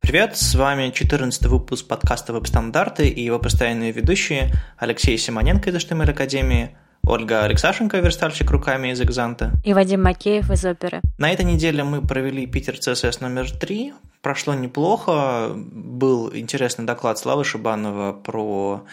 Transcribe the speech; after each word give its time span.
Привет, 0.00 0.36
с 0.36 0.54
вами 0.54 0.90
14 0.90 1.46
выпуск 1.46 1.86
подкаста 1.86 2.32
«Веб-стандарты» 2.32 3.06
и 3.06 3.22
его 3.22 3.38
постоянные 3.38 3.92
ведущие 3.92 4.50
Алексей 4.78 5.16
Симоненко 5.18 5.68
из 5.68 5.76
HTML 5.76 6.10
Академии, 6.10 6.74
Ольга 7.02 7.44
Алексашенко, 7.44 7.98
верстальщик 7.98 8.50
руками 8.50 8.88
из 8.88 9.00
Экзанта. 9.02 9.52
И 9.62 9.74
Вадим 9.74 10.02
Макеев 10.02 10.50
из 10.50 10.64
Оперы. 10.64 11.02
На 11.18 11.30
этой 11.30 11.44
неделе 11.44 11.84
мы 11.84 12.00
провели 12.00 12.46
Питер 12.46 12.74
CSS 12.76 13.18
номер 13.20 13.50
3. 13.50 13.92
Прошло 14.22 14.54
неплохо. 14.54 15.52
Был 15.54 16.34
интересный 16.34 16.86
доклад 16.86 17.18
Славы 17.18 17.44
Шибанова 17.44 18.12
про 18.12 18.86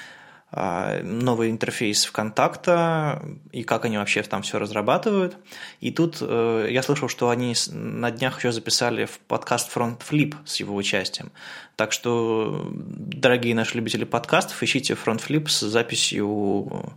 новый 0.51 1.49
интерфейс 1.49 2.05
ВКонтакта 2.05 3.21
и 3.51 3.63
как 3.63 3.83
они 3.83 3.97
вообще 3.97 4.23
там 4.23 4.43
все 4.43 4.59
разрабатывают. 4.59 5.37
И 5.81 5.91
тут 5.91 6.17
э, 6.21 6.67
я 6.69 6.81
слышал, 6.83 7.09
что 7.09 7.29
они 7.29 7.53
на 7.69 8.11
днях 8.11 8.37
еще 8.37 8.53
записали 8.53 9.05
в 9.05 9.19
подкаст 9.19 9.75
Front 9.75 9.99
Flip 10.09 10.35
с 10.45 10.55
его 10.57 10.73
участием. 10.75 11.31
Так 11.75 11.91
что, 11.91 12.65
дорогие 12.73 13.55
наши 13.55 13.75
любители 13.75 14.05
подкастов, 14.05 14.63
ищите 14.63 14.93
Front 14.93 15.21
Flip 15.27 15.49
с 15.49 15.59
записью 15.59 16.95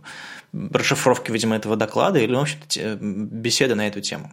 расшифровки, 0.53 1.31
видимо, 1.31 1.57
этого 1.57 1.75
доклада 1.75 2.19
или, 2.19 2.33
в 2.33 2.39
общем-то, 2.39 2.95
беседы 3.01 3.75
на 3.75 3.87
эту 3.87 3.99
тему. 3.99 4.31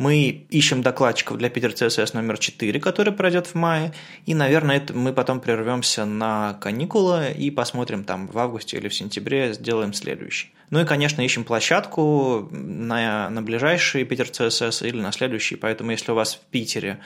Мы 0.00 0.46
ищем 0.48 0.80
докладчиков 0.80 1.36
для 1.36 1.50
Питер 1.50 1.72
CSS 1.72 2.12
номер 2.14 2.38
4, 2.38 2.80
который 2.80 3.12
пройдет 3.12 3.48
в 3.48 3.54
мае, 3.54 3.92
и, 4.24 4.32
наверное, 4.32 4.78
это 4.78 4.94
мы 4.94 5.12
потом 5.12 5.40
прервемся 5.40 6.06
на 6.06 6.54
каникулы 6.54 7.34
и 7.36 7.50
посмотрим 7.50 8.04
там 8.04 8.26
в 8.26 8.38
августе 8.38 8.78
или 8.78 8.88
в 8.88 8.94
сентябре, 8.94 9.52
сделаем 9.52 9.92
следующий. 9.92 10.54
Ну 10.70 10.80
и, 10.80 10.86
конечно, 10.86 11.20
ищем 11.20 11.44
площадку 11.44 12.48
на, 12.50 13.28
на 13.28 13.42
ближайший 13.42 14.04
Питер 14.04 14.28
CSS 14.28 14.88
или 14.88 14.98
на 15.02 15.12
следующий, 15.12 15.56
поэтому 15.56 15.90
если 15.90 16.12
у 16.12 16.14
вас 16.14 16.36
в 16.36 16.40
Питере 16.50 17.00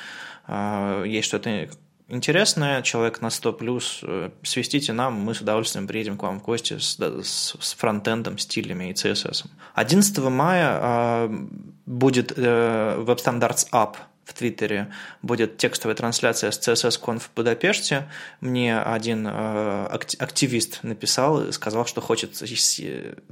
э, 0.46 1.02
есть 1.04 1.26
что-то 1.26 1.68
интересное, 2.08 2.82
человек 2.82 3.20
на 3.20 3.30
100 3.30 3.52
плюс, 3.54 4.00
э, 4.02 4.30
свистите 4.42 4.92
нам, 4.92 5.14
мы 5.14 5.34
с 5.34 5.40
удовольствием 5.40 5.86
приедем 5.86 6.16
к 6.16 6.22
вам 6.22 6.40
в 6.40 6.42
гости 6.42 6.78
с, 6.78 6.98
с, 6.98 7.56
с 7.60 7.74
фронтендом, 7.74 8.38
стилями 8.38 8.90
и 8.90 8.92
CSS. 8.92 9.46
11 9.74 10.18
мая 10.30 10.78
э, 10.82 11.46
будет 11.86 12.32
э, 12.36 13.04
WebStandards 13.06 13.70
App 13.72 13.96
в 14.24 14.32
Твиттере 14.32 14.90
будет 15.22 15.58
текстовая 15.58 15.94
трансляция 15.94 16.50
с 16.50 16.58
CSS-Conf 16.58 17.20
в 17.20 17.30
Будапеште. 17.36 18.08
Мне 18.40 18.78
один 18.78 19.26
э, 19.26 19.86
активист 20.18 20.80
написал, 20.82 21.52
сказал, 21.52 21.86
что 21.86 22.00
хочет 22.00 22.42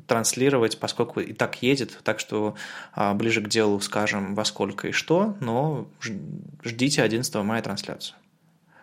транслировать, 0.06 0.78
поскольку 0.78 1.20
и 1.20 1.32
так 1.32 1.62
едет, 1.62 1.98
так 2.02 2.20
что 2.20 2.54
э, 2.94 3.14
ближе 3.14 3.40
к 3.40 3.48
делу 3.48 3.80
скажем 3.80 4.34
во 4.34 4.44
сколько 4.44 4.88
и 4.88 4.92
что, 4.92 5.36
но 5.40 5.88
ждите 6.62 7.02
11 7.02 7.34
мая 7.36 7.62
трансляцию. 7.62 8.16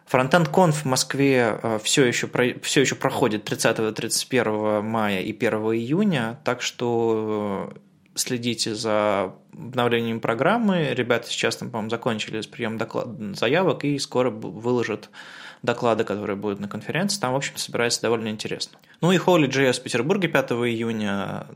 Конф 0.09 0.83
в 0.83 0.85
Москве 0.85 1.59
э, 1.61 1.79
все 1.83 2.05
еще, 2.05 2.29
все 2.61 2.81
еще 2.81 2.95
проходит 2.95 3.49
30-31 3.49 4.81
мая 4.81 5.21
и 5.21 5.31
1 5.31 5.51
июня, 5.51 6.39
так 6.43 6.61
что 6.61 7.71
э, 7.73 7.77
следите 8.15 8.75
за 8.75 9.35
обновлением 9.53 10.19
программы. 10.19 10.89
Ребята 10.93 11.29
сейчас 11.29 11.57
там, 11.57 11.69
по-моему, 11.69 11.89
закончили 11.89 12.41
с 12.41 12.47
прием 12.47 12.77
доклад... 12.77 13.07
заявок 13.35 13.83
и 13.85 13.99
скоро 13.99 14.29
выложат 14.29 15.09
доклады, 15.61 16.03
которые 16.03 16.35
будут 16.37 16.59
на 16.59 16.67
конференции. 16.67 17.19
Там, 17.19 17.33
в 17.33 17.35
общем-то, 17.35 17.59
собирается 17.59 18.01
довольно 18.01 18.29
интересно. 18.29 18.79
Ну 19.01 19.11
и 19.11 19.17
Holy.js 19.17 19.73
в 19.73 19.83
Петербурге 19.83 20.27
5 20.27 20.51
июня 20.51 21.47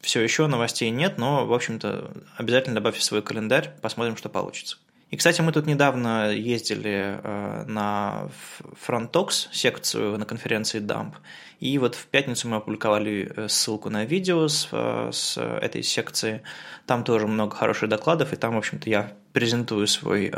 все 0.00 0.20
еще 0.20 0.46
новостей 0.46 0.90
нет, 0.90 1.18
но, 1.18 1.46
в 1.46 1.52
общем-то, 1.52 2.12
обязательно 2.36 2.76
добавьте 2.76 3.00
в 3.00 3.04
свой 3.04 3.22
календарь, 3.22 3.74
посмотрим, 3.82 4.16
что 4.16 4.28
получится. 4.28 4.78
И, 5.10 5.16
кстати, 5.16 5.40
мы 5.40 5.52
тут 5.52 5.66
недавно 5.66 6.32
ездили 6.32 7.20
э, 7.22 7.64
на 7.68 8.28
Frontox 8.86 9.48
секцию 9.52 10.18
на 10.18 10.24
конференции 10.24 10.80
Dump, 10.80 11.14
и 11.60 11.78
вот 11.78 11.94
в 11.94 12.06
пятницу 12.06 12.48
мы 12.48 12.56
опубликовали 12.56 13.32
э, 13.36 13.48
ссылку 13.48 13.88
на 13.88 14.04
видео 14.04 14.48
с, 14.48 14.68
э, 14.72 15.10
с 15.12 15.38
этой 15.38 15.84
секции. 15.84 16.42
Там 16.86 17.04
тоже 17.04 17.28
много 17.28 17.54
хороших 17.54 17.88
докладов, 17.88 18.32
и 18.32 18.36
там, 18.36 18.56
в 18.56 18.58
общем-то, 18.58 18.90
я 18.90 19.12
презентую 19.32 19.86
свой 19.86 20.32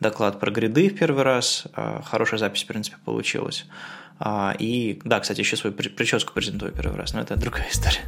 доклад 0.00 0.40
про 0.40 0.50
гриды 0.50 0.88
в 0.88 0.98
первый 0.98 1.22
раз. 1.22 1.68
Хорошая 2.04 2.40
запись, 2.40 2.64
в 2.64 2.66
принципе, 2.66 2.96
получилась. 3.04 3.64
А, 4.18 4.56
и, 4.58 5.00
да, 5.04 5.20
кстати, 5.20 5.40
еще 5.40 5.56
свою 5.56 5.74
прическу 5.74 6.32
презентую 6.32 6.72
первый 6.72 6.96
раз, 6.96 7.14
но 7.14 7.20
это 7.20 7.36
другая 7.36 7.68
история. 7.70 8.02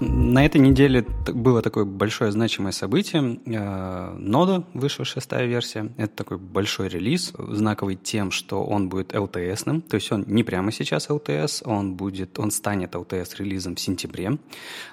На 0.00 0.46
этой 0.46 0.60
неделе 0.60 1.04
было 1.26 1.60
такое 1.60 1.84
большое 1.84 2.30
значимое 2.30 2.70
событие. 2.70 3.40
Э, 3.46 4.14
нода 4.16 4.64
вышла 4.72 5.04
шестая 5.04 5.46
версия. 5.46 5.92
Это 5.96 6.14
такой 6.14 6.38
большой 6.38 6.88
релиз, 6.88 7.32
знаковый 7.36 7.96
тем, 7.96 8.30
что 8.30 8.62
он 8.62 8.88
будет 8.88 9.12
LTS-ным. 9.12 9.80
То 9.82 9.96
есть 9.96 10.12
он 10.12 10.24
не 10.28 10.44
прямо 10.44 10.70
сейчас 10.70 11.08
LTS, 11.08 11.62
он, 11.64 11.94
будет, 11.94 12.38
он 12.38 12.52
станет 12.52 12.94
LTS-релизом 12.94 13.74
в 13.74 13.80
сентябре. 13.80 14.38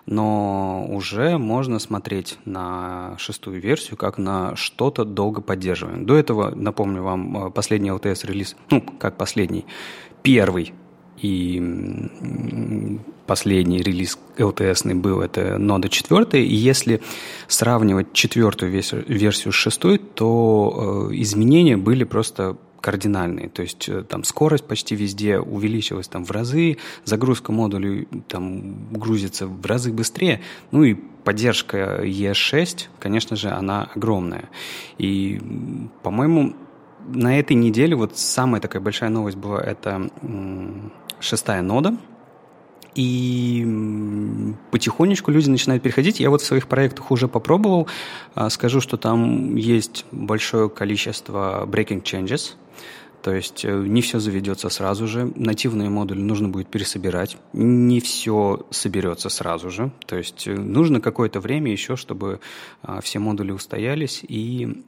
Но 0.08 0.88
уже 0.90 1.38
можно 1.38 1.78
смотреть 1.78 2.40
на 2.46 3.16
шестую 3.20 3.62
версию 3.62 3.98
как 3.98 4.18
на 4.18 4.56
что-то 4.56 5.06
долго 5.06 5.42
поддерживаемое. 5.42 6.04
До 6.04 6.16
этого, 6.16 6.56
напомню 6.56 7.04
вам, 7.04 7.48
э, 7.48 7.52
последний 7.52 7.92
LTS-релиз, 7.92 8.56
ну, 8.72 8.82
как 8.82 9.18
последний, 9.18 9.66
первый 10.24 10.74
и 11.18 13.00
последний 13.26 13.82
релиз 13.82 14.18
LTS 14.38 14.94
был, 14.96 15.22
это 15.22 15.58
нода 15.58 15.90
4, 15.90 16.46
и 16.46 16.54
если 16.54 17.02
сравнивать 17.48 18.14
четвертую 18.14 18.72
версию 18.72 19.52
с 19.52 19.56
шестой, 19.56 19.98
то 19.98 21.10
э, 21.12 21.16
изменения 21.16 21.78
были 21.78 22.04
просто 22.04 22.58
кардинальные. 22.82 23.50
То 23.50 23.64
есть 23.64 23.90
э, 23.90 24.04
там 24.04 24.24
скорость 24.24 24.66
почти 24.66 24.96
везде 24.96 25.40
увеличилась 25.40 26.08
там 26.08 26.24
в 26.24 26.30
разы, 26.30 26.78
загрузка 27.04 27.52
модулей 27.52 28.08
там 28.28 28.92
грузится 28.92 29.48
в 29.48 29.66
разы 29.66 29.92
быстрее, 29.92 30.42
ну 30.70 30.84
и 30.84 30.94
поддержка 30.94 32.04
ES6, 32.04 32.88
конечно 33.00 33.36
же, 33.36 33.50
она 33.50 33.90
огромная. 33.96 34.50
И, 35.00 35.42
по-моему, 36.04 36.56
на 37.08 37.40
этой 37.40 37.54
неделе 37.54 37.96
вот 37.96 38.18
самая 38.18 38.62
такая 38.62 38.82
большая 38.82 39.10
новость 39.10 39.38
была 39.38 39.62
это 39.62 40.10
шестая 41.20 41.62
нода, 41.62 41.98
и 42.96 43.68
потихонечку 44.72 45.30
люди 45.30 45.50
начинают 45.50 45.84
переходить. 45.84 46.20
Я 46.20 46.30
вот 46.30 46.42
в 46.42 46.46
своих 46.46 46.68
проектах 46.68 47.12
уже 47.12 47.28
попробовал. 47.28 47.88
А, 48.34 48.50
скажу, 48.50 48.80
что 48.80 48.96
там 48.96 49.56
есть 49.56 50.06
большое 50.12 50.70
количество 50.70 51.66
breaking 51.68 52.04
changes. 52.04 52.54
То 53.22 53.34
есть 53.34 53.66
э, 53.66 53.72
не 53.74 54.02
все 54.02 54.20
заведется 54.20 54.70
сразу 54.70 55.08
же. 55.08 55.34
Нативные 55.36 55.90
модули 55.90 56.22
нужно 56.22 56.48
будет 56.48 56.68
пересобирать. 56.68 57.38
Не 57.54 58.00
все 58.00 58.66
соберется 58.70 59.30
сразу 59.30 59.72
же. 59.72 59.92
То 60.06 60.16
есть 60.16 60.48
э, 60.48 60.54
нужно 60.54 61.02
какое-то 61.02 61.40
время 61.40 61.72
еще, 61.72 61.96
чтобы 61.96 62.40
а, 62.82 63.02
все 63.02 63.20
модули 63.20 63.52
устоялись 63.52 64.24
и 64.28 64.86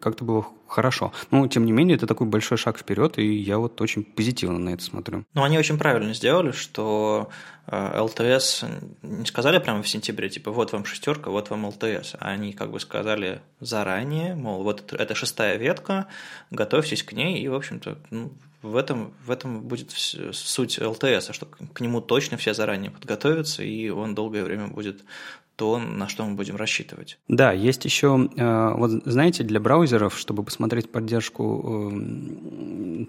как-то 0.00 0.24
было 0.24 0.46
хорошо. 0.68 1.12
Но, 1.30 1.46
тем 1.48 1.64
не 1.64 1.72
менее, 1.72 1.96
это 1.96 2.06
такой 2.06 2.26
большой 2.26 2.58
шаг 2.58 2.78
вперед, 2.78 3.18
и 3.18 3.34
я 3.34 3.58
вот 3.58 3.80
очень 3.80 4.04
позитивно 4.04 4.58
на 4.58 4.70
это 4.70 4.82
смотрю. 4.82 5.24
Ну, 5.34 5.42
они 5.42 5.58
очень 5.58 5.78
правильно 5.78 6.14
сделали, 6.14 6.52
что 6.52 7.28
ЛТС 7.66 8.64
э, 8.64 8.68
не 9.02 9.26
сказали 9.26 9.58
прямо 9.58 9.82
в 9.82 9.88
сентябре, 9.88 10.28
типа, 10.28 10.50
вот 10.50 10.72
вам 10.72 10.84
шестерка, 10.84 11.30
вот 11.30 11.50
вам 11.50 11.66
ЛТС. 11.66 12.14
А 12.18 12.30
они 12.30 12.52
как 12.52 12.70
бы 12.70 12.80
сказали 12.80 13.40
заранее, 13.60 14.34
мол, 14.34 14.62
вот 14.62 14.92
это 14.92 15.14
шестая 15.14 15.56
ветка, 15.56 16.06
готовьтесь 16.50 17.02
к 17.02 17.12
ней, 17.12 17.40
и, 17.40 17.48
в 17.48 17.54
общем-то, 17.54 17.98
ну, 18.10 18.32
в 18.64 18.76
этом, 18.76 19.12
в 19.24 19.30
этом 19.30 19.60
будет 19.60 19.90
суть 19.92 20.80
ЛТС, 20.80 21.32
что 21.32 21.46
к 21.46 21.80
нему 21.80 22.00
точно 22.00 22.38
все 22.38 22.54
заранее 22.54 22.90
подготовятся, 22.90 23.62
и 23.62 23.90
он 23.90 24.14
долгое 24.14 24.42
время 24.42 24.68
будет 24.68 25.04
то 25.56 25.78
на 25.78 26.08
что 26.08 26.24
мы 26.24 26.34
будем 26.34 26.56
рассчитывать. 26.56 27.18
Да, 27.28 27.52
есть 27.52 27.84
еще, 27.84 28.28
э, 28.36 28.74
вот 28.76 28.90
знаете, 29.04 29.44
для 29.44 29.60
браузеров, 29.60 30.18
чтобы 30.18 30.42
посмотреть 30.42 30.90
поддержку 30.90 31.92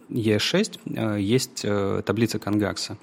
ES6, 0.09 0.79
э, 0.85 1.19
есть 1.19 1.61
э, 1.63 2.01
таблица 2.05 2.37
Конгакса. 2.39 2.97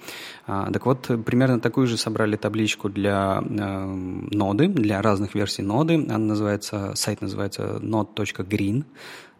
А, 0.47 0.71
так 0.71 0.85
вот, 0.85 1.07
примерно 1.25 1.59
такую 1.59 1.87
же 1.87 1.97
собрали 1.97 2.37
табличку 2.37 2.89
для 2.89 3.41
ноды, 3.41 4.67
для 4.67 5.01
разных 5.01 5.35
версий 5.35 5.61
ноды. 5.61 5.95
Она 5.95 6.17
называется, 6.17 6.93
сайт 6.95 7.21
называется 7.21 7.79
node.green, 7.81 8.85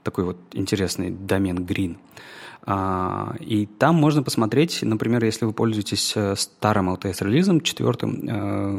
такой 0.04 0.26
вот 0.26 0.38
интересный 0.54 1.12
домен 1.12 1.60
green. 1.60 1.98
А, 2.66 3.36
и 3.40 3.66
там 3.66 3.96
можно 3.96 4.24
посмотреть, 4.24 4.80
например, 4.84 5.24
если 5.26 5.46
вы 5.46 5.52
пользуетесь 5.52 6.14
э, 6.16 6.36
старым 6.38 6.90
LTS-релизом, 6.94 7.60
четвертым, 7.62 8.22
э, 8.26 8.78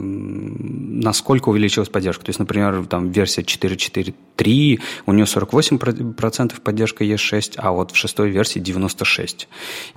насколько 1.03 1.51
увеличилась 1.51 1.91
поддержка. 1.91 2.25
То 2.25 2.31
есть, 2.31 2.39
например, 2.39 2.87
там 2.87 3.11
версия 3.11 3.43
4.4.3, 3.43 4.81
у 5.07 5.13
нее 5.13 5.25
48% 5.27 6.61
поддержка 6.63 7.05
ES6, 7.05 7.55
а 7.59 7.73
вот 7.73 7.91
в 7.91 7.97
шестой 7.97 8.31
версии 8.31 8.63
96%. 8.63 9.47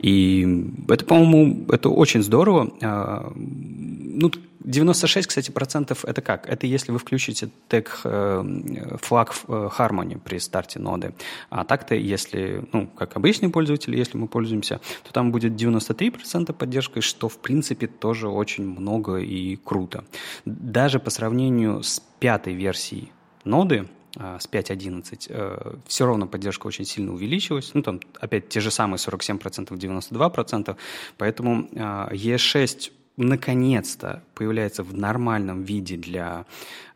И 0.01 0.65
это, 0.89 1.05
по-моему, 1.05 1.65
это 1.69 1.89
очень 1.89 2.23
здорово. 2.23 2.73
А, 2.81 3.31
ну, 3.33 4.31
96, 4.67 5.27
кстати, 5.27 5.49
процентов 5.49 6.03
это 6.03 6.21
как? 6.21 6.45
Это 6.45 6.67
если 6.67 6.91
вы 6.91 6.99
включите 6.99 7.49
тег 7.69 8.01
э, 8.03 8.97
флаг 9.01 9.33
э, 9.47 9.69
Harmony 9.77 10.19
при 10.19 10.39
старте 10.39 10.77
ноды. 10.79 11.13
А 11.49 11.63
так-то, 11.63 11.95
если, 11.95 12.65
ну, 12.73 12.87
как 12.87 13.15
обычный 13.15 13.49
пользователь, 13.49 13.95
если 13.95 14.17
мы 14.17 14.27
пользуемся, 14.27 14.81
то 15.03 15.13
там 15.13 15.31
будет 15.31 15.53
93% 15.53 16.51
поддержкой, 16.51 16.99
что, 16.99 17.29
в 17.29 17.37
принципе, 17.37 17.87
тоже 17.87 18.27
очень 18.27 18.65
много 18.65 19.17
и 19.17 19.55
круто. 19.55 20.03
Даже 20.43 20.99
по 20.99 21.11
сравнению 21.11 21.81
с 21.81 22.01
пятой 22.19 22.53
версией 22.53 23.13
ноды, 23.45 23.87
а, 24.17 24.37
с 24.37 24.49
5.11, 24.49 25.27
э, 25.29 25.75
все 25.87 26.05
равно 26.05 26.27
поддержка 26.27 26.67
очень 26.67 26.83
сильно 26.83 27.13
увеличилась. 27.13 27.71
Ну, 27.73 27.83
там 27.83 28.01
опять 28.19 28.49
те 28.49 28.59
же 28.59 28.69
самые 28.69 28.97
47%, 28.97 29.77
92%. 29.77 30.75
Поэтому 31.17 31.69
E6 31.71 32.91
наконец-то 33.17 34.23
появляется 34.35 34.83
в 34.83 34.93
нормальном 34.95 35.63
виде 35.63 35.97
для 35.97 36.45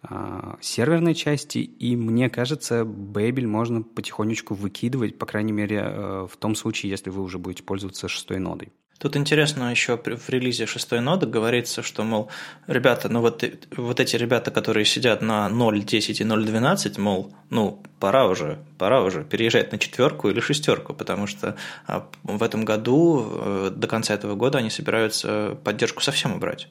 э, 0.04 0.56
серверной 0.62 1.16
части, 1.16 1.58
и 1.58 1.96
мне 1.96 2.30
кажется, 2.30 2.82
Babel 2.82 3.48
можно 3.48 3.82
потихонечку 3.82 4.54
выкидывать, 4.54 5.18
по 5.18 5.26
крайней 5.26 5.52
мере, 5.52 5.82
э, 5.84 6.28
в 6.32 6.38
том 6.38 6.56
случае, 6.56 6.92
если 6.92 7.10
вы 7.10 7.24
уже 7.24 7.40
будете 7.40 7.64
пользоваться 7.64 8.08
шестой 8.08 8.40
нодой. 8.40 8.72
Тут 9.02 9.16
интересно 9.16 9.72
еще 9.72 9.98
в 9.98 10.30
релизе 10.30 10.68
шестой 10.68 11.02
ноды 11.02 11.26
говорится, 11.26 11.82
что, 11.82 12.04
мол, 12.04 12.30
ребята, 12.68 13.10
ну 13.10 13.22
вот, 13.22 13.44
вот 13.76 14.00
эти 14.00 14.16
ребята, 14.16 14.52
которые 14.52 14.86
сидят 14.86 15.24
на 15.24 15.50
0.10 15.50 16.12
и 16.12 16.24
0.12, 16.24 17.02
мол, 17.02 17.34
ну, 17.50 17.82
пора 18.00 18.28
уже, 18.28 18.60
пора 18.78 19.02
уже 19.02 19.24
переезжать 19.24 19.72
на 19.72 19.80
четверку 19.80 20.30
или 20.30 20.40
шестерку, 20.40 20.94
потому 20.94 21.26
что 21.26 21.56
а, 21.88 22.08
в 22.22 22.44
этом 22.44 22.64
году, 22.64 23.26
э, 23.28 23.72
до 23.76 23.88
конца 23.88 24.14
этого 24.14 24.36
года 24.36 24.60
они 24.60 24.70
собираются 24.70 25.58
поддержку 25.64 26.04
совсем 26.04 26.36
убрать 26.36 26.68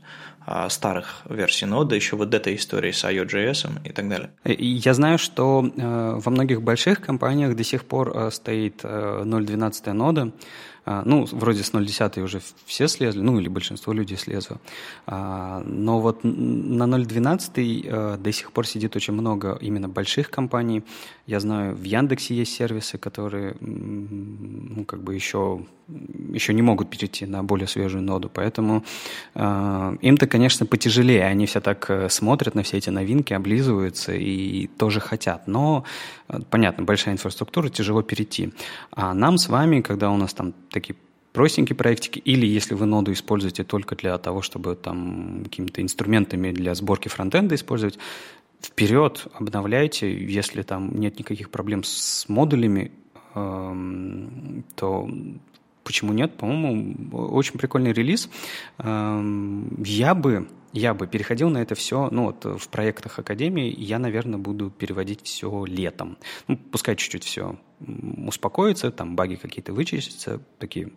а, 0.47 0.69
старых 0.69 1.23
версий 1.29 1.67
ноды, 1.67 1.97
еще 1.97 2.15
вот 2.15 2.33
этой 2.33 2.55
истории 2.55 2.93
с 2.93 3.05
IO.js 3.05 3.89
и 3.89 3.91
так 3.93 4.09
далее. 4.09 4.31
Я 4.45 4.95
знаю, 4.95 5.19
что 5.19 5.65
э, 5.65 6.21
во 6.25 6.31
многих 6.31 6.63
больших 6.63 7.01
компаниях 7.01 7.57
до 7.57 7.65
сих 7.65 7.85
пор 7.85 8.17
э, 8.17 8.31
стоит 8.31 8.85
0.12 8.85 9.93
нода, 9.93 10.33
ну, 10.87 11.27
вроде 11.33 11.63
с 11.63 11.73
0.10 11.73 12.23
уже 12.23 12.41
все 12.67 12.89
слезли, 12.89 13.21
ну, 13.21 13.39
или 13.39 13.49
большинство 13.49 13.93
людей 13.93 14.17
слезло. 14.17 14.59
А, 15.07 15.63
но 15.67 16.01
вот 16.01 16.25
на 16.25 16.85
0.12 16.85 17.87
э, 17.87 18.17
до 18.17 18.33
сих 18.33 18.53
пор 18.53 18.67
сидит 18.67 18.97
очень 18.97 19.15
много 19.15 19.59
именно 19.61 19.89
больших 19.89 20.31
компаний. 20.31 20.83
Я 21.27 21.41
знаю, 21.41 21.77
в 21.77 21.85
Яндексе 21.85 22.35
есть 22.35 22.55
сервисы, 22.55 22.99
которые, 22.99 23.57
ну, 23.61 24.85
как 24.85 25.03
бы 25.03 25.15
еще, 25.15 25.65
еще 26.33 26.55
не 26.55 26.63
могут 26.63 26.91
перейти 26.91 27.27
на 27.27 27.43
более 27.43 27.67
свежую 27.67 28.03
ноду, 28.03 28.31
поэтому 28.33 28.85
э, 29.35 29.97
им-то, 30.01 30.27
конечно, 30.27 30.67
потяжелее. 30.67 31.25
Они 31.25 31.47
все 31.47 31.61
так 31.61 31.91
э, 31.91 32.09
смотрят 32.09 32.55
на 32.55 32.63
все 32.63 32.79
эти 32.79 32.91
новинки, 32.91 33.33
облизываются 33.33 34.13
и 34.13 34.67
тоже 34.67 35.01
хотят. 35.01 35.47
Но, 35.47 35.85
понятно, 36.51 36.85
большая 36.85 37.15
инфраструктура, 37.15 37.69
тяжело 37.69 38.03
перейти. 38.03 38.53
А 38.91 39.15
нам 39.15 39.39
с 39.39 39.49
вами, 39.49 39.81
когда 39.81 40.11
у 40.11 40.17
нас 40.17 40.35
там 40.35 40.55
такие 40.71 40.97
простенькие 41.33 41.77
проектики, 41.77 42.19
или 42.19 42.47
если 42.47 42.75
вы 42.75 42.87
ноду 42.87 43.13
используете 43.13 43.65
только 43.65 43.95
для 43.97 44.19
того, 44.19 44.43
чтобы 44.43 44.75
там 44.75 45.43
какими-то 45.45 45.83
инструментами 45.83 46.53
для 46.53 46.75
сборки 46.75 47.09
фронтенда 47.09 47.55
использовать, 47.55 47.99
вперед, 48.63 49.27
обновляйте, 49.35 50.13
если 50.13 50.63
там 50.63 50.99
нет 50.99 51.19
никаких 51.19 51.51
проблем 51.51 51.83
с 51.83 52.29
модулями, 52.29 52.93
эм, 53.35 54.65
то 54.75 55.09
почему 55.85 56.13
нет? 56.13 56.37
По-моему, 56.37 57.17
очень 57.17 57.59
прикольный 57.59 57.93
релиз. 57.93 58.31
Эм, 58.79 59.83
я 59.83 60.15
бы 60.15 60.49
я 60.73 60.95
бы 60.95 61.07
переходил 61.07 61.51
на 61.51 61.59
это 61.59 61.75
все, 61.75 62.09
ну 62.13 62.27
вот 62.27 62.45
в 62.45 62.69
проектах 62.69 63.19
Академии 63.19 63.75
я, 63.77 63.99
наверное, 63.99 64.39
буду 64.39 64.71
переводить 64.71 65.23
все 65.25 65.65
летом. 65.65 66.17
Ну, 66.47 66.57
пускай 66.57 66.95
чуть-чуть 66.95 67.25
все 67.25 67.59
успокоится, 68.27 68.91
там 68.91 69.17
баги 69.17 69.35
какие-то 69.35 69.73
вычистятся, 69.73 70.41
такие 70.59 70.93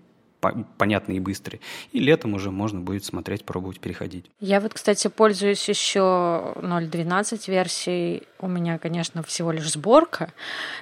понятные 0.77 1.17
и 1.17 1.19
быстрые. 1.19 1.59
И 1.91 1.99
летом 1.99 2.33
уже 2.33 2.51
можно 2.51 2.81
будет 2.81 3.05
смотреть, 3.05 3.45
пробовать 3.45 3.79
переходить. 3.79 4.25
Я 4.39 4.59
вот, 4.59 4.73
кстати, 4.73 5.07
пользуюсь 5.07 5.67
еще 5.69 5.99
0.12 5.99 7.49
версией. 7.49 8.23
У 8.39 8.47
меня, 8.47 8.77
конечно, 8.77 9.23
всего 9.23 9.51
лишь 9.51 9.71
сборка, 9.71 10.33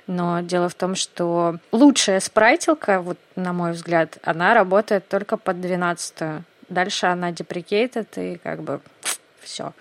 но 0.08 0.42
дело 0.42 0.68
в 0.70 0.76
том, 0.76 0.96
что 0.96 1.60
лучшая 1.72 2.20
спрайтилка, 2.20 3.02
вот 3.02 3.18
на 3.36 3.54
мой 3.54 3.74
взгляд, 3.74 4.18
она 4.24 4.54
работает 4.54 5.08
только 5.08 5.38
под 5.38 5.62
12 5.62 6.44
Дальше 6.72 7.08
она 7.08 7.34
деприкейтед, 7.34 8.18
и 8.18 8.38
как 8.38 8.64
бы 8.64 8.80
все. 9.42 9.74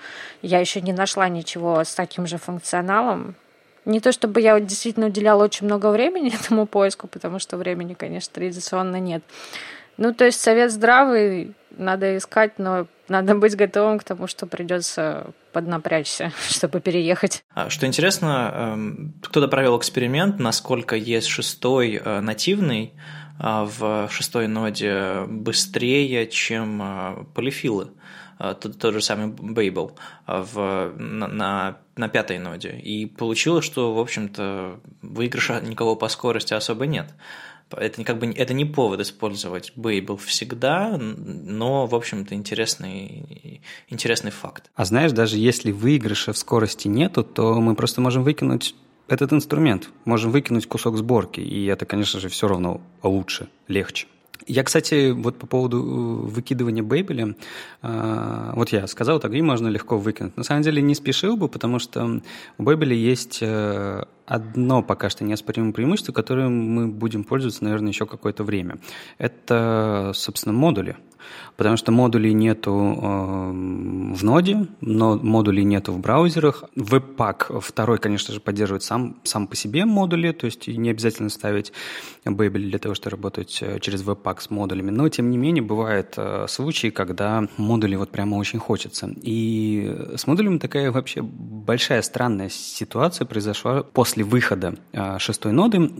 Я 0.42 0.58
еще 0.58 0.80
не 0.80 0.92
нашла 0.92 1.28
ничего 1.28 1.84
с 1.84 1.94
таким 1.94 2.26
же 2.26 2.36
функционалом. 2.36 3.36
Не 3.84 4.00
то 4.00 4.12
чтобы 4.12 4.40
я 4.40 4.58
действительно 4.60 5.06
уделяла 5.06 5.44
очень 5.44 5.66
много 5.66 5.90
времени 5.90 6.34
этому 6.40 6.66
поиску, 6.66 7.06
потому 7.06 7.38
что 7.38 7.56
времени, 7.56 7.94
конечно, 7.94 8.32
традиционно 8.34 9.00
нет. 9.00 9.22
Ну, 9.96 10.14
то 10.14 10.24
есть 10.24 10.40
совет 10.40 10.72
здравый, 10.72 11.54
надо 11.76 12.16
искать, 12.16 12.58
но 12.58 12.86
надо 13.08 13.34
быть 13.34 13.56
готовым 13.56 13.98
к 13.98 14.04
тому, 14.04 14.26
что 14.26 14.46
придется 14.46 15.26
поднапрячься, 15.52 16.32
чтобы 16.48 16.80
переехать. 16.80 17.42
А, 17.54 17.68
что 17.68 17.86
интересно, 17.86 18.52
эм, 18.54 19.14
кто-то 19.22 19.48
провел 19.48 19.78
эксперимент, 19.78 20.38
насколько 20.38 20.96
есть 20.96 21.26
шестой 21.26 22.00
э, 22.02 22.20
нативный, 22.20 22.94
а, 23.38 23.64
в 23.64 24.08
шестой 24.10 24.48
ноде 24.48 25.22
быстрее, 25.26 26.26
чем 26.26 26.80
а, 26.82 27.26
полифилы. 27.34 27.88
А, 28.40 28.54
тот, 28.54 28.78
тот 28.78 28.94
же 28.94 29.02
самый 29.02 29.28
Babel 29.28 29.92
в, 30.26 30.94
на, 30.96 31.28
на, 31.28 31.76
на 31.96 32.08
пятой 32.08 32.38
ноде. 32.38 32.70
И 32.70 33.04
получилось, 33.04 33.66
что, 33.66 33.92
в 33.92 33.98
общем-то, 33.98 34.80
выигрыша 35.02 35.60
никого 35.60 35.94
по 35.94 36.08
скорости 36.08 36.54
особо 36.54 36.86
нет. 36.86 37.12
Это 37.70 38.02
как 38.02 38.18
бы 38.18 38.32
это 38.32 38.54
не 38.54 38.64
повод 38.64 39.00
использовать 39.00 39.74
Babel 39.76 40.16
всегда, 40.16 40.96
но, 40.98 41.86
в 41.86 41.94
общем-то, 41.94 42.34
интересный, 42.34 43.60
интересный 43.90 44.30
факт. 44.30 44.70
А 44.74 44.86
знаешь, 44.86 45.12
даже 45.12 45.36
если 45.36 45.70
выигрыша 45.70 46.32
в 46.32 46.38
скорости 46.38 46.88
нету, 46.88 47.22
то 47.22 47.60
мы 47.60 47.74
просто 47.74 48.00
можем 48.00 48.24
выкинуть 48.24 48.74
этот 49.06 49.34
инструмент. 49.34 49.90
Можем 50.06 50.30
выкинуть 50.30 50.66
кусок 50.66 50.96
сборки, 50.96 51.40
и 51.40 51.66
это, 51.66 51.84
конечно 51.84 52.18
же, 52.18 52.30
все 52.30 52.48
равно 52.48 52.80
лучше, 53.02 53.50
легче. 53.68 54.06
Я, 54.46 54.64
кстати, 54.64 55.10
вот 55.10 55.38
по 55.38 55.46
поводу 55.46 55.78
э, 55.78 56.28
выкидывания 56.28 56.82
Бейбеля, 56.82 57.34
э, 57.82 58.52
вот 58.54 58.70
я 58.70 58.86
сказал, 58.86 59.20
так 59.20 59.32
и 59.34 59.42
можно 59.42 59.68
легко 59.68 59.98
выкинуть. 59.98 60.36
На 60.36 60.44
самом 60.44 60.62
деле 60.62 60.82
не 60.82 60.94
спешил 60.94 61.36
бы, 61.36 61.48
потому 61.48 61.78
что 61.78 62.20
у 62.58 62.62
Бейбеля 62.62 62.94
есть 62.94 63.38
э, 63.42 64.04
одно 64.26 64.82
пока 64.82 65.10
что 65.10 65.24
неоспоримое 65.24 65.72
преимущество, 65.72 66.12
которым 66.12 66.74
мы 66.74 66.88
будем 66.88 67.24
пользоваться, 67.24 67.64
наверное, 67.64 67.90
еще 67.90 68.06
какое-то 68.06 68.44
время. 68.44 68.78
Это, 69.18 70.12
собственно, 70.14 70.52
модули. 70.52 70.96
Потому 71.56 71.76
что 71.76 71.92
модулей 71.92 72.32
нету 72.32 72.72
э, 72.72 73.50
в 74.14 74.24
ноде, 74.24 74.66
но 74.80 75.16
модулей 75.16 75.64
нету 75.64 75.92
в 75.92 75.98
браузерах. 75.98 76.64
Webpack 76.76 77.60
второй, 77.60 77.98
конечно 77.98 78.32
же, 78.34 78.40
поддерживает 78.40 78.82
сам, 78.82 79.16
сам 79.24 79.46
по 79.46 79.56
себе 79.56 79.84
модули, 79.84 80.32
то 80.32 80.46
есть 80.46 80.68
не 80.68 80.90
обязательно 80.90 81.28
ставить 81.28 81.72
Babel 82.24 82.58
для 82.58 82.78
того, 82.78 82.94
чтобы 82.94 83.16
работать 83.16 83.58
э, 83.62 83.78
через 83.80 84.02
Webpack 84.02 84.40
с 84.40 84.50
модулями. 84.50 84.90
Но, 84.90 85.08
тем 85.08 85.30
не 85.30 85.38
менее, 85.38 85.62
бывают 85.62 86.14
э, 86.16 86.46
случаи, 86.48 86.88
когда 86.88 87.46
модули 87.56 87.96
вот 87.96 88.10
прямо 88.10 88.36
очень 88.36 88.58
хочется. 88.58 89.10
И 89.22 89.96
с 90.16 90.26
модулями 90.26 90.58
такая 90.58 90.90
вообще 90.90 91.22
большая 91.22 92.02
странная 92.02 92.48
ситуация 92.48 93.26
произошла 93.26 93.82
после 93.82 94.24
выхода 94.24 94.74
шестой 95.18 95.52
ноды 95.52 95.90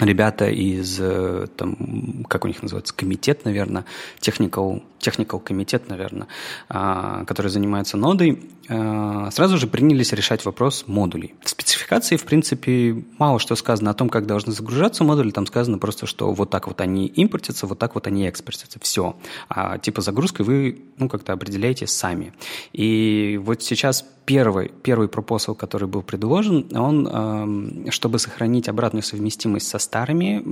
ребята 0.00 0.48
из, 0.48 0.98
э, 1.00 1.46
там, 1.56 2.24
как 2.28 2.44
у 2.44 2.48
них 2.48 2.62
называется, 2.62 2.94
комитет, 2.94 3.44
наверное, 3.44 3.84
technical, 4.20 4.82
technical 4.98 5.40
комитет, 5.40 5.88
наверное, 5.88 6.26
а, 6.68 7.24
который 7.24 7.48
занимается 7.48 7.96
нодой, 7.96 8.42
а, 8.68 9.30
сразу 9.30 9.58
же 9.58 9.66
принялись 9.66 10.12
решать 10.12 10.44
вопрос 10.44 10.84
модулей. 10.86 11.34
В 11.42 11.50
спецификации, 11.50 12.16
в 12.16 12.24
принципе, 12.24 13.04
мало 13.18 13.38
что 13.38 13.54
сказано 13.54 13.90
о 13.90 13.94
том, 13.94 14.08
как 14.08 14.26
должны 14.26 14.52
загружаться 14.52 15.04
модули, 15.04 15.30
там 15.30 15.46
сказано 15.46 15.78
просто, 15.78 16.06
что 16.06 16.32
вот 16.32 16.50
так 16.50 16.66
вот 16.66 16.80
они 16.80 17.06
импортятся, 17.06 17.66
вот 17.66 17.78
так 17.78 17.94
вот 17.94 18.06
они 18.06 18.26
экспортятся, 18.26 18.78
все. 18.80 19.16
А 19.48 19.78
типа 19.78 20.00
загрузкой 20.00 20.46
вы, 20.46 20.82
ну, 20.96 21.08
как-то 21.08 21.32
определяете 21.32 21.86
сами. 21.86 22.32
И 22.72 23.38
вот 23.42 23.62
сейчас 23.62 24.04
первый, 24.24 24.72
первый 24.82 25.08
пропосал, 25.08 25.54
который 25.54 25.86
был 25.86 26.02
предложен, 26.02 26.66
он, 26.74 27.90
чтобы 27.90 28.18
сохранить 28.18 28.68
обратную 28.68 29.02
совместимость 29.02 29.68
со 29.68 29.78
старыми 29.84 30.42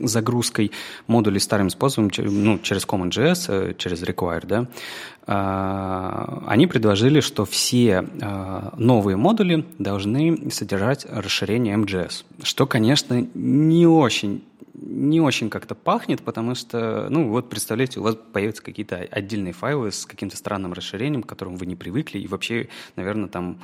загрузкой 0.00 0.72
модулей 1.06 1.40
старым 1.40 1.70
способом, 1.70 2.10
ну, 2.16 2.58
через 2.58 2.84
CommonJS, 2.86 3.44
э, 3.48 3.74
через 3.76 4.02
Require, 4.02 4.46
да, 4.46 4.66
а, 5.26 6.42
они 6.46 6.66
предложили, 6.66 7.20
что 7.20 7.44
все 7.44 8.04
а, 8.20 8.74
новые 8.76 9.16
модули 9.16 9.64
должны 9.78 10.50
содержать 10.50 11.06
расширение 11.08 11.76
MGS, 11.76 12.24
что, 12.42 12.66
конечно, 12.66 13.28
не 13.34 13.86
очень 13.86 14.42
не 14.82 15.20
очень 15.20 15.50
как-то 15.50 15.74
пахнет, 15.74 16.22
потому 16.22 16.54
что, 16.54 17.06
ну 17.10 17.28
вот 17.28 17.50
представляете, 17.50 18.00
у 18.00 18.02
вас 18.02 18.16
появятся 18.32 18.62
какие-то 18.62 18.96
отдельные 18.96 19.52
файлы 19.52 19.92
с 19.92 20.06
каким-то 20.06 20.36
странным 20.36 20.72
расширением, 20.72 21.22
к 21.22 21.28
которому 21.28 21.56
вы 21.56 21.66
не 21.66 21.76
привыкли, 21.76 22.18
и 22.18 22.26
вообще, 22.26 22.68
наверное, 22.96 23.28
там 23.28 23.58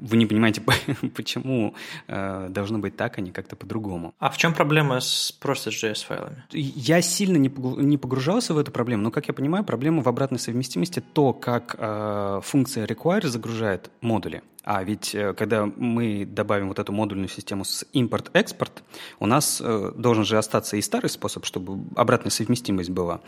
вы 0.00 0.16
не 0.16 0.26
понимаете, 0.26 0.62
почему 1.14 1.74
э, 2.08 2.48
должно 2.50 2.78
быть 2.78 2.96
так, 2.96 3.18
а 3.18 3.20
не 3.20 3.32
как-то 3.32 3.56
по-другому. 3.56 4.14
А 4.18 4.30
в 4.30 4.36
чем 4.36 4.54
проблема 4.54 5.00
с 5.00 5.32
просто 5.32 5.70
JS 5.70 6.06
файлами? 6.06 6.44
Я 6.52 7.02
сильно 7.02 7.36
не 7.36 7.96
погружался 7.98 8.54
в 8.54 8.58
эту 8.58 8.70
проблему, 8.72 9.02
но, 9.02 9.10
как 9.10 9.28
я 9.28 9.34
понимаю, 9.34 9.64
проблема 9.64 10.02
в 10.02 10.08
обратной 10.08 10.38
совместимости 10.38 11.02
то, 11.12 11.32
как 11.32 11.76
э, 11.78 12.40
функция 12.42 12.86
require 12.86 13.26
загружает 13.26 13.90
модули. 14.00 14.42
А 14.66 14.82
ведь 14.82 15.14
э, 15.14 15.32
когда 15.32 15.64
мы 15.64 16.26
добавим 16.26 16.66
вот 16.66 16.80
эту 16.80 16.92
модульную 16.92 17.28
систему 17.28 17.64
с 17.64 17.86
импорт-экспорт, 17.92 18.82
у 19.20 19.26
нас 19.26 19.62
э, 19.64 19.92
должен 19.96 20.24
же 20.24 20.38
остаться 20.38 20.76
и 20.76 20.82
старый 20.82 21.08
способ, 21.08 21.44
чтобы 21.44 21.84
обратная 21.94 22.32
совместимость 22.32 22.90
была 22.90 23.20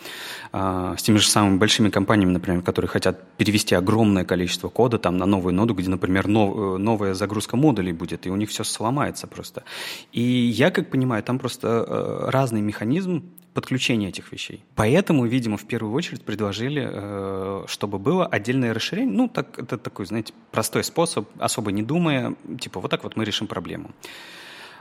а, 0.50 0.96
с 0.96 1.02
теми 1.04 1.18
же 1.18 1.28
самыми 1.28 1.58
большими 1.58 1.90
компаниями, 1.90 2.32
например, 2.32 2.62
которые 2.62 2.88
хотят 2.88 3.22
перевести 3.36 3.76
огромное 3.76 4.24
количество 4.24 4.68
кода 4.68 4.98
там 4.98 5.16
на 5.16 5.26
новую 5.26 5.54
ноду, 5.54 5.74
где, 5.74 5.88
например, 5.88 6.26
нов, 6.26 6.56
э, 6.56 6.76
новая 6.78 7.14
загрузка 7.14 7.56
модулей 7.56 7.92
будет, 7.92 8.26
и 8.26 8.30
у 8.30 8.36
них 8.36 8.50
все 8.50 8.64
сломается 8.64 9.28
просто. 9.28 9.62
И 10.10 10.20
я, 10.20 10.72
как 10.72 10.90
понимаю, 10.90 11.22
там 11.22 11.38
просто 11.38 12.26
разный 12.32 12.62
механизм 12.62 13.22
подключения 13.54 14.08
этих 14.08 14.32
вещей. 14.32 14.64
Поэтому, 14.74 15.26
видимо, 15.26 15.56
в 15.56 15.64
первую 15.64 15.92
очередь 15.94 16.22
предложили, 16.22 16.88
э, 16.90 17.64
чтобы 17.66 17.98
было 17.98 18.26
отдельное 18.26 18.74
расширение. 18.74 19.14
Ну, 19.14 19.28
так, 19.28 19.58
это 19.58 19.78
такой, 19.78 20.06
знаете, 20.06 20.32
простой 20.50 20.84
способ, 20.84 21.28
особо 21.38 21.72
не 21.72 21.82
думая, 21.82 22.34
типа 22.60 22.80
вот 22.80 22.90
так 22.90 23.04
вот 23.04 23.16
мы 23.16 23.24
решим 23.24 23.46
проблему. 23.46 23.90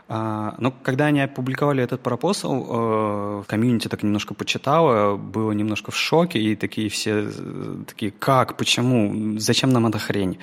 А, 0.10 0.56
но 0.58 0.72
когда 0.72 1.08
они 1.08 1.20
опубликовали 1.20 1.84
этот 1.84 2.02
пропосал, 2.02 2.66
э, 2.70 3.44
комьюнити 3.48 3.90
так 3.90 4.04
немножко 4.04 4.34
почитало, 4.34 5.18
было 5.18 5.52
немножко 5.52 5.92
в 5.92 5.98
шоке, 5.98 6.40
и 6.40 6.56
такие 6.56 6.90
все 6.90 7.26
э, 7.26 7.84
такие, 7.86 8.12
как, 8.12 8.56
почему, 8.56 9.38
зачем 9.38 9.72
нам 9.72 9.86
эта 9.88 10.00
хрень? 10.00 10.38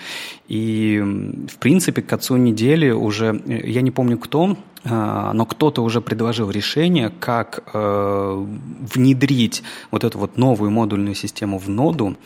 И, 0.48 1.02
в 1.48 1.58
принципе, 1.58 2.02
к 2.02 2.06
концу 2.06 2.36
недели 2.36 2.90
уже, 2.90 3.40
я 3.46 3.80
не 3.80 3.90
помню 3.90 4.18
кто, 4.18 4.58
но 4.84 5.46
кто-то 5.46 5.82
уже 5.82 6.00
предложил 6.00 6.50
решение, 6.50 7.10
как 7.20 7.64
э, 7.72 8.46
внедрить 8.94 9.62
вот 9.90 10.04
эту 10.04 10.18
вот 10.18 10.36
новую 10.36 10.70
модульную 10.70 11.14
систему 11.14 11.58
в 11.58 11.68
ноду 11.70 12.16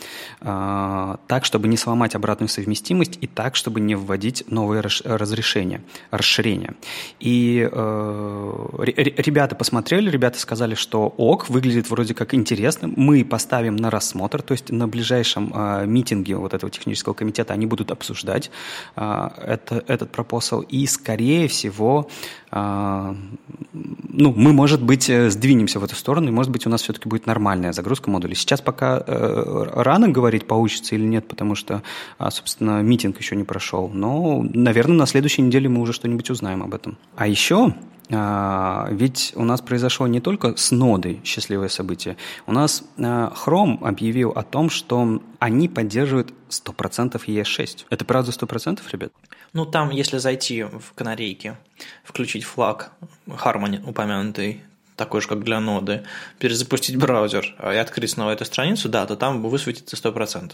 э, 0.41 1.17
так, 1.27 1.45
чтобы 1.45 1.69
не 1.69 1.77
сломать 1.77 2.17
обратную 2.17 2.49
совместимость 2.49 3.19
и 3.21 3.27
так, 3.29 3.55
чтобы 3.55 3.81
не 3.81 3.95
вводить 3.95 4.45
новые 4.51 4.83
разрешения, 4.83 5.83
расширения. 6.11 6.75
И 7.21 7.69
э, 7.71 8.85
ребята 8.87 9.55
посмотрели, 9.55 10.11
ребята 10.11 10.41
сказали, 10.41 10.75
что 10.75 11.07
ок, 11.17 11.49
выглядит 11.49 11.91
вроде 11.91 12.15
как 12.15 12.35
интересно, 12.35 12.91
мы 12.97 13.25
поставим 13.25 13.77
на 13.77 13.91
рассмотр, 13.91 14.43
то 14.43 14.53
есть 14.53 14.71
на 14.71 14.89
ближайшем 14.89 15.53
э, 15.55 15.87
митинге 15.87 16.37
вот 16.37 16.55
этого 16.55 16.71
технического 16.71 17.15
комитета 17.15 17.55
они 17.55 17.67
будут 17.67 17.93
обсуждать 17.93 18.51
это, 18.97 19.85
этот 19.87 20.11
пропосал, 20.11 20.61
и, 20.63 20.87
скорее 20.87 21.49
всего, 21.49 22.09
а, 22.48 22.48
ну, 22.51 24.33
мы, 24.35 24.53
может 24.53 24.83
быть, 24.83 25.11
э, 25.11 25.31
сдвинемся 25.31 25.81
в 25.81 25.85
эту 25.85 25.95
сторону, 25.95 26.29
и, 26.29 26.31
может 26.31 26.51
быть, 26.51 26.67
у 26.67 26.71
нас 26.71 26.83
все-таки 26.83 27.09
будет 27.09 27.27
нормальная 27.27 27.73
загрузка 27.73 28.11
модулей. 28.11 28.35
Сейчас 28.35 28.61
пока 28.61 29.03
э, 29.07 29.65
рано 29.75 30.09
говорить, 30.09 30.47
получится 30.47 30.95
или 30.95 31.05
нет, 31.05 31.29
потому 31.29 31.55
что, 31.55 31.83
а, 32.17 32.31
собственно, 32.31 32.83
митинг 32.83 33.19
еще 33.19 33.37
не 33.37 33.45
прошел. 33.45 33.91
Но, 33.93 34.43
наверное, 34.43 34.97
на 34.97 35.07
следующей 35.07 35.43
неделе 35.43 35.69
мы 35.69 35.83
уже 35.83 35.93
что-нибудь 35.93 36.31
узнаем 36.31 36.63
об 36.63 36.75
этом. 36.75 36.97
А 37.17 37.27
еще 37.27 37.67
а, 37.67 37.75
ведь 38.11 39.33
у 39.37 39.45
нас 39.45 39.61
произошло 39.61 40.07
не 40.07 40.21
только 40.21 40.57
с 40.57 40.71
нодой 40.71 41.21
счастливое 41.25 41.69
событие. 41.69 42.17
У 42.47 42.53
нас 42.53 42.83
Chrome 42.97 43.87
объявил 43.87 44.31
о 44.31 44.43
том, 44.43 44.71
что 44.71 45.23
они 45.39 45.69
поддерживают 45.69 46.33
100% 46.49 47.21
ES6. 47.27 47.85
Это 47.91 48.05
правда 48.05 48.31
100%, 48.31 48.81
ребят? 48.93 49.13
Ну, 49.53 49.67
там, 49.67 49.91
если 49.91 50.19
зайти 50.19 50.63
в 50.63 50.95
канарейки, 50.95 51.57
включить 52.05 52.45
флаг 52.45 52.93
Harmony 53.27 53.87
упомянутый, 53.87 54.63
такой 54.97 55.21
же, 55.21 55.29
как 55.29 55.45
для 55.45 55.61
ноды, 55.61 56.05
перезапустить 56.39 56.97
браузер 56.97 57.55
и 57.63 57.77
открыть 57.77 58.11
снова 58.11 58.31
эту 58.31 58.45
страницу, 58.45 58.89
да, 58.89 59.07
то 59.07 59.17
там 59.17 59.43
высветится 59.43 59.97
100%. 59.97 60.53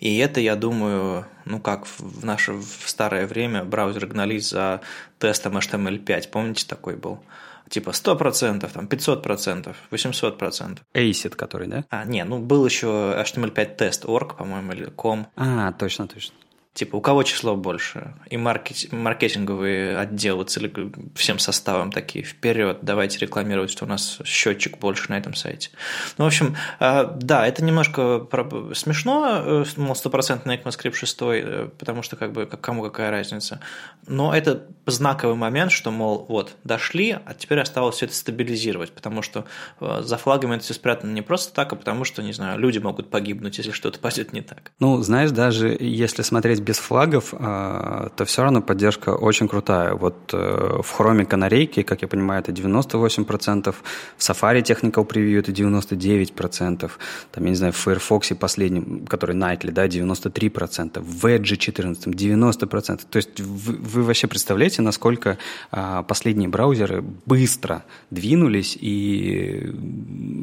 И 0.00 0.16
это, 0.16 0.40
я 0.40 0.56
думаю, 0.56 1.26
ну 1.44 1.60
как 1.60 1.86
в 1.86 2.24
наше 2.24 2.52
в 2.54 2.88
старое 2.88 3.26
время 3.26 3.64
браузеры 3.64 4.06
гнались 4.06 4.48
за 4.48 4.80
тестом 5.18 5.58
HTML5. 5.58 6.28
Помните, 6.30 6.66
такой 6.66 6.96
был? 6.96 7.20
Типа 7.68 7.90
100%, 7.90 8.68
там 8.72 8.86
500%, 8.86 9.74
800%. 9.90 10.78
ACID 10.94 11.36
который, 11.36 11.68
да? 11.68 11.84
А, 11.90 12.04
не, 12.04 12.24
ну 12.24 12.38
был 12.38 12.64
еще 12.64 12.86
HTML5 12.86 13.76
тест 13.76 14.04
org, 14.06 14.36
по-моему, 14.36 14.72
или 14.72 14.88
com. 14.88 15.26
А, 15.36 15.70
точно, 15.72 16.08
точно. 16.08 16.34
Типа, 16.72 16.96
у 16.96 17.00
кого 17.00 17.24
число 17.24 17.56
больше? 17.56 18.14
И 18.30 18.36
маркет, 18.36 18.92
маркетинговые 18.92 19.98
отделы 19.98 20.44
цели, 20.44 20.72
всем 21.16 21.40
составом 21.40 21.90
такие, 21.90 22.24
вперед, 22.24 22.78
давайте 22.82 23.18
рекламировать, 23.18 23.72
что 23.72 23.86
у 23.86 23.88
нас 23.88 24.20
счетчик 24.24 24.78
больше 24.78 25.10
на 25.10 25.18
этом 25.18 25.34
сайте. 25.34 25.70
Ну, 26.16 26.24
в 26.24 26.28
общем, 26.28 26.56
а, 26.78 27.04
да, 27.04 27.44
это 27.44 27.64
немножко 27.64 28.24
смешно, 28.74 29.42
э, 29.44 29.64
мол, 29.76 29.96
стопроцентный 29.96 30.58
ECMAScript 30.58 30.94
6, 30.94 31.18
э, 31.22 31.70
потому 31.76 32.02
что 32.02 32.14
как 32.14 32.32
бы 32.32 32.46
кому 32.46 32.84
какая 32.84 33.10
разница. 33.10 33.60
Но 34.06 34.32
это 34.32 34.66
знаковый 34.86 35.36
момент, 35.36 35.72
что, 35.72 35.90
мол, 35.90 36.24
вот, 36.28 36.54
дошли, 36.62 37.10
а 37.10 37.34
теперь 37.34 37.58
осталось 37.58 37.96
все 37.96 38.06
это 38.06 38.14
стабилизировать, 38.14 38.92
потому 38.92 39.22
что 39.22 39.44
э, 39.80 40.02
за 40.02 40.16
флагами 40.16 40.54
это 40.54 40.64
все 40.64 40.74
спрятано 40.74 41.10
не 41.10 41.22
просто 41.22 41.52
так, 41.52 41.72
а 41.72 41.76
потому 41.76 42.04
что, 42.04 42.22
не 42.22 42.32
знаю, 42.32 42.60
люди 42.60 42.78
могут 42.78 43.10
погибнуть, 43.10 43.58
если 43.58 43.72
что-то 43.72 43.98
пойдет 43.98 44.32
не 44.32 44.40
так. 44.40 44.70
Ну, 44.78 45.02
знаешь, 45.02 45.32
даже 45.32 45.76
если 45.80 46.22
смотреть 46.22 46.59
без 46.60 46.78
флагов, 46.78 47.34
а, 47.38 48.10
то 48.16 48.24
все 48.24 48.42
равно 48.42 48.62
поддержка 48.62 49.10
очень 49.10 49.48
крутая. 49.48 49.94
Вот 49.94 50.16
э, 50.32 50.80
в 50.82 50.90
хроме 50.90 51.24
канарейки, 51.24 51.82
как 51.82 52.02
я 52.02 52.08
понимаю, 52.08 52.42
это 52.42 52.52
98%, 52.52 53.74
в 54.16 54.20
Safari 54.20 54.62
Technical 54.62 55.06
Preview 55.06 55.38
это 55.38 55.52
99%, 55.52 56.90
там, 57.32 57.44
я 57.44 57.50
не 57.50 57.56
знаю, 57.56 57.72
в 57.72 57.76
Firefox 57.76 58.32
последнем, 58.38 59.06
который 59.06 59.36
Nightly, 59.36 59.70
да, 59.72 59.86
93%, 59.86 61.00
в 61.00 61.26
Edge 61.26 61.56
14, 61.56 62.06
90%. 62.06 63.00
То 63.10 63.16
есть 63.16 63.40
вы, 63.40 63.74
вы 63.74 64.02
вообще 64.02 64.26
представляете, 64.26 64.82
насколько 64.82 65.38
а, 65.70 66.02
последние 66.02 66.48
браузеры 66.48 67.02
быстро 67.26 67.84
двинулись 68.10 68.76
и 68.80 69.72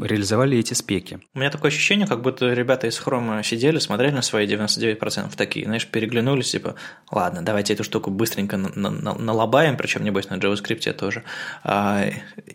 реализовали 0.01 0.57
эти 0.57 0.73
спеки? 0.73 1.19
У 1.33 1.39
меня 1.39 1.49
такое 1.49 1.69
ощущение, 1.69 2.07
как 2.07 2.21
будто 2.21 2.53
ребята 2.53 2.87
из 2.87 2.99
Chrome 2.99 3.43
сидели, 3.43 3.79
смотрели 3.79 4.11
на 4.11 4.21
свои 4.21 4.47
99% 4.47 5.35
такие, 5.35 5.65
знаешь, 5.65 5.87
переглянулись 5.87 6.06
переглянулись, 6.07 6.51
типа, 6.51 6.75
ладно, 7.11 7.41
давайте 7.41 7.73
эту 7.73 7.83
штуку 7.83 8.11
быстренько 8.11 8.57
налобаем, 8.57 9.77
причем, 9.77 10.03
небось, 10.03 10.29
на 10.29 10.35
JavaScript 10.35 10.93
тоже, 10.93 11.23
а, 11.63 12.05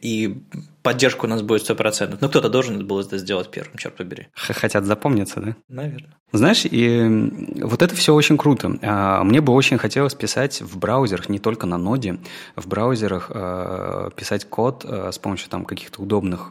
и 0.02 0.42
поддержка 0.82 1.26
у 1.26 1.28
нас 1.28 1.42
будет 1.42 1.62
100%. 1.62 2.18
Но 2.21 2.28
кто-то 2.28 2.49
должен 2.49 2.87
был 2.87 3.00
это 3.00 3.18
сделать 3.18 3.50
первым, 3.50 3.76
черт 3.76 3.97
побери. 3.97 4.28
Хотят 4.35 4.85
запомниться, 4.85 5.40
да? 5.40 5.56
Наверное. 5.68 6.16
Знаешь, 6.33 6.65
и 6.65 7.62
вот 7.62 7.83
это 7.83 7.95
все 7.95 8.15
очень 8.15 8.39
круто. 8.39 8.79
А, 8.81 9.23
мне 9.23 9.43
бы 9.43 9.53
очень 9.53 9.77
хотелось 9.77 10.15
писать 10.15 10.62
в 10.62 10.79
браузерах, 10.79 11.29
не 11.29 11.39
только 11.39 11.67
на 11.67 11.77
ноде, 11.77 12.19
в 12.57 12.67
браузерах 12.67 13.31
а, 13.31 14.11
писать 14.11 14.47
код 14.47 14.85
а, 14.89 15.12
с 15.12 15.19
помощью 15.19 15.51
там 15.51 15.67
каких-то 15.67 16.01
удобных 16.01 16.51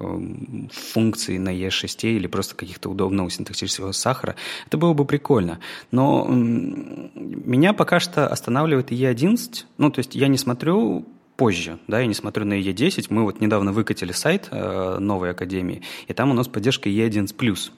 функций 0.71 1.39
на 1.39 1.49
E6 1.49 2.03
или 2.03 2.27
просто 2.27 2.55
каких-то 2.55 2.89
удобного 2.89 3.31
синтаксического 3.31 3.91
сахара. 3.91 4.35
Это 4.67 4.77
было 4.77 4.93
бы 4.93 5.03
прикольно. 5.03 5.59
Но 5.89 6.27
меня 6.29 7.73
пока 7.73 7.99
что 7.99 8.27
останавливает 8.27 8.91
E11. 8.91 9.65
Ну, 9.79 9.89
то 9.89 9.99
есть 9.99 10.13
я 10.13 10.27
не 10.27 10.37
смотрю 10.37 11.07
позже, 11.37 11.79
да, 11.87 11.99
я 11.99 12.05
не 12.05 12.13
смотрю 12.13 12.45
на 12.45 12.59
E10. 12.61 13.07
Мы 13.09 13.23
вот 13.23 13.41
недавно 13.41 13.71
выкатили 13.71 14.11
сайт 14.11 14.49
э, 14.51 14.97
новой 14.99 15.31
академии, 15.31 15.81
и 16.07 16.13
там 16.13 16.29
у 16.29 16.33
нас 16.35 16.47
поддержка 16.47 16.87
E11+. 16.87 17.71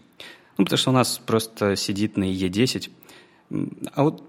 Ну, 0.58 0.66
потому 0.66 0.78
что 0.78 0.92
у 0.92 0.94
нас 0.94 1.20
просто 1.26 1.76
сидит 1.76 2.18
на 2.18 2.26
E10. 2.26 2.90
А 3.94 4.04
вот 4.04 4.24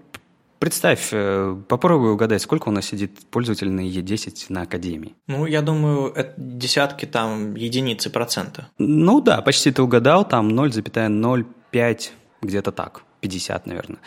представь, 0.59 1.09
э, 1.11 1.55
попробуй 1.67 2.11
угадать, 2.11 2.41
сколько 2.41 2.69
у 2.69 2.71
нас 2.71 2.85
сидит 2.85 3.11
пользователей 3.29 3.71
на 3.71 3.81
E10 3.81 4.45
на 4.49 4.61
академии. 4.63 5.15
Ну, 5.27 5.45
я 5.45 5.61
думаю, 5.61 6.11
это 6.13 6.33
десятки, 6.37 7.05
там, 7.05 7.55
единицы 7.55 8.09
процента. 8.09 8.67
Ну 8.77 9.21
да, 9.21 9.41
почти 9.41 9.71
ты 9.71 9.81
угадал, 9.81 10.27
там 10.27 10.49
0,05, 10.49 12.09
где-то 12.41 12.71
так. 12.71 13.03
50, 13.21 13.65
наверное. 13.67 13.97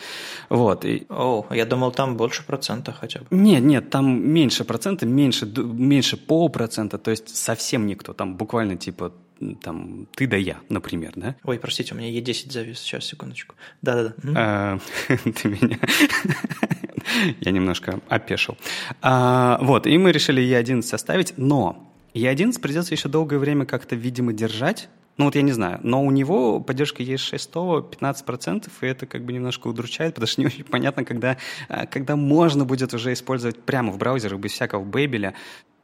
Вот. 0.49 0.85
И... 0.85 1.05
О, 1.09 1.45
я 1.51 1.65
думал, 1.65 1.91
там 1.91 2.15
больше 2.15 2.45
процента 2.45 2.91
хотя 2.91 3.19
бы. 3.19 3.25
Нет, 3.31 3.63
нет, 3.63 3.89
там 3.89 4.05
меньше 4.05 4.63
процента, 4.63 5.05
меньше, 5.05 5.45
меньше 5.45 6.17
полпроцента, 6.17 6.97
то 6.97 7.11
есть 7.11 7.35
совсем 7.35 7.85
никто. 7.85 8.13
Там 8.13 8.35
буквально 8.37 8.77
типа 8.77 9.11
там 9.61 10.07
ты 10.15 10.27
да 10.27 10.37
я, 10.37 10.59
например, 10.69 11.13
да? 11.15 11.35
Ой, 11.43 11.59
простите, 11.59 11.93
у 11.93 11.97
меня 11.97 12.09
Е10 12.09 12.51
завис, 12.51 12.79
сейчас, 12.79 13.05
секундочку. 13.05 13.55
Да-да-да. 13.81 14.33
А, 14.35 14.79
ты 15.07 15.47
меня... 15.47 15.79
Я 17.39 17.51
немножко 17.51 17.99
опешил. 18.07 18.57
А, 19.01 19.57
вот, 19.61 19.87
и 19.87 19.97
мы 19.97 20.11
решили 20.11 20.43
Е11 20.43 20.83
составить, 20.83 21.33
но 21.37 21.91
E11 22.13 22.59
придется 22.59 22.93
еще 22.93 23.09
долгое 23.09 23.39
время 23.39 23.65
как-то, 23.65 23.95
видимо, 23.95 24.33
держать, 24.33 24.89
ну 25.17 25.25
вот 25.25 25.35
я 25.35 25.41
не 25.41 25.51
знаю, 25.51 25.79
но 25.83 26.03
у 26.03 26.11
него 26.11 26.61
поддержка 26.61 27.03
есть 27.03 27.25
6 27.25 27.51
15%, 27.53 28.69
и 28.81 28.85
это 28.85 29.05
как 29.05 29.25
бы 29.25 29.33
немножко 29.33 29.67
удручает, 29.67 30.15
потому 30.15 30.27
что 30.27 30.39
не 30.39 30.47
очень 30.47 30.63
понятно, 30.63 31.03
когда, 31.03 31.37
а, 31.67 31.85
когда 31.85 32.15
можно 32.15 32.63
будет 32.63 32.93
уже 32.93 33.11
использовать 33.11 33.61
прямо 33.61 33.91
в 33.91 33.97
браузерах 33.97 34.39
без 34.39 34.51
всякого 34.53 34.83
бейбеля. 34.85 35.33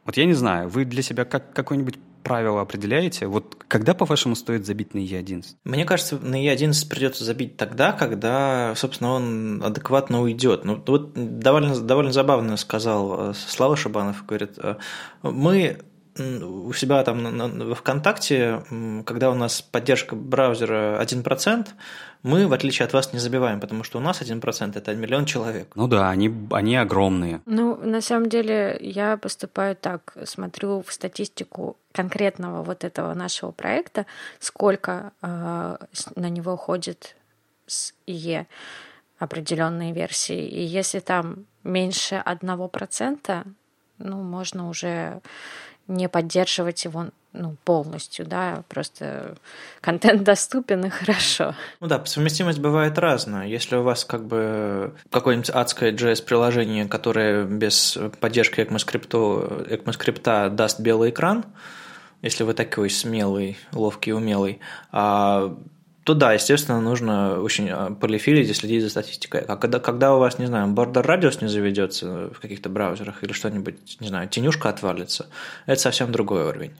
Вот 0.06 0.16
я 0.16 0.24
не 0.24 0.32
знаю, 0.32 0.68
вы 0.68 0.84
для 0.84 1.02
себя 1.02 1.24
как, 1.24 1.52
какое-нибудь 1.52 1.98
правило 2.26 2.60
определяете? 2.60 3.28
Вот 3.28 3.56
когда, 3.68 3.94
по-вашему, 3.94 4.34
стоит 4.34 4.66
забить 4.66 4.94
на 4.94 4.98
E11? 4.98 5.44
Мне 5.62 5.84
кажется, 5.84 6.18
на 6.18 6.44
E11 6.44 6.88
придется 6.88 7.22
забить 7.22 7.56
тогда, 7.56 7.92
когда, 7.92 8.74
собственно, 8.74 9.12
он 9.12 9.62
адекватно 9.62 10.20
уйдет. 10.20 10.64
Ну, 10.64 10.82
вот 10.84 11.12
довольно, 11.14 11.78
довольно 11.78 12.12
забавно 12.12 12.56
сказал 12.56 13.30
э, 13.30 13.34
Слава 13.34 13.76
Шабанов, 13.76 14.26
говорит, 14.26 14.54
э, 14.58 14.74
мы 15.22 15.78
у 16.18 16.72
себя 16.72 17.02
там 17.04 17.68
во 17.68 17.74
ВКонтакте, 17.74 18.62
когда 19.04 19.30
у 19.30 19.34
нас 19.34 19.62
поддержка 19.62 20.16
браузера 20.16 21.00
1%, 21.02 21.68
мы, 22.22 22.46
в 22.46 22.52
отличие 22.52 22.86
от 22.86 22.92
вас, 22.92 23.12
не 23.12 23.18
забиваем, 23.18 23.60
потому 23.60 23.84
что 23.84 23.98
у 23.98 24.00
нас 24.00 24.20
1%– 24.20 24.72
это 24.74 24.94
миллион 24.94 25.26
человек. 25.26 25.72
Ну 25.74 25.86
да, 25.86 26.10
они, 26.10 26.32
они 26.50 26.76
огромные. 26.76 27.40
Ну, 27.46 27.76
на 27.76 28.00
самом 28.00 28.28
деле, 28.28 28.76
я 28.80 29.16
поступаю 29.16 29.76
так, 29.76 30.16
смотрю 30.24 30.82
в 30.82 30.92
статистику 30.92 31.76
конкретного 31.92 32.62
вот 32.62 32.84
этого 32.84 33.14
нашего 33.14 33.52
проекта, 33.52 34.06
сколько 34.40 35.12
э, 35.22 35.76
на 36.16 36.28
него 36.28 36.54
уходит 36.54 37.16
с 37.66 37.94
ИЕ 38.06 38.46
определенные 39.18 39.92
версии. 39.92 40.46
И 40.46 40.62
если 40.62 41.00
там 41.00 41.46
меньше 41.64 42.16
одного 42.16 42.68
процента, 42.68 43.44
ну, 43.98 44.22
можно 44.22 44.68
уже 44.68 45.20
не 45.88 46.08
поддерживать 46.08 46.84
его 46.84 47.06
ну, 47.32 47.56
полностью, 47.64 48.26
да, 48.26 48.62
просто 48.68 49.36
контент 49.80 50.22
доступен 50.24 50.84
и 50.86 50.88
хорошо. 50.88 51.54
Ну 51.80 51.86
да, 51.86 52.04
совместимость 52.04 52.58
бывает 52.58 52.98
разная. 52.98 53.46
Если 53.46 53.76
у 53.76 53.82
вас 53.82 54.04
как 54.04 54.26
бы 54.26 54.94
какое-нибудь 55.10 55.50
адское 55.50 55.92
JS-приложение, 55.92 56.88
которое 56.88 57.44
без 57.44 57.98
поддержки 58.20 58.60
ECMAScript, 58.60 59.68
ECMAScript 59.68 60.50
даст 60.50 60.80
белый 60.80 61.10
экран, 61.10 61.44
если 62.22 62.44
вы 62.44 62.54
такой 62.54 62.90
смелый, 62.90 63.58
ловкий, 63.72 64.12
умелый, 64.12 64.60
а 64.90 65.54
то 66.06 66.14
да, 66.14 66.34
естественно, 66.34 66.80
нужно 66.80 67.40
очень 67.40 67.68
а, 67.68 67.90
полифилить 67.90 68.48
и 68.48 68.54
следить 68.54 68.84
за 68.84 68.90
статистикой. 68.90 69.40
А 69.40 69.56
когда, 69.56 69.80
когда 69.80 70.14
у 70.14 70.20
вас, 70.20 70.38
не 70.38 70.46
знаю, 70.46 70.68
бордер 70.68 71.04
радиус 71.04 71.40
не 71.40 71.48
заведется 71.48 72.30
в 72.32 72.38
каких-то 72.38 72.68
браузерах 72.68 73.24
или 73.24 73.32
что-нибудь, 73.32 73.96
не 73.98 74.06
знаю, 74.06 74.28
тенюшка 74.28 74.68
отвалится, 74.68 75.26
это 75.66 75.80
совсем 75.80 76.12
другой 76.12 76.44
уровень. 76.44 76.74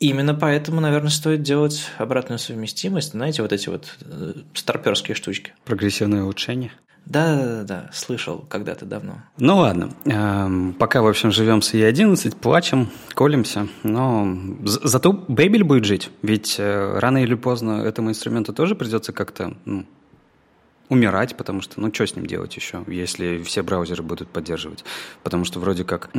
Именно 0.00 0.34
поэтому, 0.34 0.80
наверное, 0.80 1.10
стоит 1.10 1.42
делать 1.42 1.86
обратную 1.98 2.38
совместимость, 2.38 3.10
знаете, 3.10 3.42
вот 3.42 3.52
эти 3.52 3.68
вот 3.68 3.98
э, 4.00 4.32
старперские 4.54 5.14
штучки. 5.14 5.52
Прогрессивное 5.66 6.22
улучшение. 6.22 6.72
Да, 7.04 7.36
да, 7.36 7.44
да, 7.44 7.62
да, 7.64 7.90
слышал 7.92 8.38
когда-то 8.48 8.86
давно. 8.86 9.22
Ну 9.38 9.58
ладно, 9.58 9.90
эм, 10.04 10.74
пока, 10.74 11.02
в 11.02 11.06
общем, 11.06 11.32
живем 11.32 11.60
с 11.60 11.74
Е11, 11.74 12.36
плачем, 12.36 12.88
колемся, 13.14 13.68
но 13.82 14.36
зато 14.64 15.12
Бейбель 15.12 15.64
будет 15.64 15.84
жить, 15.84 16.10
ведь 16.22 16.56
э, 16.58 16.98
рано 16.98 17.22
или 17.22 17.34
поздно 17.34 17.82
этому 17.82 18.10
инструменту 18.10 18.52
тоже 18.52 18.74
придется 18.74 19.12
как-то 19.12 19.54
ну, 19.64 19.86
умирать, 20.90 21.36
потому 21.36 21.62
что, 21.62 21.80
ну, 21.80 21.94
что 21.94 22.06
с 22.06 22.14
ним 22.14 22.26
делать 22.26 22.54
еще, 22.56 22.84
если 22.86 23.38
все 23.42 23.62
браузеры 23.62 24.02
будут 24.02 24.28
поддерживать? 24.28 24.84
Потому 25.22 25.44
что 25.44 25.60
вроде 25.60 25.84
как 25.84 26.10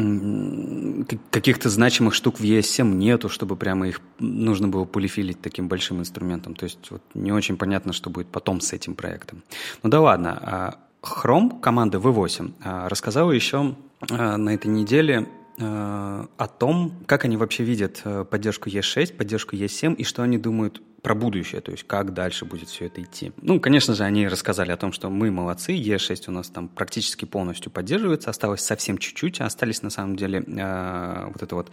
каких-то 1.30 1.70
значимых 1.70 2.16
штук 2.16 2.40
в 2.40 2.44
ES7 2.44 2.86
нету, 2.86 3.30
чтобы 3.30 3.56
прямо 3.56 3.88
их 3.88 4.02
нужно 4.18 4.70
было 4.70 4.86
полифилить 4.86 5.42
таким 5.42 5.68
большим 5.68 6.00
инструментом. 6.00 6.56
То 6.56 6.64
есть 6.64 6.90
вот 6.90 7.04
не 7.14 7.32
очень 7.32 7.58
понятно, 7.58 7.94
что 7.94 8.10
будет 8.10 8.28
потом 8.28 8.62
с 8.62 8.74
этим 8.74 8.96
проектом. 8.96 9.44
Ну 9.84 9.90
да 9.90 10.00
ладно. 10.00 10.40
А 10.42 10.76
Chrome 11.04 11.60
команды 11.60 11.98
V8 11.98 12.54
а, 12.64 12.90
рассказала 12.90 13.32
еще 13.32 13.76
а, 14.10 14.38
на 14.38 14.54
этой 14.54 14.68
неделе 14.68 15.28
о 15.58 16.48
том, 16.48 17.04
как 17.06 17.26
они 17.26 17.38
вообще 17.38 17.64
видят 17.64 18.02
э, 18.04 18.26
поддержку 18.30 18.70
E6, 18.70 19.16
поддержку 19.16 19.56
E7 19.56 19.96
и 19.96 20.04
что 20.04 20.24
они 20.24 20.38
думают 20.38 20.82
про 21.02 21.16
будущее, 21.16 21.62
то 21.62 21.72
есть 21.72 21.86
как 21.88 22.14
дальше 22.14 22.46
будет 22.46 22.70
все 22.70 22.86
это 22.86 23.02
идти. 23.02 23.32
Ну, 23.42 23.60
конечно 23.60 23.94
же, 23.94 24.04
они 24.04 24.28
рассказали 24.28 24.72
о 24.72 24.78
том, 24.78 24.92
что 24.92 25.10
мы 25.10 25.32
молодцы, 25.32 25.74
E6 25.74 26.26
у 26.28 26.32
нас 26.32 26.50
там 26.50 26.68
практически 26.68 27.26
полностью 27.26 27.72
поддерживается, 27.72 28.30
осталось 28.30 28.62
совсем 28.62 28.98
чуть-чуть, 28.98 29.42
остались 29.42 29.82
на 29.82 29.90
самом 29.90 30.16
деле 30.16 30.44
э, 30.46 31.26
вот 31.28 31.42
это 31.42 31.56
вот 31.56 31.72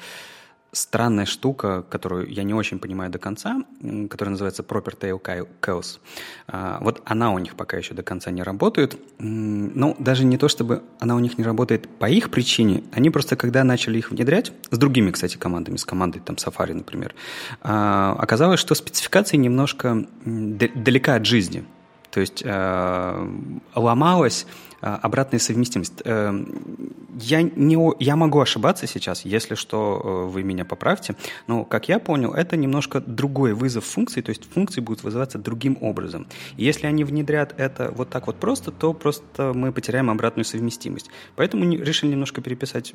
странная 0.72 1.24
штука, 1.24 1.82
которую 1.88 2.30
я 2.30 2.42
не 2.42 2.54
очень 2.54 2.78
понимаю 2.78 3.10
до 3.10 3.18
конца, 3.18 3.62
которая 4.10 4.32
называется 4.32 4.62
Proper 4.62 4.98
Tail 4.98 5.46
Chaos. 5.60 5.98
А, 6.46 6.78
вот 6.80 7.02
она 7.04 7.32
у 7.32 7.38
них 7.38 7.54
пока 7.54 7.76
еще 7.76 7.94
до 7.94 8.02
конца 8.02 8.30
не 8.30 8.42
работает. 8.42 8.98
Ну, 9.18 9.96
даже 9.98 10.24
не 10.24 10.36
то, 10.36 10.48
чтобы 10.48 10.82
она 11.00 11.16
у 11.16 11.18
них 11.18 11.38
не 11.38 11.44
работает 11.44 11.88
по 11.98 12.08
их 12.08 12.30
причине, 12.30 12.84
они 12.92 13.10
просто, 13.10 13.36
когда 13.36 13.64
начали 13.64 13.98
их 13.98 14.10
внедрять, 14.10 14.52
с 14.70 14.78
другими, 14.78 15.10
кстати, 15.10 15.36
командами, 15.36 15.76
с 15.76 15.84
командой 15.84 16.20
там 16.20 16.36
Safari, 16.36 16.74
например, 16.74 17.14
а, 17.62 18.14
оказалось, 18.18 18.60
что 18.60 18.74
спецификация 18.74 19.38
немножко 19.38 20.06
далека 20.24 21.14
от 21.14 21.26
жизни. 21.26 21.64
То 22.10 22.20
есть 22.20 22.42
э, 22.44 23.28
ломалась 23.74 24.46
а, 24.46 24.67
обратная 24.80 25.40
совместимость. 25.40 26.02
Эм, 26.04 26.94
я, 27.20 27.42
не, 27.42 27.76
я 27.98 28.16
могу 28.16 28.40
ошибаться 28.40 28.86
сейчас, 28.86 29.24
если 29.24 29.54
что, 29.54 30.00
э, 30.04 30.30
вы 30.30 30.42
меня 30.44 30.64
поправьте, 30.64 31.16
но, 31.46 31.64
как 31.64 31.88
я 31.88 31.98
понял, 31.98 32.32
это 32.32 32.56
немножко 32.56 33.00
другой 33.00 33.54
вызов 33.54 33.84
функции, 33.84 34.20
то 34.20 34.30
есть 34.30 34.48
функции 34.52 34.80
будут 34.80 35.02
вызываться 35.02 35.38
другим 35.38 35.78
образом. 35.80 36.28
Если 36.56 36.86
они 36.86 37.04
внедрят 37.04 37.54
это 37.56 37.92
вот 37.96 38.10
так 38.10 38.26
вот 38.28 38.36
просто, 38.36 38.70
то 38.70 38.92
просто 38.92 39.52
мы 39.52 39.72
потеряем 39.72 40.10
обратную 40.10 40.44
совместимость. 40.44 41.10
Поэтому 41.34 41.68
решили 41.72 42.12
немножко 42.12 42.40
переписать 42.40 42.94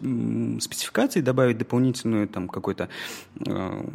спецификации, 0.62 1.22
добавить 1.22 1.58
дополнительную 1.58 2.28
там 2.28 2.48
какую-то 2.48 2.88
э, 3.46 3.86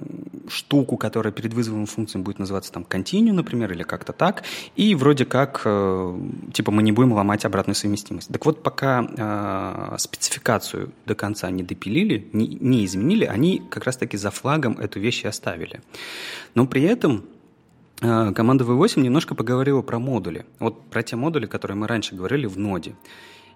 штуку, 0.49 0.97
которая 0.97 1.33
перед 1.33 1.55
вызовом 1.55 1.87
функции 1.87 2.19
будет 2.19 2.39
называться 2.39 2.73
там 2.73 2.85
continue, 2.89 3.33
например, 3.33 3.73
или 3.73 3.83
как-то 3.83 4.13
так, 4.13 4.43
и 4.77 4.95
вроде 4.95 5.25
как, 5.25 5.63
э, 5.65 6.19
типа, 6.53 6.71
мы 6.71 6.83
не 6.83 6.93
будем 6.93 7.13
ломать 7.13 7.45
обратную 7.47 7.78
совместимость. 7.79 8.29
Так 8.33 8.45
вот, 8.47 8.63
пока 8.63 9.07
э, 9.07 9.97
спецификацию 9.99 10.93
до 11.07 11.15
конца 11.15 11.51
не 11.51 11.63
допилили, 11.63 12.29
не, 12.33 12.47
не 12.47 12.85
изменили, 12.85 13.25
они 13.25 13.63
как 13.71 13.85
раз-таки 13.85 14.17
за 14.17 14.31
флагом 14.31 14.79
эту 14.79 15.01
вещь 15.01 15.25
и 15.25 15.29
оставили. 15.29 15.81
Но 16.55 16.67
при 16.67 16.83
этом 16.83 17.25
э, 18.01 18.33
команда 18.33 18.65
V8 18.65 19.01
немножко 19.01 19.35
поговорила 19.35 19.83
про 19.83 19.99
модули. 19.99 20.47
Вот 20.59 20.91
про 20.91 21.03
те 21.03 21.17
модули, 21.17 21.47
которые 21.47 21.77
мы 21.77 21.87
раньше 21.87 22.15
говорили 22.15 22.47
в 22.47 22.59
ноде. 22.59 22.95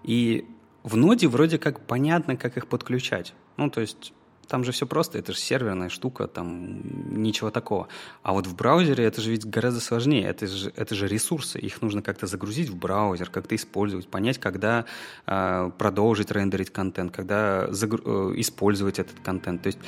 И 0.03 0.45
в 0.83 0.97
ноде 0.97 1.29
вроде 1.29 1.59
как 1.59 1.81
понятно, 1.81 2.37
как 2.37 2.57
их 2.57 2.67
подключать. 2.67 3.35
Ну, 3.57 3.71
то 3.71 3.81
есть 3.81 4.13
там 4.53 4.65
же 4.65 4.73
все 4.73 4.87
просто, 4.87 5.19
это 5.19 5.33
же 5.33 5.39
серверная 5.39 5.89
штука, 5.89 6.27
там 6.27 6.83
ничего 7.23 7.51
такого. 7.51 7.89
А 8.23 8.35
вот 8.35 8.47
в 8.47 8.55
браузере 8.55 9.03
это 9.03 9.23
же 9.23 9.31
ведь 9.31 9.47
гораздо 9.47 9.81
сложнее, 9.81 10.25
это 10.25 10.47
же, 10.47 10.71
это 10.77 10.95
же 10.95 11.09
ресурсы, 11.09 11.59
их 11.59 11.81
нужно 11.81 12.03
как-то 12.03 12.27
загрузить 12.27 12.69
в 12.69 12.77
браузер, 12.77 13.31
как-то 13.31 13.57
использовать, 13.57 14.09
понять, 14.09 14.37
когда 14.37 14.85
э, 15.27 15.71
продолжить 15.79 16.31
рендерить 16.31 16.69
контент, 16.69 17.17
когда 17.17 17.65
загру- 17.69 18.35
э, 18.35 18.41
использовать 18.41 18.99
этот 18.99 19.21
контент. 19.21 19.63
То 19.63 19.69
есть 19.69 19.79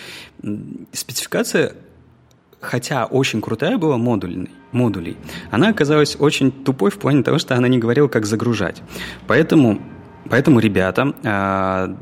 спецификация 0.93 1.75
хотя 2.63 3.05
очень 3.05 3.43
крутая 3.43 3.77
была 3.77 3.99
модульной, 3.99 4.51
модулей, 4.73 5.19
она 5.51 5.69
оказалась 5.69 6.17
очень 6.19 6.51
тупой 6.51 6.91
в 6.91 6.99
плане 6.99 7.23
того, 7.23 7.37
что 7.37 7.55
она 7.55 7.69
не 7.69 7.79
говорила, 7.79 8.09
как 8.09 8.25
загружать. 8.25 8.83
Поэтому 9.27 9.83
Поэтому 10.31 10.61
ребята 10.61 11.15
э, 11.23 11.95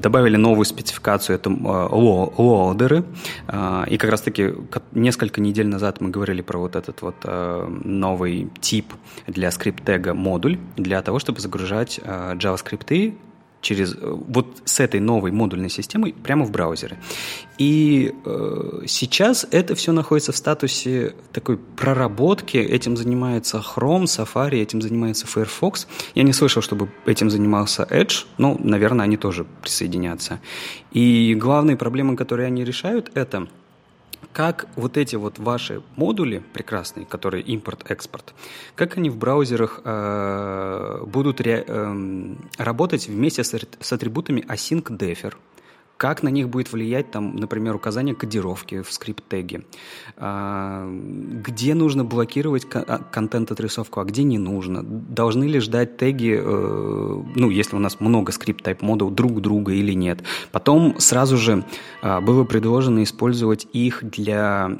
добавили 0.00 0.36
новую 0.36 0.64
спецификацию, 0.64 1.36
это 1.36 1.50
э, 1.50 1.54
лоудеры. 1.56 3.04
Э, 3.48 3.84
и 3.88 3.98
как 3.98 4.10
раз-таки 4.10 4.54
несколько 4.92 5.40
недель 5.40 5.66
назад 5.66 6.00
мы 6.00 6.10
говорили 6.10 6.42
про 6.42 6.58
вот 6.58 6.76
этот 6.76 7.02
вот 7.02 7.16
э, 7.24 7.68
новый 7.84 8.48
тип 8.60 8.92
для 9.26 9.50
скрипт-тега 9.50 10.14
модуль, 10.14 10.58
для 10.76 11.02
того, 11.02 11.18
чтобы 11.18 11.40
загружать 11.40 12.00
э, 12.02 12.34
JavaScript 12.34 13.14
через 13.60 13.94
э, 13.94 13.98
вот 14.00 14.46
с 14.64 14.80
этой 14.80 15.00
новой 15.00 15.32
модульной 15.32 15.70
системой 15.70 16.12
прямо 16.12 16.44
в 16.44 16.50
браузеры. 16.50 16.98
И 17.58 18.14
э, 18.24 18.82
сейчас 18.86 19.46
это 19.50 19.74
все 19.74 19.92
находится 19.92 20.32
в 20.32 20.36
статусе 20.36 21.14
такой 21.32 21.58
проработки. 21.58 22.56
Этим 22.56 22.96
занимается 22.96 23.58
Chrome, 23.58 24.04
Safari, 24.04 24.60
этим 24.62 24.80
занимается 24.80 25.26
Firefox. 25.26 25.86
Я 26.14 26.22
не 26.22 26.32
слышал, 26.32 26.62
чтобы 26.62 26.88
этим 27.06 27.30
занимался 27.30 27.86
Edge, 27.90 28.24
но, 28.38 28.56
наверное, 28.58 29.04
они 29.04 29.16
тоже 29.16 29.46
присоединятся. 29.62 30.40
И 30.92 31.34
главные 31.34 31.76
проблемы, 31.76 32.16
которые 32.16 32.46
они 32.46 32.64
решают, 32.64 33.10
это– 33.14 33.48
как 34.32 34.68
вот 34.76 34.96
эти 34.96 35.16
вот 35.16 35.38
ваши 35.38 35.82
модули 35.96 36.42
прекрасные, 36.52 37.06
которые 37.06 37.42
импорт-экспорт, 37.42 38.34
как 38.74 38.96
они 38.96 39.10
в 39.10 39.16
браузерах 39.16 39.80
э, 39.84 41.04
будут 41.06 41.40
ре, 41.40 41.64
э, 41.66 42.34
работать 42.58 43.08
вместе 43.08 43.44
с, 43.44 43.54
с 43.80 43.92
атрибутами 43.92 44.40
async 44.40 44.84
defer, 44.84 45.34
как 46.00 46.22
на 46.22 46.30
них 46.30 46.48
будет 46.48 46.72
влиять, 46.72 47.10
там, 47.10 47.36
например, 47.36 47.76
указание 47.76 48.14
кодировки 48.14 48.80
в 48.80 48.90
скрипт-теге, 48.90 49.66
а, 50.16 50.88
где 50.90 51.74
нужно 51.74 52.06
блокировать 52.06 52.66
а, 52.72 53.00
контент-отрисовку, 53.12 54.00
а 54.00 54.04
где 54.06 54.22
не 54.22 54.38
нужно, 54.38 54.82
должны 54.82 55.44
ли 55.44 55.60
ждать 55.60 55.98
теги, 55.98 56.40
э, 56.40 57.22
ну, 57.36 57.50
если 57.50 57.76
у 57.76 57.78
нас 57.78 58.00
много 58.00 58.32
скрипт-тайп 58.32 58.80
модов 58.80 59.14
друг 59.14 59.42
друга 59.42 59.74
или 59.74 59.92
нет. 59.92 60.22
Потом 60.52 60.98
сразу 60.98 61.36
же 61.36 61.66
а, 62.00 62.22
было 62.22 62.44
предложено 62.44 63.02
использовать 63.02 63.68
их 63.74 64.02
для 64.02 64.70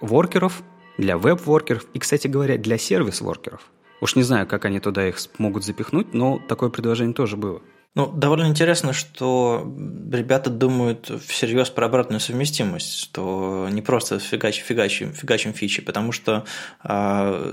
воркеров, 0.00 0.64
для 0.98 1.18
веб-воркеров 1.18 1.86
и, 1.94 2.00
кстати 2.00 2.26
говоря, 2.26 2.58
для 2.58 2.78
сервис-воркеров. 2.78 3.60
Уж 4.00 4.16
не 4.16 4.24
знаю, 4.24 4.48
как 4.48 4.64
они 4.64 4.80
туда 4.80 5.08
их 5.08 5.20
смогут 5.20 5.64
запихнуть, 5.64 6.14
но 6.14 6.40
такое 6.48 6.68
предложение 6.68 7.14
тоже 7.14 7.36
было. 7.36 7.62
Ну, 7.96 8.08
довольно 8.08 8.46
интересно, 8.46 8.92
что 8.92 9.66
ребята 10.12 10.50
думают 10.50 11.10
всерьез 11.26 11.70
про 11.70 11.86
обратную 11.86 12.20
совместимость, 12.20 13.00
что 13.00 13.68
не 13.70 13.80
просто 13.80 14.18
фигачим, 14.18 14.64
фигачим, 14.64 15.14
фигачим 15.14 15.54
фичи, 15.54 15.80
потому 15.80 16.12
что 16.12 16.44
э, 16.84 17.52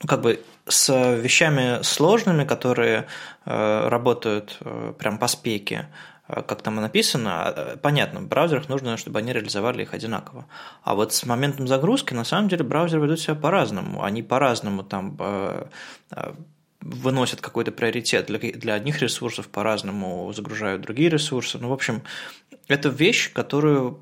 ну, 0.00 0.08
как 0.08 0.22
бы 0.22 0.40
с 0.66 0.90
вещами 1.16 1.82
сложными, 1.82 2.44
которые 2.44 3.08
э, 3.44 3.88
работают 3.88 4.56
э, 4.60 4.94
прям 4.98 5.18
по 5.18 5.26
спеке, 5.26 5.88
как 6.26 6.62
там 6.62 6.78
и 6.78 6.80
написано, 6.80 7.76
понятно, 7.82 8.20
в 8.20 8.28
браузерах 8.28 8.70
нужно, 8.70 8.96
чтобы 8.96 9.18
они 9.18 9.34
реализовали 9.34 9.82
их 9.82 9.92
одинаково. 9.92 10.46
А 10.82 10.94
вот 10.94 11.12
с 11.12 11.26
моментом 11.26 11.68
загрузки, 11.68 12.14
на 12.14 12.24
самом 12.24 12.48
деле, 12.48 12.64
браузеры 12.64 13.02
ведут 13.02 13.20
себя 13.20 13.34
по-разному. 13.34 14.02
Они 14.02 14.22
по-разному 14.22 14.82
там 14.82 15.18
выносят 16.82 17.40
какой-то 17.40 17.72
приоритет 17.72 18.26
для, 18.26 18.38
для 18.38 18.74
одних 18.74 19.00
ресурсов, 19.00 19.48
по-разному 19.48 20.32
загружают 20.32 20.82
другие 20.82 21.08
ресурсы. 21.08 21.58
Ну, 21.58 21.68
в 21.68 21.72
общем, 21.72 22.02
это 22.68 22.88
вещь, 22.88 23.32
которую 23.32 24.00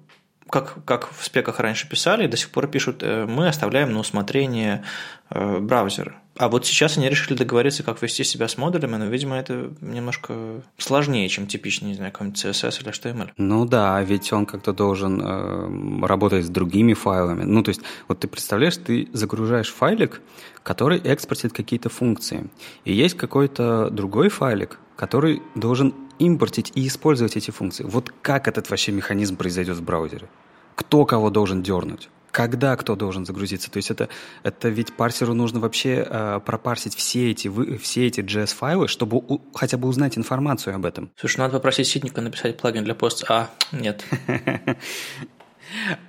как, 0.50 0.84
как 0.84 1.10
в 1.12 1.24
спеках 1.24 1.60
раньше 1.60 1.88
писали, 1.88 2.26
до 2.26 2.36
сих 2.36 2.50
пор 2.50 2.66
пишут, 2.66 3.02
э, 3.02 3.26
мы 3.26 3.48
оставляем 3.48 3.92
на 3.92 4.00
усмотрение 4.00 4.84
э, 5.30 5.58
браузера. 5.58 6.16
А 6.36 6.48
вот 6.48 6.66
сейчас 6.66 6.96
они 6.96 7.08
решили 7.08 7.36
договориться, 7.36 7.82
как 7.82 8.00
вести 8.02 8.24
себя 8.24 8.48
с 8.48 8.56
модулями, 8.56 8.96
но, 8.96 9.06
видимо, 9.06 9.36
это 9.36 9.70
немножко 9.80 10.62
сложнее, 10.78 11.28
чем 11.28 11.46
типичный, 11.46 11.90
не 11.90 11.94
знаю, 11.94 12.12
какой-нибудь 12.12 12.42
CSS 12.42 12.82
или 12.82 12.90
HTML. 12.90 13.30
Ну 13.36 13.64
да, 13.64 14.00
ведь 14.02 14.32
он 14.32 14.46
как-то 14.46 14.72
должен 14.72 15.20
э, 15.22 16.06
работать 16.06 16.46
с 16.46 16.48
другими 16.48 16.94
файлами. 16.94 17.44
Ну, 17.44 17.62
то 17.62 17.68
есть, 17.68 17.82
вот 18.08 18.20
ты 18.20 18.28
представляешь, 18.28 18.76
ты 18.76 19.08
загружаешь 19.12 19.72
файлик, 19.72 20.20
который 20.62 20.98
экспортит 20.98 21.52
какие-то 21.52 21.90
функции. 21.90 22.50
И 22.84 22.92
есть 22.92 23.16
какой-то 23.16 23.90
другой 23.90 24.30
файлик, 24.30 24.78
который 24.96 25.42
должен 25.54 25.94
импортить 26.20 26.72
и 26.74 26.86
использовать 26.86 27.36
эти 27.36 27.50
функции. 27.50 27.84
Вот 27.84 28.12
как 28.22 28.46
этот 28.46 28.70
вообще 28.70 28.92
механизм 28.92 29.36
произойдет 29.36 29.76
в 29.76 29.82
браузере? 29.82 30.28
Кто 30.76 31.04
кого 31.04 31.30
должен 31.30 31.62
дернуть? 31.62 32.08
когда 32.30 32.76
кто 32.76 32.96
должен 32.96 33.26
загрузиться. 33.26 33.70
То 33.70 33.78
есть 33.78 33.90
это, 33.90 34.08
это 34.42 34.68
ведь 34.68 34.92
парсеру 34.92 35.34
нужно 35.34 35.60
вообще 35.60 36.06
э, 36.08 36.40
пропарсить 36.44 36.94
все 36.94 37.30
эти, 37.30 37.48
вы, 37.48 37.76
все 37.76 38.06
эти 38.06 38.20
JS-файлы, 38.20 38.88
чтобы 38.88 39.16
у, 39.16 39.40
хотя 39.54 39.76
бы 39.76 39.88
узнать 39.88 40.16
информацию 40.16 40.76
об 40.76 40.86
этом. 40.86 41.10
Слушай, 41.16 41.38
надо 41.38 41.54
попросить 41.54 41.88
Ситника 41.88 42.20
написать 42.20 42.56
плагин 42.56 42.84
для 42.84 42.94
пост. 42.94 43.24
А, 43.28 43.50
нет. 43.72 44.04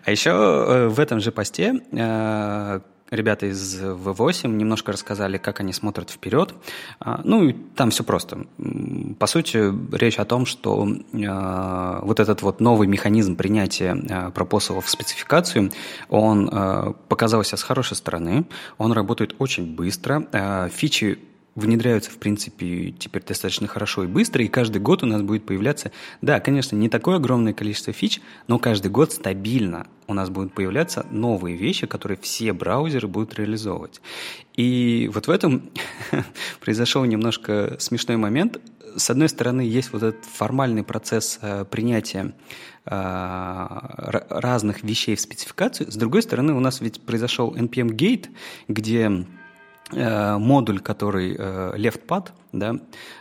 А 0.06 0.10
еще 0.10 0.32
э, 0.32 0.88
в 0.88 1.00
этом 1.00 1.20
же 1.20 1.32
посте 1.32 1.82
э, 1.92 2.80
ребята 3.12 3.46
из 3.46 3.82
V8 3.82 4.48
немножко 4.48 4.92
рассказали, 4.92 5.38
как 5.38 5.60
они 5.60 5.74
смотрят 5.74 6.10
вперед. 6.10 6.54
А, 7.00 7.22
ну, 7.24 7.44
и 7.44 7.54
там 7.54 7.92
все 7.92 8.04
просто. 8.04 8.46
По 9.20 9.28
сути, 9.28 9.72
речь 9.96 10.18
о 10.18 10.26
том, 10.26 10.46
что 10.46 10.88
э, 10.88 12.00
вот 12.02 12.20
этот 12.20 12.42
вот 12.42 12.62
новый 12.62 12.88
механизм 12.88 13.36
принятия 13.36 13.96
э, 13.96 14.32
пропосалов 14.32 14.86
в 14.86 14.90
спецификацию, 14.90 15.72
он 16.10 16.50
показался 17.10 17.58
с 17.58 17.64
хорошей 17.64 17.98
стороны, 17.98 18.46
он 18.78 18.92
работает 18.94 19.36
очень 19.40 19.76
быстро, 19.76 20.70
фичи 20.72 21.20
внедряются, 21.56 22.12
в 22.12 22.18
принципе, 22.18 22.92
теперь 22.92 23.24
достаточно 23.24 23.68
хорошо 23.68 24.04
и 24.04 24.08
быстро, 24.08 24.44
и 24.44 24.48
каждый 24.48 24.82
год 24.82 25.04
у 25.04 25.06
нас 25.06 25.22
будет 25.22 25.46
появляться, 25.46 25.92
да, 26.22 26.40
конечно, 26.40 26.76
не 26.76 26.88
такое 26.88 27.18
огромное 27.18 27.54
количество 27.54 27.92
фич, 27.92 28.22
но 28.48 28.58
каждый 28.58 28.90
год 28.90 29.12
стабильно 29.12 29.88
у 30.08 30.14
нас 30.14 30.30
будут 30.30 30.54
появляться 30.54 31.06
новые 31.12 31.58
вещи, 31.58 31.88
которые 31.88 32.18
все 32.18 32.54
браузеры 32.54 33.08
будут 33.08 33.34
реализовывать. 33.36 34.02
И 34.56 35.10
вот 35.14 35.28
в 35.28 35.30
этом 35.30 35.70
произошел 36.62 37.04
немножко 37.04 37.76
смешной 37.80 38.18
момент. 38.18 38.60
С 38.96 39.10
одной 39.10 39.30
стороны, 39.30 39.62
есть 39.62 39.94
вот 39.94 40.04
этот 40.04 40.26
формальный 40.26 40.84
процесс 40.84 41.40
э, 41.42 41.64
принятия 41.64 42.34
э, 42.86 43.68
разных 44.30 44.84
вещей 44.84 45.16
в 45.16 45.22
спецификацию. 45.22 45.90
С 45.90 45.96
другой 45.96 46.24
стороны, 46.24 46.54
у 46.54 46.60
нас 46.60 46.82
ведь 46.82 47.02
произошел 47.02 47.56
NPM 47.56 47.90
Gate, 47.96 48.28
где 48.68 49.26
модуль, 49.94 50.80
который 50.80 51.36
э, 51.38 51.74
LeftPad, 51.76 52.30
да, 52.52 52.76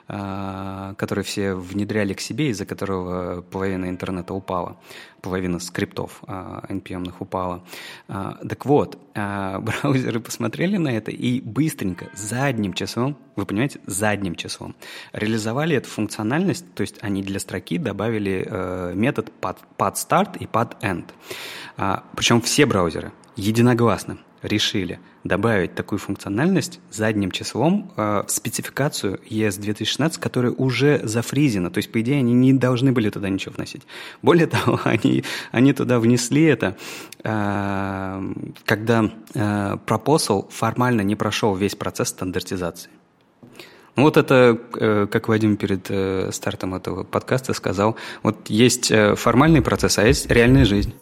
э, 0.09 0.95
который 0.97 1.25
все 1.25 1.55
внедряли 1.55 2.15
к 2.15 2.21
себе, 2.21 2.51
из-за 2.51 2.67
которого 2.67 3.43
половина 3.43 3.89
интернета 3.89 4.35
упала, 4.35 4.77
половина 5.21 5.59
скриптов 5.59 6.23
npm 6.23 7.13
упала. 7.19 7.63
Так 8.07 8.65
вот, 8.67 8.99
браузеры 9.15 10.21
посмотрели 10.21 10.77
на 10.77 10.89
это 10.89 11.11
и 11.11 11.41
быстренько, 11.41 12.07
задним 12.15 12.73
числом, 12.73 13.17
вы 13.37 13.47
понимаете, 13.47 13.81
задним 13.87 14.35
числом, 14.35 14.75
реализовали 15.13 15.77
эту 15.77 15.89
функциональность, 15.89 16.65
то 16.75 16.83
есть 16.83 16.97
они 17.01 17.23
для 17.23 17.41
строки 17.41 17.79
добавили 17.79 18.95
метод 18.95 19.31
pad 19.41 19.59
start 19.95 20.39
и 20.39 20.47
pad 20.47 20.77
end. 20.81 21.05
Причем 22.17 22.41
все 22.41 22.67
браузеры 22.67 23.13
единогласно 23.37 24.19
решили 24.43 25.01
добавить 25.25 25.75
такую 25.75 25.99
функциональность 25.99 26.81
задним 26.91 27.31
числом 27.31 27.93
э, 27.97 28.23
в 28.27 28.31
спецификацию 28.31 29.21
ES 29.29 29.61
2016, 29.61 30.19
которая 30.19 30.53
уже 30.53 31.01
зафризена. 31.05 31.71
То 31.71 31.79
есть, 31.79 31.93
по 31.93 32.01
идее, 32.01 32.19
они 32.19 32.33
не 32.33 32.53
должны 32.53 32.93
были 32.93 33.11
туда 33.11 33.29
ничего 33.29 33.55
вносить. 33.55 33.83
Более 34.23 34.47
того, 34.47 34.81
они, 34.85 35.25
они 35.53 35.73
туда 35.73 35.99
внесли 35.99 36.45
это, 36.45 36.77
э, 37.23 38.33
когда 38.65 39.11
э, 39.35 39.77
формально 40.51 41.03
не 41.03 41.17
прошел 41.17 41.55
весь 41.55 41.77
процесс 41.77 42.09
стандартизации. 42.09 42.91
Ну 43.97 44.05
вот 44.05 44.17
это, 44.17 44.59
э, 44.77 45.07
как 45.11 45.29
Вадим 45.29 45.57
перед 45.57 46.35
стартом 46.35 46.75
этого 46.75 47.05
подкаста 47.05 47.53
сказал, 47.53 47.97
вот 48.23 48.49
есть 48.49 48.93
формальный 49.17 49.61
процесс, 49.61 49.99
а 49.99 50.07
есть 50.07 50.31
реальная 50.31 50.65
жизнь. 50.65 50.95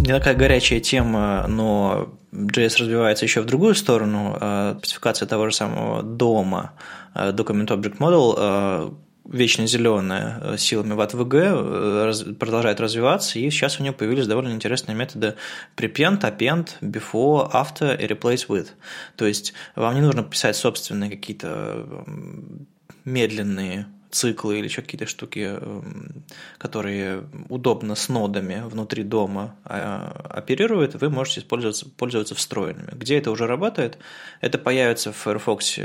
Не 0.00 0.12
такая 0.12 0.34
горячая 0.34 0.80
тема, 0.80 1.46
но 1.48 2.14
JS 2.32 2.78
развивается 2.80 3.24
еще 3.24 3.42
в 3.42 3.46
другую 3.46 3.74
сторону. 3.74 4.36
Э, 4.40 4.74
спецификация 4.78 5.26
того 5.26 5.50
же 5.50 5.56
самого 5.56 6.02
дома, 6.02 6.72
э, 7.14 7.32
Document 7.32 7.66
Object 7.66 7.98
Model, 7.98 8.34
э, 8.36 8.90
вечно 9.26 9.66
зеленая 9.66 10.56
силами 10.56 10.94
WAT-VG 10.94 12.34
продолжает 12.34 12.80
развиваться, 12.80 13.38
и 13.38 13.48
сейчас 13.50 13.78
у 13.78 13.82
нее 13.82 13.92
появились 13.92 14.26
довольно 14.26 14.52
интересные 14.52 14.96
методы 14.96 15.36
prepend, 15.76 16.20
append, 16.22 16.70
before, 16.80 17.52
after 17.52 17.94
и 17.96 18.06
replace 18.06 18.48
with. 18.48 18.68
То 19.16 19.26
есть 19.26 19.52
вам 19.76 19.94
не 19.94 20.00
нужно 20.00 20.24
писать 20.24 20.56
собственные 20.56 21.10
какие-то 21.10 21.86
медленные 23.04 23.86
циклы 24.10 24.58
или 24.58 24.64
еще 24.66 24.82
какие-то 24.82 25.06
штуки, 25.06 25.38
эм, 25.38 26.24
которые 26.58 27.24
удобно 27.48 27.94
с 27.94 28.08
нодами 28.08 28.62
внутри 28.66 29.02
дома 29.02 29.56
а, 29.64 30.26
оперируют, 30.30 30.94
вы 31.00 31.10
можете 31.10 31.42
пользоваться, 31.42 31.88
пользоваться 31.88 32.34
встроенными. 32.34 32.90
Где 32.92 33.18
это 33.18 33.30
уже 33.30 33.46
работает? 33.46 33.98
Это 34.40 34.58
появится 34.58 35.12
в 35.12 35.16
Firefox 35.16 35.78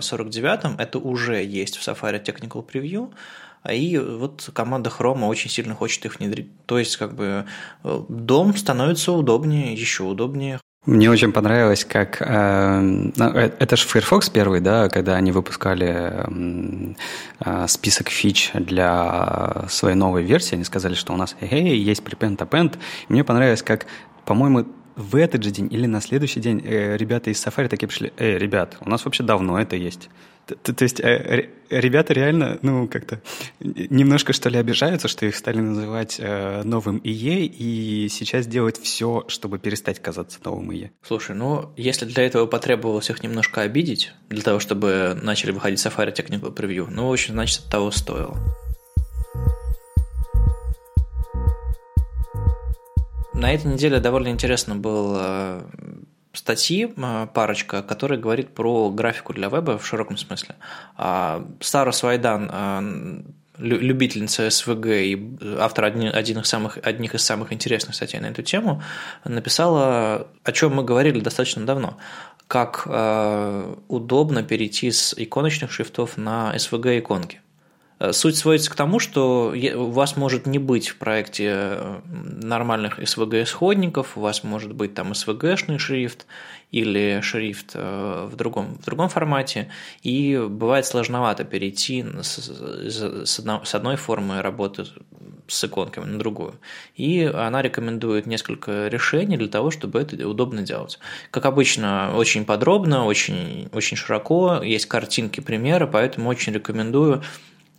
49, 0.00 0.64
э, 0.64 0.68
это 0.78 0.98
уже 0.98 1.44
есть 1.44 1.76
в 1.76 1.86
Safari 1.86 2.22
Technical 2.22 2.66
Preview, 2.66 3.12
и 3.68 3.98
вот 3.98 4.50
команда 4.54 4.90
Chrome 4.90 5.26
очень 5.26 5.50
сильно 5.50 5.74
хочет 5.74 6.04
их 6.06 6.18
внедрить. 6.18 6.48
То 6.66 6.78
есть, 6.78 6.96
как 6.96 7.14
бы, 7.14 7.46
э, 7.84 8.02
дом 8.08 8.56
становится 8.56 9.12
удобнее, 9.12 9.74
еще 9.74 10.04
удобнее. 10.04 10.60
Мне 10.86 11.10
очень 11.10 11.30
понравилось, 11.30 11.84
как... 11.84 12.22
Э, 12.22 12.80
ну, 12.80 13.24
э, 13.34 13.50
это 13.58 13.76
же 13.76 13.86
Firefox 13.86 14.30
первый, 14.30 14.60
да, 14.60 14.88
когда 14.88 15.14
они 15.16 15.30
выпускали 15.30 16.24
э, 17.44 17.66
список 17.68 18.08
фич 18.08 18.50
для 18.54 19.66
своей 19.68 19.94
новой 19.94 20.22
версии. 20.22 20.54
Они 20.54 20.64
сказали, 20.64 20.94
что 20.94 21.12
у 21.12 21.16
нас, 21.18 21.36
эй, 21.42 21.76
есть 21.76 22.02
prepend, 22.02 22.38
append. 22.38 22.78
мне 23.10 23.24
понравилось, 23.24 23.62
как, 23.62 23.84
по-моему, 24.24 24.64
в 24.96 25.16
этот 25.16 25.42
же 25.42 25.50
день 25.50 25.68
или 25.70 25.84
на 25.84 26.00
следующий 26.00 26.40
день 26.40 26.62
э, 26.64 26.96
ребята 26.96 27.28
из 27.28 27.44
Safari 27.44 27.68
такие 27.68 27.86
пришли, 27.86 28.12
эй, 28.16 28.38
ребят, 28.38 28.78
у 28.80 28.88
нас 28.88 29.04
вообще 29.04 29.22
давно 29.22 29.60
это 29.60 29.76
есть. 29.76 30.08
То, 30.56 30.72
то 30.72 30.82
есть 30.82 31.00
э, 31.00 31.48
ребята 31.70 32.12
реально, 32.12 32.58
ну, 32.62 32.88
как-то 32.88 33.20
немножко, 33.60 34.32
что 34.32 34.48
ли, 34.48 34.58
обижаются, 34.58 35.08
что 35.08 35.26
их 35.26 35.36
стали 35.36 35.58
называть 35.58 36.16
э, 36.18 36.62
новым 36.64 37.00
ИЕ, 37.02 37.46
и 37.46 38.08
сейчас 38.08 38.46
делают 38.46 38.76
все, 38.76 39.24
чтобы 39.28 39.58
перестать 39.58 40.00
казаться 40.00 40.38
новым 40.44 40.72
ИЕ. 40.72 40.90
Слушай, 41.02 41.36
ну, 41.36 41.72
если 41.76 42.04
для 42.04 42.24
этого 42.24 42.46
потребовалось 42.46 43.10
их 43.10 43.22
немножко 43.22 43.62
обидеть, 43.62 44.12
для 44.28 44.42
того, 44.42 44.58
чтобы 44.60 45.18
начали 45.20 45.52
выходить 45.52 45.78
Safari 45.78 46.14
Technical 46.14 46.54
Preview, 46.54 46.88
ну, 46.90 47.08
в 47.08 47.12
общем, 47.12 47.34
значит, 47.34 47.64
того 47.70 47.90
стоило. 47.90 48.36
На 53.32 53.52
этой 53.54 53.72
неделе 53.72 54.00
довольно 54.00 54.28
интересно 54.28 54.76
был 54.76 55.18
статьи, 56.32 56.92
э, 56.96 57.26
парочка, 57.34 57.82
которая 57.82 58.18
говорит 58.18 58.54
про 58.54 58.90
графику 58.90 59.32
для 59.32 59.48
веба 59.48 59.78
в 59.78 59.86
широком 59.86 60.16
смысле. 60.16 60.56
А, 60.96 61.44
Сара 61.60 61.92
Свайдан, 61.92 62.50
э, 62.52 63.22
любительница 63.58 64.48
СВГ 64.48 64.86
и 64.86 65.36
автор 65.58 65.84
один 65.84 66.38
из 66.38 66.48
самых, 66.48 66.78
одних 66.82 67.14
из 67.14 67.22
самых 67.22 67.52
интересных 67.52 67.94
статей 67.94 68.18
на 68.18 68.26
эту 68.26 68.42
тему, 68.42 68.82
написала, 69.24 70.28
о 70.44 70.52
чем 70.52 70.74
мы 70.76 70.82
говорили 70.82 71.20
достаточно 71.20 71.66
давно, 71.66 71.98
как 72.46 72.86
удобно 73.88 74.42
перейти 74.42 74.90
с 74.90 75.14
иконочных 75.14 75.70
шрифтов 75.72 76.16
на 76.16 76.54
SVG-иконки. 76.56 77.36
Э, 77.36 77.49
суть 78.12 78.36
сводится 78.36 78.70
к 78.70 78.74
тому, 78.74 78.98
что 78.98 79.54
у 79.74 79.90
вас 79.90 80.16
может 80.16 80.46
не 80.46 80.58
быть 80.58 80.88
в 80.88 80.96
проекте 80.96 81.50
э, 81.52 82.00
нормальных 82.42 82.98
SVG-исходников, 82.98 84.16
у 84.16 84.20
вас 84.20 84.42
может 84.42 84.72
быть 84.72 84.94
там 84.94 85.12
SVG-шный 85.12 85.78
шрифт 85.78 86.26
или 86.70 87.20
шрифт 87.22 87.72
э, 87.74 88.28
в 88.30 88.36
другом, 88.36 88.78
в 88.80 88.84
другом 88.86 89.08
формате, 89.10 89.70
и 90.02 90.40
бывает 90.48 90.86
сложновато 90.86 91.44
перейти 91.44 92.04
с 92.22 93.74
одной 93.74 93.96
формы 93.96 94.40
работы 94.40 94.86
с 95.46 95.64
иконками 95.64 96.04
на 96.04 96.18
другую. 96.18 96.54
И 96.94 97.22
она 97.22 97.60
рекомендует 97.60 98.26
несколько 98.26 98.88
решений 98.88 99.36
для 99.36 99.48
того, 99.48 99.70
чтобы 99.70 100.00
это 100.00 100.26
удобно 100.26 100.62
делать. 100.62 100.98
Как 101.30 101.44
обычно, 101.44 102.12
очень 102.14 102.44
подробно, 102.44 103.04
очень, 103.04 103.68
очень 103.72 103.96
широко, 103.96 104.62
есть 104.62 104.86
картинки, 104.86 105.40
примеры, 105.40 105.86
поэтому 105.86 106.30
очень 106.30 106.52
рекомендую 106.52 107.22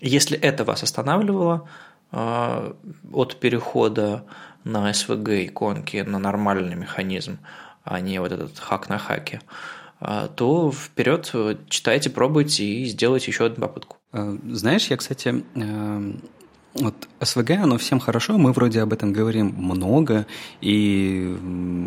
если 0.02 0.38
это 0.38 0.64
вас 0.64 0.84
останавливало 0.84 1.70
э, 2.12 2.74
от 3.14 3.36
перехода 3.40 4.26
на 4.64 4.92
SVG 4.92 5.48
иконки 5.48 5.98
на 5.98 6.20
нормальный 6.20 6.76
механизм, 6.76 7.40
а 7.84 8.00
не 8.00 8.20
вот 8.20 8.32
этот 8.32 8.60
хак 8.60 8.90
на 8.90 8.98
хаке, 8.98 9.42
э, 10.00 10.28
то 10.36 10.72
вперед 10.72 11.34
читайте, 11.70 12.10
пробуйте 12.10 12.66
и 12.66 12.86
сделайте 12.86 13.32
еще 13.32 13.46
одну 13.46 13.62
попытку. 13.68 13.98
Э, 14.12 14.38
знаешь, 14.50 14.88
я, 14.88 14.98
кстати, 14.98 15.44
вот 16.74 16.96
СВГ, 17.20 17.52
оно 17.52 17.78
всем 17.78 18.00
хорошо, 18.00 18.38
мы 18.38 18.54
вроде 18.54 18.82
об 18.82 18.94
этом 18.94 19.12
говорим 19.12 19.54
много, 19.58 20.26
и 20.62 21.38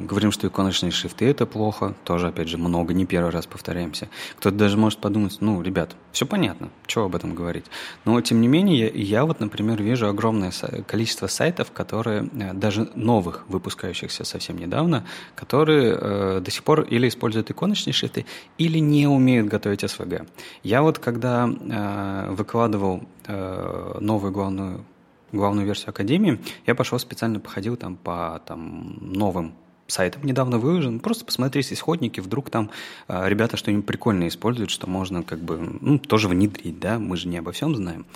говорим, 0.07 0.31
что 0.31 0.47
иконочные 0.47 0.93
шрифты– 0.93 1.25
это 1.27 1.47
плохо, 1.47 1.95
тоже, 2.05 2.29
опять 2.29 2.49
же, 2.49 2.59
много, 2.59 2.93
не 2.93 3.07
первый 3.07 3.31
раз 3.31 3.47
повторяемся. 3.47 4.09
Кто-то 4.39 4.57
даже 4.57 4.77
может 4.77 4.99
подумать, 4.99 5.39
ну, 5.41 5.63
ребят, 5.63 5.97
все 6.13 6.27
понятно, 6.27 6.69
что 6.87 7.05
об 7.05 7.17
этом 7.17 7.35
говорить. 7.35 7.65
Но, 8.05 8.21
тем 8.21 8.41
не 8.41 8.49
менее, 8.49 8.79
я, 8.79 8.91
я 8.91 9.25
вот, 9.25 9.41
например, 9.41 9.83
вижу 9.83 10.07
огромное 10.07 10.53
количество 10.87 11.29
сайтов, 11.29 11.73
которые, 11.73 12.29
э, 12.35 12.53
даже 12.53 12.91
новых, 12.95 13.45
выпускающихся 13.49 14.25
совсем 14.25 14.59
недавно, 14.59 15.07
которые 15.35 15.97
э, 15.99 16.41
до 16.41 16.51
сих 16.51 16.63
пор 16.63 16.83
или 16.83 17.09
используют 17.09 17.51
иконочные 17.51 17.95
шрифты, 17.95 18.27
или 18.59 18.79
не 18.79 19.07
умеют 19.07 19.49
готовить 19.49 19.89
СВГ. 19.89 20.27
Я 20.63 20.83
вот, 20.83 20.99
когда 20.99 21.49
э, 21.49 22.31
выкладывал 22.33 23.03
э, 23.29 23.99
новую 24.01 24.33
главную 24.33 24.85
главную 25.33 25.67
версию 25.67 25.91
Академии, 25.91 26.41
я 26.67 26.75
пошел 26.75 26.99
специально 26.99 27.41
походил 27.41 27.77
там 27.77 27.97
по 27.97 28.41
там, 28.47 28.99
новым 29.01 29.55
сайтам. 29.87 30.25
Недавно 30.25 30.59
выложен, 30.59 31.01
просто 31.01 31.25
посмотреть 31.25 31.73
исходники, 31.73 32.21
вдруг 32.21 32.51
там 32.51 32.71
э, 33.09 33.29
ребята 33.29 33.57
что-нибудь 33.57 33.87
прикольное 33.87 34.29
используют, 34.29 34.71
что 34.71 34.89
можно 34.89 35.23
как 35.23 35.41
бы 35.41 35.59
ну, 35.81 35.99
тоже 35.99 36.29
внедрить, 36.29 36.79
да, 36.81 36.99
мы 36.99 37.17
же 37.17 37.29
не 37.29 37.39
обо 37.39 37.53
всем 37.53 37.75
знаем. 37.77 38.07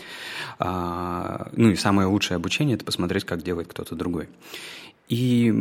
А, 0.58 1.50
ну 1.52 1.70
и 1.70 1.76
самое 1.76 2.08
лучшее 2.08 2.36
обучение– 2.36 2.74
это 2.76 2.84
посмотреть, 2.84 3.24
как 3.24 3.42
делает 3.42 3.68
кто-то 3.68 3.94
другой. 3.94 4.28
И 5.08 5.52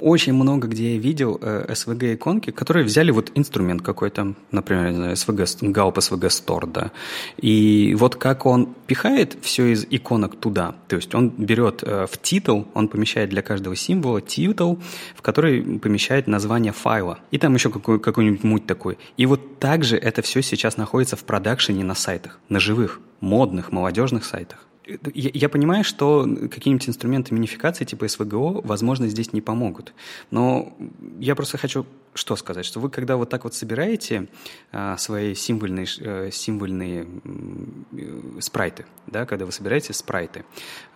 очень 0.00 0.32
много 0.32 0.68
где 0.68 0.94
я 0.94 0.98
видел 1.00 1.38
э, 1.40 1.66
SVG-иконки, 1.68 2.50
которые 2.50 2.84
взяли 2.84 3.10
вот 3.10 3.30
инструмент 3.34 3.82
какой-то, 3.82 4.34
например, 4.50 4.92
знаю, 4.92 5.14
SVG, 5.14 5.72
Gaup 5.72 5.94
SVG 5.94 6.28
Store, 6.28 6.70
да, 6.70 6.90
и 7.36 7.94
вот 7.98 8.16
как 8.16 8.46
он 8.46 8.74
пихает 8.86 9.36
все 9.42 9.72
из 9.72 9.86
иконок 9.88 10.36
туда, 10.36 10.74
то 10.88 10.96
есть 10.96 11.14
он 11.14 11.30
берет 11.30 11.82
э, 11.82 12.06
в 12.10 12.20
титул, 12.20 12.66
он 12.74 12.88
помещает 12.88 13.30
для 13.30 13.42
каждого 13.42 13.76
символа 13.76 14.20
титул, 14.20 14.80
в 15.14 15.22
который 15.22 15.62
помещает 15.78 16.26
название 16.26 16.72
файла, 16.72 17.20
и 17.30 17.38
там 17.38 17.54
еще 17.54 17.70
какой, 17.70 18.00
какой-нибудь 18.00 18.42
муть 18.42 18.66
такой. 18.66 18.98
И 19.16 19.26
вот 19.26 19.58
также 19.58 19.96
это 19.96 20.22
все 20.22 20.42
сейчас 20.42 20.76
находится 20.76 21.16
в 21.16 21.24
продакшене 21.24 21.84
на 21.84 21.94
сайтах, 21.94 22.40
на 22.48 22.58
живых, 22.58 23.00
модных, 23.20 23.70
молодежных 23.72 24.24
сайтах 24.24 24.66
я, 25.14 25.30
я 25.32 25.48
понимаю, 25.48 25.84
что 25.84 26.22
какие-нибудь 26.50 26.88
инструменты 26.88 27.34
минификации 27.34 27.84
типа 27.84 28.08
СВГО, 28.08 28.60
возможно, 28.62 29.08
здесь 29.08 29.32
не 29.32 29.40
помогут. 29.40 29.94
Но 30.30 30.76
я 31.18 31.34
просто 31.34 31.58
хочу 31.58 31.86
что 32.12 32.34
сказать, 32.36 32.64
что 32.64 32.80
вы 32.80 32.90
когда 32.90 33.16
вот 33.16 33.30
так 33.30 33.44
вот 33.44 33.54
собираете 33.54 34.26
а, 34.72 34.96
свои 34.96 35.34
символьные, 35.34 35.86
а, 36.00 36.30
символьные 36.32 37.06
а, 37.06 38.40
спрайты, 38.40 38.84
да, 39.06 39.26
когда 39.26 39.46
вы 39.46 39.52
собираете 39.52 39.92
спрайты, 39.92 40.44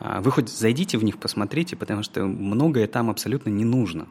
а, 0.01 0.21
вы 0.21 0.31
хоть 0.33 0.49
зайдите 0.49 0.99
в 0.99 1.05
них, 1.05 1.19
посмотрите, 1.19 1.77
потому 1.77 2.03
что 2.03 2.25
многое 2.25 2.89
там 2.89 3.11
абсолютно 3.11 3.51
не 3.51 3.65
нужно 3.65 4.09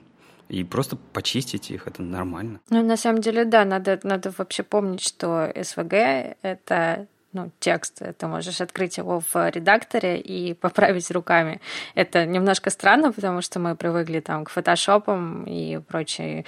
и 0.50 0.64
просто 0.64 0.96
почистить 0.96 1.72
их, 1.72 1.88
это 1.88 2.02
нормально. 2.02 2.60
Ну, 2.70 2.84
на 2.84 2.98
самом 2.98 3.22
деле, 3.22 3.46
да, 3.46 3.66
надо, 3.66 4.00
надо 4.04 4.32
вообще 4.38 4.64
помнить, 4.64 5.02
что 5.02 5.52
СВГ— 5.62 5.94
это 6.42 7.08
ну, 7.34 7.52
текст. 7.60 8.02
Ты 8.18 8.28
можешь 8.28 8.62
открыть 8.62 8.98
его 8.98 9.22
в 9.34 9.50
редакторе 9.50 10.20
и 10.20 10.54
поправить 10.62 11.12
руками. 11.12 11.60
Это 11.96 12.26
немножко 12.26 12.70
странно, 12.70 13.12
потому 13.12 13.42
что 13.42 13.60
мы 13.60 13.76
привыкли 13.76 14.20
там 14.20 14.46
к 14.46 14.50
фотошопам 14.50 15.44
и 15.44 15.80
прочим 15.80 16.46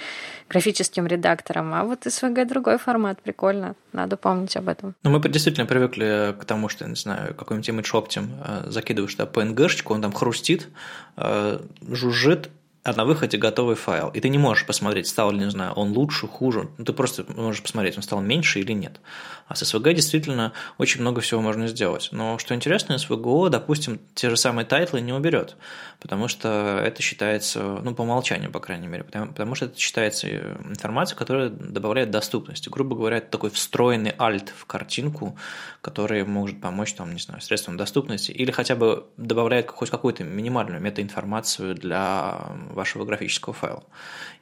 графическим 0.48 1.06
редакторам, 1.06 1.74
а 1.74 1.84
вот 1.84 2.06
SVG 2.06 2.44
другой 2.46 2.78
формат, 2.78 3.20
прикольно, 3.20 3.74
надо 3.92 4.16
помнить 4.16 4.56
об 4.56 4.68
этом. 4.68 4.94
Ну, 5.02 5.10
мы 5.10 5.20
действительно 5.28 5.66
привыкли 5.66 6.34
к 6.38 6.44
тому, 6.44 6.68
что, 6.68 6.88
не 6.88 6.94
знаю, 6.94 7.34
какой-нибудь 7.34 7.68
ImageOptim 7.68 8.28
э, 8.44 8.70
закидываешь 8.70 9.14
туда 9.14 9.28
PNG 9.30 9.46
-шечку, 9.46 9.94
он 9.94 10.02
там 10.02 10.12
хрустит, 10.12 10.68
э, 11.16 11.60
жужжит, 11.88 12.50
а 12.86 12.92
на 12.92 13.04
выходе 13.04 13.36
готовый 13.36 13.74
файл. 13.74 14.10
И 14.10 14.20
ты 14.20 14.28
не 14.28 14.38
можешь 14.38 14.64
посмотреть, 14.64 15.08
стал 15.08 15.32
ли, 15.32 15.40
не 15.40 15.50
знаю, 15.50 15.72
он 15.72 15.90
лучше, 15.92 16.28
хуже. 16.28 16.68
Ну, 16.78 16.84
ты 16.84 16.92
просто 16.92 17.24
можешь 17.34 17.60
посмотреть, 17.60 17.96
он 17.96 18.04
стал 18.04 18.20
меньше 18.20 18.60
или 18.60 18.72
нет. 18.72 19.00
А 19.48 19.56
с 19.56 19.62
SVG 19.62 19.94
действительно 19.94 20.52
очень 20.78 21.00
много 21.00 21.20
всего 21.20 21.40
можно 21.40 21.66
сделать. 21.66 22.10
Но 22.12 22.38
что 22.38 22.54
интересно, 22.54 22.94
SVGO, 22.94 23.48
допустим, 23.48 23.98
те 24.14 24.30
же 24.30 24.36
самые 24.36 24.66
тайтлы 24.66 25.00
не 25.00 25.12
уберет, 25.12 25.56
потому 26.00 26.28
что 26.28 26.80
это 26.84 27.02
считается, 27.02 27.60
ну, 27.82 27.92
по 27.92 28.02
умолчанию, 28.02 28.52
по 28.52 28.60
крайней 28.60 28.86
мере, 28.86 29.02
потому, 29.02 29.26
потому 29.28 29.54
что 29.56 29.66
это 29.66 29.80
считается 29.80 30.28
информацией, 30.28 31.18
которая 31.18 31.48
добавляет 31.48 32.10
доступности. 32.10 32.68
Грубо 32.68 32.94
говоря, 32.94 33.18
это 33.18 33.30
такой 33.30 33.50
встроенный 33.50 34.14
альт 34.16 34.52
в 34.56 34.64
картинку, 34.66 35.36
который 35.80 36.24
может 36.24 36.60
помочь, 36.60 36.94
там, 36.94 37.12
не 37.12 37.20
знаю, 37.20 37.40
средствам 37.40 37.76
доступности, 37.76 38.30
или 38.30 38.52
хотя 38.52 38.76
бы 38.76 39.06
добавляет 39.16 39.70
хоть 39.70 39.90
какую-то 39.90 40.22
минимальную 40.22 40.80
метаинформацию 40.80 41.74
для 41.74 42.46
вашего 42.76 43.04
графического 43.04 43.52
файла. 43.52 43.82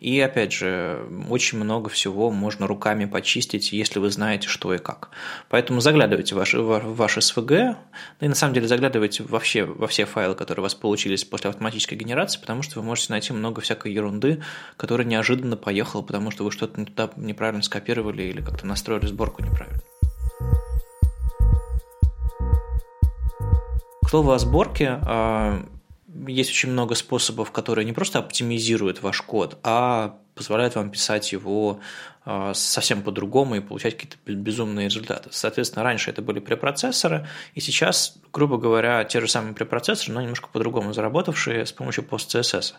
И 0.01 0.21
опять 0.21 0.53
же, 0.53 1.09
очень 1.31 1.59
много 1.59 1.89
всего 1.89 2.31
можно 2.31 2.67
руками 2.67 3.07
почистить, 3.07 3.73
если 3.73 3.99
вы 3.99 4.11
знаете, 4.11 4.49
что 4.49 4.75
и 4.75 4.79
как. 4.79 5.11
Поэтому 5.49 5.81
заглядывайте 5.81 6.35
в 6.35 6.39
ваш, 6.39 6.53
в 6.55 6.95
ваш 6.95 7.17
SVG, 7.17 7.77
и 8.21 8.29
на 8.29 8.35
самом 8.35 8.55
деле 8.55 8.69
заглядывайте 8.69 9.23
вообще 9.23 9.65
во 9.65 9.87
все 9.87 10.05
файлы, 10.05 10.35
которые 10.35 10.63
у 10.63 10.65
вас 10.65 10.75
получились 10.75 11.25
после 11.25 11.51
автоматической 11.51 11.97
генерации, 11.97 12.39
потому 12.41 12.63
что 12.63 12.81
вы 12.81 12.87
можете 12.87 13.13
найти 13.13 13.33
много 13.33 13.63
всякой 13.63 13.93
ерунды, 13.93 14.43
которая 14.77 15.07
неожиданно 15.07 15.57
поехала, 15.57 16.03
потому 16.03 16.31
что 16.31 16.45
вы 16.45 16.51
что-то 16.51 16.79
не 16.79 16.87
туда 16.87 17.11
неправильно 17.17 17.63
скопировали 17.63 18.25
или 18.25 18.41
как-то 18.43 18.67
настроили 18.67 19.07
сборку 19.07 19.43
неправильно. 19.43 19.81
К 24.05 24.11
слову 24.11 24.33
о 24.33 24.39
сборке, 24.39 25.01
а, 25.07 25.65
есть 26.27 26.51
очень 26.51 26.71
много 26.71 26.95
способов, 26.95 27.51
которые 27.51 27.85
не 27.85 27.93
просто 27.93 28.19
оптимизируют 28.19 29.03
ваш 29.03 29.21
код, 29.23 29.59
а 29.63 30.19
позволяет 30.35 30.75
вам 30.75 30.91
писать 30.91 31.33
его 31.33 31.81
а, 32.25 32.55
совсем 32.55 33.03
по-другому 33.03 33.57
и 33.57 33.61
получать 33.61 33.97
какие-то 33.97 34.17
безумные 34.33 34.87
результаты. 34.87 35.29
Соответственно, 35.33 35.85
раньше 35.85 36.11
это 36.11 36.23
были 36.23 36.41
препроцессоры, 36.41 37.29
и 37.55 37.61
сейчас, 37.61 38.17
грубо 38.33 38.59
говоря, 38.59 39.05
те 39.05 39.21
же 39.21 39.29
самые 39.29 39.55
препроцессоры, 39.55 40.13
но 40.13 40.21
немножко 40.21 40.49
по-другому 40.49 40.93
заработавшие 40.93 41.67
с 41.67 41.73
помощью 41.73 42.05
PostCSS. 42.05 42.75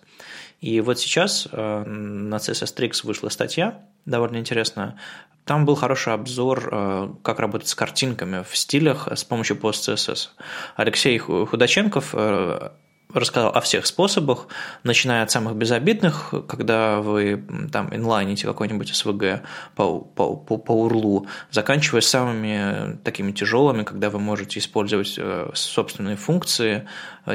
И 0.62 0.82
вот 0.82 1.00
сейчас 1.00 1.48
а, 1.52 1.84
на 1.86 2.36
CSS 2.36 2.76
Tricks 2.76 3.06
вышла 3.06 3.30
статья, 3.30 3.86
довольно 4.06 4.38
интересная. 4.38 5.00
Там 5.45 5.65
был 5.65 5.76
хороший 5.76 6.13
обзор, 6.13 6.69
а, 6.71 7.15
как 7.21 7.39
работать 7.39 7.67
с 7.67 7.76
картинками 7.76 8.43
в 8.43 8.58
стилях 8.58 9.08
с 9.15 9.24
помощью 9.24 9.58
PostCSS. 9.58 10.30
Алексей 10.76 11.17
Худаченков 11.17 12.13
рассказал 13.13 13.51
о 13.51 13.61
всех 13.61 13.85
способах, 13.85 14.47
начиная 14.83 15.23
от 15.23 15.31
самых 15.31 15.55
безобидных, 15.55 16.33
когда 16.47 16.99
вы 17.01 17.43
там 17.71 17.93
инлайните 17.95 18.45
какой-нибудь 18.47 18.91
SVG 18.91 19.41
по, 19.75 19.99
по, 19.99 20.35
по, 20.35 20.57
по 20.57 20.71
урлу, 20.71 21.27
заканчивая 21.51 22.01
самыми 22.01 22.97
такими 23.03 23.31
тяжелыми, 23.31 23.83
когда 23.83 24.09
вы 24.09 24.19
можете 24.19 24.59
использовать 24.59 25.15
э, 25.17 25.49
собственные 25.53 26.17
функции 26.17 26.75
э, 26.77 26.85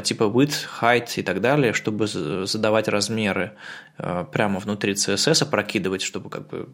типа 0.03 0.23
width, 0.23 0.67
height 0.81 1.13
и 1.17 1.23
так 1.23 1.41
далее, 1.41 1.73
чтобы 1.73 2.07
задавать 2.07 2.87
размеры 2.87 3.51
Э, 4.03 4.25
прямо 4.31 4.59
внутри 4.59 4.93
CSS 4.93 5.45
прокидывать, 5.49 6.01
чтобы 6.01 6.29
как 6.29 6.47
бы 6.47 6.69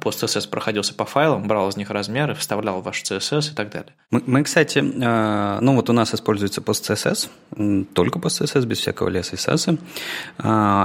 пост 0.00 0.24
CSS 0.24 0.48
проходился 0.48 0.92
по 0.92 1.04
файлам, 1.04 1.46
брал 1.46 1.68
из 1.68 1.76
них 1.76 1.90
размеры, 1.90 2.34
вставлял 2.34 2.80
ваш 2.80 3.02
CSS 3.02 3.52
и 3.52 3.54
так 3.54 3.70
далее. 3.70 3.92
Мы, 4.10 4.22
мы 4.26 4.42
кстати, 4.42 4.80
ну 4.80 5.76
вот 5.76 5.88
у 5.88 5.92
нас 5.92 6.14
используется 6.14 6.60
пост 6.60 6.90
CSS, 6.90 7.86
только 7.92 8.18
пост 8.18 8.40
CSS, 8.40 8.66
без 8.66 8.78
всякого 8.78 9.08
леса 9.08 9.36
и 9.36 9.38
саса, 9.38 9.76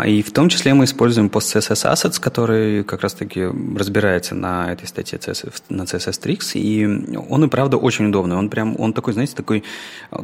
и 0.05 0.21
в 0.21 0.31
том 0.31 0.49
числе 0.49 0.73
мы 0.73 0.83
используем 0.83 1.29
пост 1.29 1.55
CSS 1.55 1.91
Assets, 1.91 2.21
который 2.21 2.83
как 2.83 3.01
раз-таки 3.01 3.43
разбирается 3.43 4.35
на 4.35 4.71
этой 4.71 4.87
статье 4.87 5.17
CSS, 5.17 5.63
на 5.69 5.83
CSS 5.83 6.21
Tricks, 6.21 6.51
и 6.53 6.85
он 7.17 7.43
и 7.45 7.47
правда 7.47 7.77
очень 7.77 8.09
удобный, 8.09 8.35
он 8.35 8.49
прям, 8.49 8.79
он 8.79 8.93
такой, 8.93 9.13
знаете, 9.13 9.35
такой, 9.35 9.63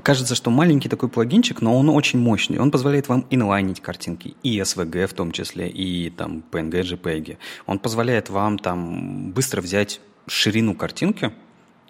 кажется, 0.04 0.36
что 0.36 0.52
маленький 0.52 0.89
такой 0.89 1.10
плагинчик, 1.30 1.62
но 1.62 1.78
он 1.78 1.89
очень 1.89 2.18
мощный, 2.20 2.58
он 2.58 2.72
позволяет 2.72 3.08
вам 3.08 3.24
инлайнить 3.30 3.82
картинки, 3.82 4.36
и 4.42 4.60
SVG 4.60 5.06
в 5.06 5.13
том 5.13 5.32
числе, 5.32 5.70
и 5.70 6.10
там 6.10 6.44
PNG, 6.52 6.82
JPEG. 6.82 7.38
Он 7.68 7.78
позволяет 7.78 8.32
вам 8.32 8.58
там 8.58 9.32
быстро 9.32 9.62
взять 9.62 10.02
ширину 10.26 10.74
картинки 10.74 11.32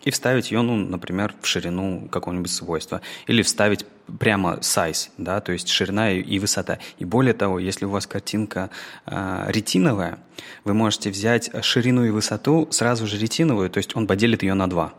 и 0.04 0.12
вставить 0.12 0.52
ее, 0.52 0.62
ну, 0.62 0.76
например, 0.76 1.34
в 1.42 1.48
ширину 1.48 2.10
какого-нибудь 2.12 2.52
свойства. 2.52 3.00
Или 3.28 3.42
вставить 3.42 3.86
прямо 4.20 4.58
size, 4.62 5.10
да, 5.18 5.40
то 5.40 5.54
есть 5.54 5.70
ширина 5.70 6.12
и 6.12 6.40
высота. 6.40 6.80
И 6.98 7.06
более 7.06 7.34
того, 7.34 7.60
если 7.60 7.86
у 7.86 7.90
вас 7.90 8.08
картинка 8.08 8.70
э, 9.06 9.46
ретиновая, 9.48 10.20
вы 10.66 10.74
можете 10.74 11.12
взять 11.12 11.50
ширину 11.64 12.04
и 12.04 12.10
высоту 12.10 12.68
сразу 12.72 13.08
же 13.08 13.18
ретиновую, 13.18 13.70
то 13.70 13.78
есть 13.78 13.96
он 13.96 14.06
поделит 14.06 14.44
ее 14.44 14.54
на 14.54 14.70
два. 14.70 14.94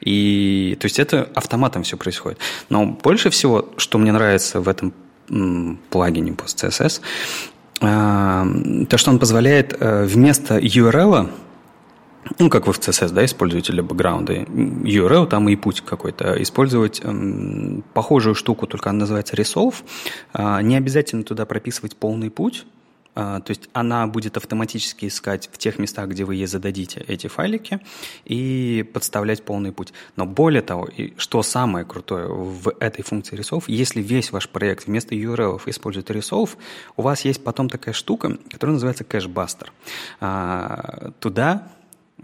И 0.00 0.76
то 0.80 0.86
есть 0.86 0.98
это 0.98 1.28
автоматом 1.34 1.82
все 1.82 1.96
происходит. 1.96 2.38
Но 2.68 2.86
больше 2.86 3.30
всего, 3.30 3.68
что 3.76 3.98
мне 3.98 4.12
нравится 4.12 4.60
в 4.60 4.68
этом 4.68 4.92
плагине 5.90 6.32
PostCSS, 6.32 7.00
а, 7.80 8.46
то, 8.88 8.96
что 8.96 9.10
он 9.10 9.18
позволяет 9.18 9.76
э, 9.78 10.04
вместо 10.04 10.56
URL, 10.58 11.30
ну, 12.38 12.48
как 12.48 12.66
вы 12.66 12.72
в 12.72 12.78
CSS, 12.78 13.12
да, 13.12 13.24
используете 13.24 13.72
для 13.72 13.82
бэкграунда, 13.82 14.34
URL, 14.34 15.26
там 15.26 15.48
и 15.48 15.56
путь 15.56 15.82
какой-то, 15.82 16.40
использовать 16.42 17.00
эм, 17.04 17.84
похожую 17.92 18.34
штуку, 18.34 18.66
только 18.66 18.90
она 18.90 19.00
называется 19.00 19.36
resolve, 19.36 19.74
э, 20.32 20.62
не 20.62 20.76
обязательно 20.76 21.22
туда 21.22 21.44
прописывать 21.44 21.96
полный 21.96 22.30
путь, 22.30 22.64
а, 22.64 22.75
то 23.16 23.44
есть 23.48 23.70
она 23.72 24.06
будет 24.06 24.36
автоматически 24.36 25.06
искать 25.06 25.48
в 25.50 25.56
тех 25.56 25.78
местах, 25.78 26.08
где 26.10 26.24
вы 26.24 26.34
ей 26.34 26.46
зададите 26.46 27.00
эти 27.08 27.28
файлики 27.28 27.80
и 28.26 28.84
подставлять 28.92 29.42
полный 29.42 29.72
путь. 29.72 29.94
Но 30.16 30.26
более 30.26 30.60
того, 30.60 30.84
и 30.84 31.14
что 31.16 31.42
самое 31.42 31.86
крутое 31.86 32.28
в 32.28 32.68
этой 32.78 33.02
функции 33.02 33.38
resolve, 33.38 33.64
если 33.68 34.02
весь 34.02 34.32
ваш 34.32 34.50
проект 34.50 34.86
вместо 34.86 35.14
URL 35.14 35.62
использует 35.64 36.10
resolve, 36.10 36.50
у 36.96 37.02
вас 37.02 37.24
есть 37.24 37.42
потом 37.42 37.70
такая 37.70 37.94
штука, 37.94 38.36
которая 38.50 38.74
называется 38.74 39.04
кэшбастер. 39.04 39.72
Туда 41.20 41.68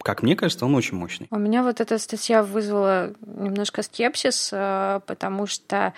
как 0.03 0.23
мне 0.23 0.37
кажется, 0.37 0.65
он 0.65 0.75
очень 0.75 0.97
мощный. 0.97 1.29
У 1.31 1.39
меня 1.39 1.63
вот 1.63 1.81
эта 1.81 1.99
статья 1.99 2.43
вызвала 2.43 3.13
немножко 3.21 3.83
скепсис, 3.83 4.51
э, 4.53 5.01
потому 5.07 5.47
что 5.47 5.93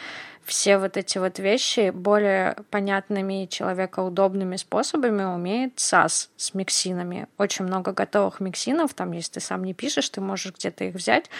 все 0.45 0.79
вот 0.79 0.97
эти 0.97 1.19
вот 1.19 1.39
вещи 1.39 1.91
более 1.91 2.57
понятными 2.71 3.45
и 3.45 3.49
человекоудобными 3.49 4.57
способами 4.57 5.23
умеет 5.23 5.77
SAS 5.77 6.29
с 6.37 6.55
миксинами. 6.55 7.29
Очень 7.39 7.67
много 7.67 7.93
готовых 7.93 8.41
миксинов, 8.41 8.93
там, 8.95 9.13
если 9.13 9.35
ты 9.35 9.41
сам 9.41 9.63
не 9.65 9.73
пишешь, 9.73 10.09
ты 10.09 10.21
можешь 10.21 10.53
где-то 10.55 10.85
их 10.85 10.95
взять, 10.95 11.31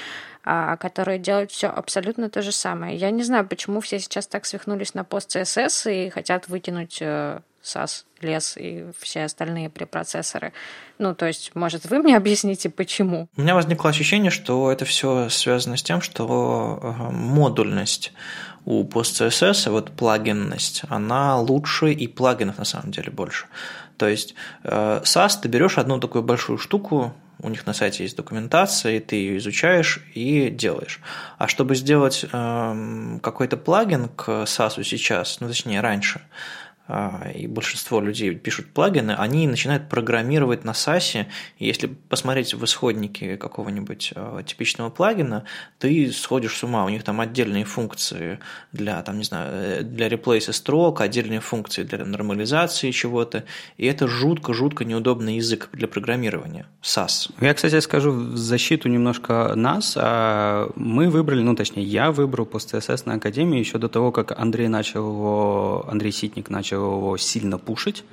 а, 0.45 0.77
которые 0.77 1.19
делают 1.19 1.51
все 1.51 1.69
абсолютно 1.69 2.31
то 2.31 2.43
же 2.43 2.53
самое. 2.53 2.97
Я 2.97 3.11
не 3.11 3.25
знаю, 3.25 3.47
почему 3.47 3.81
все 3.81 3.99
сейчас 3.99 4.27
так 4.27 4.45
свихнулись 4.45 4.95
на 4.95 5.05
пост 5.05 5.35
CSS 5.35 5.93
и 5.93 6.11
хотят 6.11 6.49
выкинуть 6.49 6.99
э, 7.01 7.41
SAS, 7.63 8.05
лес 8.21 8.57
и 8.57 8.87
все 8.99 9.25
остальные 9.25 9.71
препроцессоры. 9.71 10.53
Ну, 10.99 11.15
то 11.15 11.27
есть, 11.27 11.55
может, 11.55 11.87
вы 11.87 11.99
мне 11.99 12.17
объясните, 12.23 12.71
почему? 12.71 13.29
У 13.37 13.43
меня 13.43 13.55
возникло 13.55 13.91
ощущение, 13.91 14.31
что 14.31 14.71
это 14.71 14.85
все 14.85 15.29
связано 15.29 15.77
с 15.77 15.83
тем, 15.83 16.01
что 16.01 16.79
э, 16.83 17.13
модульность 17.13 18.13
у 18.65 18.85
PostCSS, 18.85 19.71
вот 19.71 19.91
плагинность, 19.93 20.83
она 20.89 21.39
лучше 21.39 21.93
и 21.93 22.07
плагинов 22.07 22.59
на 22.59 22.65
самом 22.65 22.93
деле 22.93 23.11
больше. 23.11 23.47
То 23.97 24.09
есть 24.09 24.35
SAS 24.65 25.39
э, 25.39 25.43
ты 25.43 25.49
берешь 25.49 25.79
одну 25.79 25.99
такую 25.99 26.23
большую 26.23 26.59
штуку, 26.59 27.15
у 27.43 27.49
них 27.49 27.67
на 27.67 27.73
сайте 27.73 28.05
есть 28.05 28.17
документация, 28.17 28.97
и 28.97 29.01
ты 29.01 29.17
ее 29.17 29.39
изучаешь 29.39 30.01
и 30.15 30.49
делаешь. 30.49 31.01
А 31.39 31.49
чтобы 31.49 31.75
сделать 31.75 32.25
э, 32.31 33.19
какой-то 33.21 33.57
плагин 33.57 34.09
к 34.09 34.29
SAS 34.45 34.83
сейчас, 34.85 35.41
ну 35.41 35.49
точнее 35.49 35.81
раньше, 35.81 36.21
и 37.35 37.47
большинство 37.47 38.01
людей 38.01 38.35
пишут 38.35 38.67
плагины, 38.73 39.13
они 39.13 39.47
начинают 39.47 39.89
программировать 39.89 40.65
на. 40.65 40.73
И 41.59 41.67
если 41.67 41.87
посмотреть 41.87 42.55
в 42.55 42.65
исходнике 42.65 43.37
какого-нибудь 43.37 44.13
а, 44.17 44.43
типичного 44.43 44.91
плагина, 44.91 45.45
ты 45.79 46.11
сходишь 46.11 46.57
с 46.57 46.65
ума. 46.65 46.85
У 46.85 46.89
них 46.89 47.05
там 47.05 47.21
отдельные 47.21 47.65
функции 47.65 48.41
для, 48.73 49.01
там, 49.03 49.19
не 49.19 49.25
знаю, 49.25 49.51
э, 49.53 49.83
для 49.83 50.09
реплейса 50.09 50.53
строк, 50.53 51.01
отдельные 51.01 51.41
функции 51.41 51.85
для 51.85 52.05
нормализации 52.05 52.91
чего-то. 52.91 53.45
И 53.77 53.87
это 53.87 54.09
жутко-жутко 54.09 54.85
неудобный 54.85 55.37
язык 55.37 55.69
для 55.73 55.87
программирования. 55.87 56.67
SAS. 56.83 57.31
Я, 57.41 57.55
кстати, 57.55 57.79
скажу 57.79 58.11
в 58.11 58.37
защиту 58.37 58.89
немножко 58.89 59.55
нас. 59.55 59.95
А, 59.97 60.71
мы 60.75 61.11
выбрали, 61.11 61.43
ну, 61.43 61.55
точнее, 61.55 61.85
я 61.85 62.11
выбрал 62.11 62.45
PostCSS 62.45 63.03
на 63.05 63.15
Академии 63.15 63.61
еще 63.61 63.79
до 63.79 63.89
того, 63.89 64.11
как 64.11 64.39
Андрей 64.39 64.69
начал 64.69 65.07
его, 65.09 65.87
Андрей 65.89 66.11
Ситник 66.11 66.51
начал 66.51 66.72
начал 66.73 66.97
его 66.97 67.17
сильно 67.17 67.59
пушить. 67.59 68.05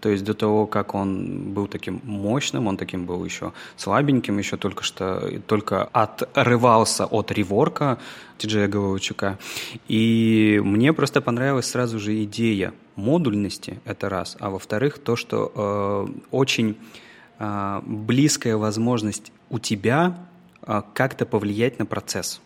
То 0.00 0.10
есть 0.10 0.24
до 0.24 0.34
того, 0.34 0.66
как 0.66 0.94
он 0.94 1.52
был 1.54 1.66
таким 1.66 2.00
мощным, 2.04 2.66
он 2.66 2.76
таким 2.76 3.06
был 3.06 3.24
еще 3.24 3.52
слабеньким, 3.76 4.38
еще 4.38 4.56
только 4.56 4.84
что 4.84 5.40
только 5.46 5.84
отрывался 5.84 7.06
от 7.06 7.32
реворка 7.32 7.98
Тиджея 8.38 8.68
Головчука. 8.68 9.38
И 9.88 10.60
мне 10.62 10.92
просто 10.92 11.20
понравилась 11.20 11.66
сразу 11.66 11.98
же 11.98 12.22
идея 12.24 12.72
модульности, 12.96 13.80
это 13.84 14.08
раз. 14.08 14.36
А 14.38 14.50
во-вторых, 14.50 14.98
то, 14.98 15.16
что 15.16 15.50
э, 15.54 16.18
очень 16.30 16.76
э, 17.38 17.80
близкая 17.86 18.56
возможность 18.56 19.32
у 19.50 19.58
тебя 19.58 20.28
э, 20.62 20.82
как-то 20.94 21.24
повлиять 21.26 21.78
на 21.78 21.86
процесс 21.86 22.40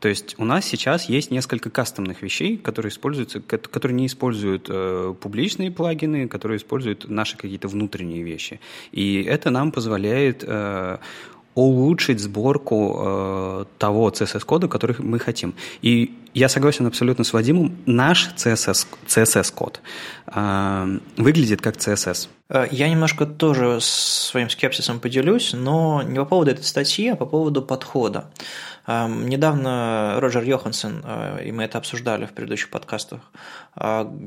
То 0.00 0.08
есть 0.08 0.34
у 0.38 0.44
нас 0.44 0.64
сейчас 0.64 1.08
есть 1.08 1.30
несколько 1.30 1.70
кастомных 1.70 2.22
вещей, 2.22 2.58
которые 2.58 2.90
используются, 2.90 3.40
которые 3.40 3.96
не 3.96 4.06
используют 4.06 4.66
э, 4.68 5.14
публичные 5.20 5.70
плагины, 5.70 6.28
которые 6.28 6.58
используют 6.58 7.08
наши 7.08 7.36
какие-то 7.36 7.68
внутренние 7.68 8.22
вещи. 8.22 8.60
И 8.92 9.22
это 9.22 9.50
нам 9.50 9.72
позволяет 9.72 10.44
э, 10.46 10.98
улучшить 11.56 12.20
сборку 12.20 12.96
э, 12.98 13.64
того 13.78 14.10
CSS-кода, 14.10 14.68
который 14.68 14.94
мы 14.98 15.18
хотим. 15.18 15.54
И 15.80 16.14
я 16.34 16.50
согласен 16.50 16.86
абсолютно 16.86 17.24
с 17.24 17.32
Вадимом, 17.32 17.78
наш 17.86 18.30
CSS, 18.36 18.86
CSS-код 19.06 19.80
э, 20.26 20.98
выглядит 21.16 21.62
как 21.62 21.76
CSS. 21.76 22.28
Э, 22.50 22.66
я 22.70 22.90
немножко 22.90 23.24
тоже 23.24 23.78
своим 23.80 24.50
скепсисом 24.50 25.00
поделюсь, 25.00 25.54
но 25.54 26.02
не 26.02 26.16
по 26.16 26.26
поводу 26.26 26.50
этой 26.50 26.62
статьи, 26.62 27.08
а 27.08 27.16
по 27.16 27.24
поводу 27.24 27.62
подхода. 27.62 28.30
Э, 28.86 29.08
недавно 29.08 30.16
Роджер 30.20 30.42
Йоханссон, 30.42 31.02
э, 31.04 31.46
и 31.46 31.52
мы 31.52 31.64
это 31.64 31.78
обсуждали 31.78 32.26
в 32.26 32.32
предыдущих 32.32 32.68
подкастах, 32.68 33.20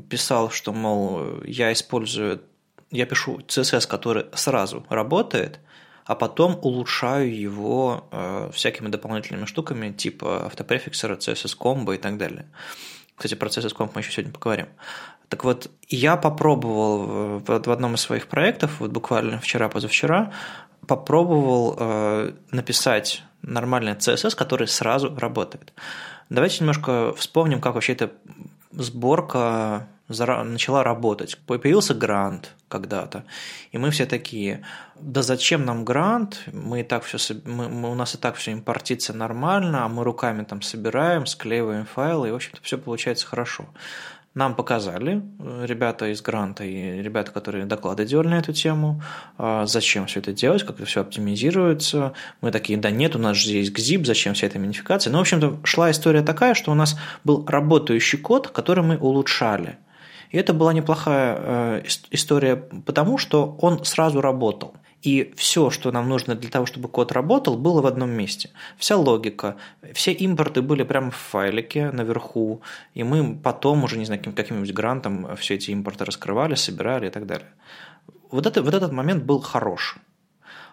писал, 0.08 0.50
что, 0.50 0.72
мол, 0.72 1.42
я 1.44 1.72
использую, 1.72 2.40
я 2.90 3.06
пишу 3.06 3.38
CSS, 3.46 3.86
который 3.86 4.24
сразу 4.34 4.84
работает– 4.88 5.60
а 6.10 6.16
потом 6.16 6.58
улучшаю 6.60 7.32
его 7.32 8.08
э, 8.10 8.50
всякими 8.52 8.88
дополнительными 8.88 9.44
штуками, 9.44 9.92
типа 9.92 10.46
автопрефиксера, 10.46 11.14
CSS-комбо 11.14 11.94
и 11.94 11.98
так 11.98 12.18
далее. 12.18 12.46
Кстати, 13.14 13.36
про 13.36 13.48
CSS-комбо 13.48 13.92
мы 13.94 14.00
еще 14.00 14.10
сегодня 14.10 14.32
поговорим. 14.32 14.66
Так 15.28 15.44
вот, 15.44 15.70
я 15.88 16.16
попробовал 16.16 17.38
в, 17.38 17.62
в 17.64 17.70
одном 17.70 17.94
из 17.94 18.00
своих 18.00 18.26
проектов, 18.26 18.80
вот 18.80 18.90
буквально 18.90 19.38
вчера-позавчера, 19.38 20.32
попробовал 20.88 21.76
э, 21.78 22.32
написать 22.50 23.22
нормальный 23.42 23.92
CSS, 23.92 24.34
который 24.34 24.66
сразу 24.66 25.14
работает. 25.16 25.72
Давайте 26.28 26.58
немножко 26.58 27.14
вспомним, 27.14 27.60
как 27.60 27.74
вообще 27.74 27.92
эта 27.92 28.10
сборка 28.72 29.86
начала 30.10 30.84
работать. 30.84 31.38
Появился 31.46 31.94
грант 31.94 32.54
когда-то, 32.68 33.24
и 33.72 33.78
мы 33.78 33.90
все 33.90 34.06
такие, 34.06 34.62
да 34.96 35.22
зачем 35.22 35.64
нам 35.64 35.84
грант, 35.84 36.42
мы 36.52 36.80
и 36.80 36.82
так 36.82 37.04
все, 37.04 37.18
мы, 37.44 37.68
мы, 37.68 37.90
у 37.90 37.94
нас 37.94 38.14
и 38.14 38.18
так 38.18 38.36
все 38.36 38.52
импортится 38.52 39.12
нормально, 39.12 39.84
а 39.84 39.88
мы 39.88 40.04
руками 40.04 40.44
там 40.44 40.62
собираем, 40.62 41.26
склеиваем 41.26 41.86
файлы, 41.86 42.28
и, 42.28 42.32
в 42.32 42.36
общем-то, 42.36 42.60
все 42.62 42.78
получается 42.78 43.26
хорошо. 43.26 43.66
Нам 44.32 44.54
показали 44.54 45.22
э, 45.40 45.64
ребята 45.66 46.06
из 46.12 46.22
гранта 46.22 46.62
и 46.64 47.02
ребята, 47.02 47.32
которые 47.32 47.64
доклады 47.64 48.04
делали 48.06 48.28
на 48.28 48.38
эту 48.38 48.52
тему, 48.52 49.02
а, 49.38 49.66
зачем 49.66 50.06
все 50.06 50.20
это 50.20 50.32
делать, 50.32 50.62
как 50.62 50.76
это 50.76 50.84
все 50.84 51.00
оптимизируется. 51.00 52.12
Мы 52.40 52.52
такие, 52.52 52.78
да 52.78 52.90
нет, 52.90 53.16
у 53.16 53.18
нас 53.18 53.36
же 53.36 53.50
есть 53.50 53.76
GZIP, 53.76 54.04
зачем 54.04 54.34
вся 54.34 54.46
эта 54.46 54.60
минификация. 54.60 55.10
Ну, 55.10 55.18
в 55.18 55.22
общем-то, 55.22 55.58
шла 55.64 55.90
история 55.90 56.22
такая, 56.22 56.54
что 56.54 56.70
у 56.70 56.76
нас 56.76 56.96
был 57.24 57.44
работающий 57.44 58.18
код, 58.18 58.48
который 58.48 58.84
мы 58.84 58.96
улучшали– 58.98 59.78
и 60.30 60.38
это 60.38 60.52
была 60.54 60.72
неплохая 60.72 61.36
э, 61.38 61.82
история, 62.10 62.56
потому 62.56 63.18
что 63.18 63.56
он 63.60 63.84
сразу 63.84 64.20
работал. 64.20 64.74
И 65.02 65.32
все, 65.36 65.70
что 65.70 65.92
нам 65.92 66.08
нужно 66.08 66.34
для 66.34 66.50
того, 66.50 66.66
чтобы 66.66 66.88
код 66.88 67.10
работал, 67.12 67.56
было 67.56 67.80
в 67.80 67.86
одном 67.86 68.10
месте. 68.10 68.50
Вся 68.76 68.96
логика, 68.96 69.56
все 69.94 70.12
импорты 70.12 70.60
были 70.60 70.82
прямо 70.82 71.10
в 71.10 71.16
файлике 71.16 71.90
наверху, 71.90 72.60
и 72.94 73.02
мы 73.02 73.34
потом 73.34 73.84
уже, 73.84 73.96
не 73.96 74.04
знаю, 74.04 74.22
каким-нибудь 74.22 74.74
грантом 74.74 75.36
все 75.36 75.54
эти 75.54 75.70
импорты 75.70 76.04
раскрывали, 76.04 76.54
собирали 76.54 77.06
и 77.06 77.10
так 77.10 77.26
далее. 77.26 77.48
Вот, 78.30 78.46
это, 78.46 78.62
вот 78.62 78.74
этот 78.74 78.92
момент 78.92 79.24
был 79.24 79.40
хорош. 79.40 79.96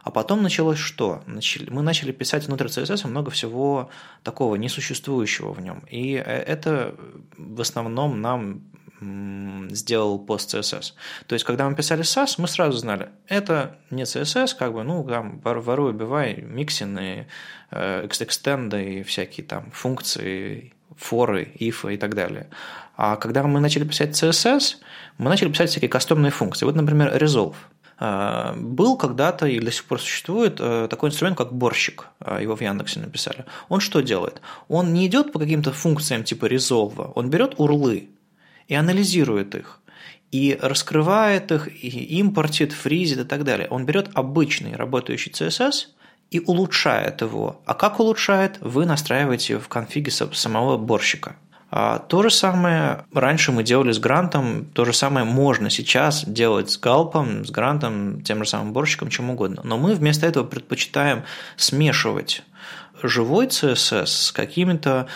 А 0.04 0.12
потом 0.12 0.44
началось 0.44 0.78
что? 0.78 1.22
Начали, 1.26 1.70
мы 1.70 1.82
начали 1.82 2.12
писать 2.12 2.48
внутрь 2.48 2.68
CSS 2.68 3.08
много 3.08 3.32
всего 3.32 3.90
такого 4.24 4.56
несуществующего 4.56 5.54
в 5.54 5.62
нем. 5.62 5.84
И 5.90 6.14
э, 6.14 6.22
это 6.22 6.96
в 7.38 7.60
основном 7.60 8.22
нам 8.22 8.62
сделал 9.00 10.18
пост 10.20 10.54
CSS. 10.54 10.94
То 11.28 11.34
есть, 11.34 11.46
когда 11.46 11.70
мы 11.70 11.76
писали 11.76 12.02
SAS, 12.02 12.36
мы 12.38 12.48
сразу 12.48 12.78
знали, 12.78 13.10
это 13.28 13.78
не 13.92 14.04
CSS, 14.04 14.56
как 14.58 14.74
бы, 14.74 14.84
ну, 14.84 15.04
там, 15.04 15.40
воруй, 15.40 15.92
убивай, 15.92 16.42
миксины, 16.42 17.28
э, 17.72 18.08
экстенды 18.08 19.00
и 19.00 19.04
всякие 19.04 19.46
там 19.46 19.70
функции, 19.72 20.74
форы, 20.96 21.52
if 21.60 21.94
и 21.94 21.98
так 21.98 22.16
далее. 22.16 22.48
А 22.96 23.18
когда 23.18 23.44
мы 23.44 23.60
начали 23.60 23.84
писать 23.84 24.22
CSS, 24.22 24.78
мы 25.20 25.30
начали 25.30 25.50
писать 25.50 25.70
всякие 25.70 25.90
кастомные 25.90 26.32
функции. 26.32 26.66
Вот, 26.66 26.76
например, 26.76 27.16
resolve. 27.16 27.56
Э, 28.00 28.56
был 28.56 28.98
когда-то 28.98 29.46
и 29.46 29.60
до 29.60 29.72
сих 29.72 29.86
пор 29.86 30.02
существует 30.02 30.58
э, 30.60 30.88
такой 30.90 31.10
инструмент, 31.10 31.38
как 31.38 31.54
борщик. 31.54 32.08
Его 32.42 32.56
в 32.56 32.62
Яндексе 32.62 33.00
написали. 33.00 33.46
Он 33.70 33.80
что 33.80 34.02
делает? 34.02 34.42
Он 34.70 34.92
не 34.92 35.06
идет 35.06 35.32
по 35.32 35.38
каким-то 35.38 35.72
функциям 35.72 36.24
типа 36.24 36.48
resolve, 36.48 37.12
он 37.14 37.30
берет 37.30 37.54
урлы, 37.60 38.10
и 38.68 38.76
анализирует 38.76 39.56
их, 39.56 39.80
и 40.32 40.58
раскрывает 40.62 41.52
их, 41.52 41.68
и 41.68 42.20
импортит, 42.20 42.74
фризит 42.74 43.20
и 43.20 43.24
так 43.24 43.44
далее. 43.44 43.68
Он 43.70 43.86
берет 43.86 44.10
обычный 44.14 44.76
работающий 44.76 45.32
CSS 45.32 45.88
и 46.32 46.40
улучшает 46.40 47.22
его. 47.22 47.62
А 47.66 47.74
как 47.74 48.00
улучшает, 48.00 48.58
вы 48.62 48.86
настраиваете 48.86 49.60
в 49.60 49.68
конфиге 49.68 50.12
самого 50.12 50.78
борщика. 50.78 51.36
А 51.70 52.00
то 52.00 52.24
же 52.24 52.30
самое 52.30 53.06
раньше 53.14 53.52
мы 53.52 53.62
делали 53.62 53.92
с 53.92 54.00
грантом, 54.00 54.66
то 54.74 54.86
же 54.86 54.94
самое 54.94 55.26
можно 55.26 55.70
сейчас 55.70 56.24
делать 56.26 56.72
с 56.72 56.78
галпом, 56.78 57.46
с 57.46 57.52
грантом, 57.52 58.22
тем 58.22 58.44
же 58.44 58.50
самым 58.50 58.72
борщиком, 58.72 59.10
чем 59.10 59.30
угодно. 59.30 59.62
Но 59.66 59.78
мы 59.78 59.94
вместо 59.94 60.26
этого 60.26 60.46
предпочитаем 60.46 61.24
смешивать 61.58 62.44
живой 63.04 63.48
CSS 63.48 64.06
с 64.06 64.32
какими-то 64.32 65.08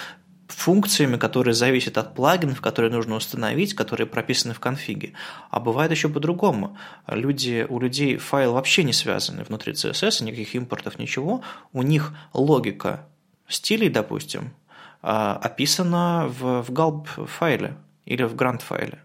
функциями, 0.53 1.17
которые 1.17 1.53
зависят 1.53 1.97
от 1.97 2.13
плагинов, 2.15 2.61
которые 2.61 2.91
нужно 2.91 3.15
установить, 3.15 3.73
которые 3.73 4.07
прописаны 4.07 4.53
в 4.53 4.59
конфиге. 4.59 5.13
А 5.49 5.59
бывает 5.59 5.91
еще 5.91 6.09
по-другому. 6.09 6.77
Люди, 7.07 7.65
у 7.67 7.79
людей 7.79 8.17
файл 8.17 8.53
вообще 8.53 8.83
не 8.83 8.93
связаны 8.93 9.43
внутри 9.43 9.73
CSS, 9.73 10.23
никаких 10.23 10.55
импортов, 10.55 10.99
ничего. 10.99 11.41
У 11.73 11.83
них 11.83 12.13
логика 12.33 13.07
стилей, 13.47 13.89
допустим, 13.89 14.53
а, 15.01 15.35
описана 15.35 16.27
в, 16.27 16.61
в 16.61 16.71
gulp 16.71 17.07
файле 17.27 17.75
или 18.05 18.23
в 18.23 18.35
grant 18.35 18.61
файле. 18.61 18.99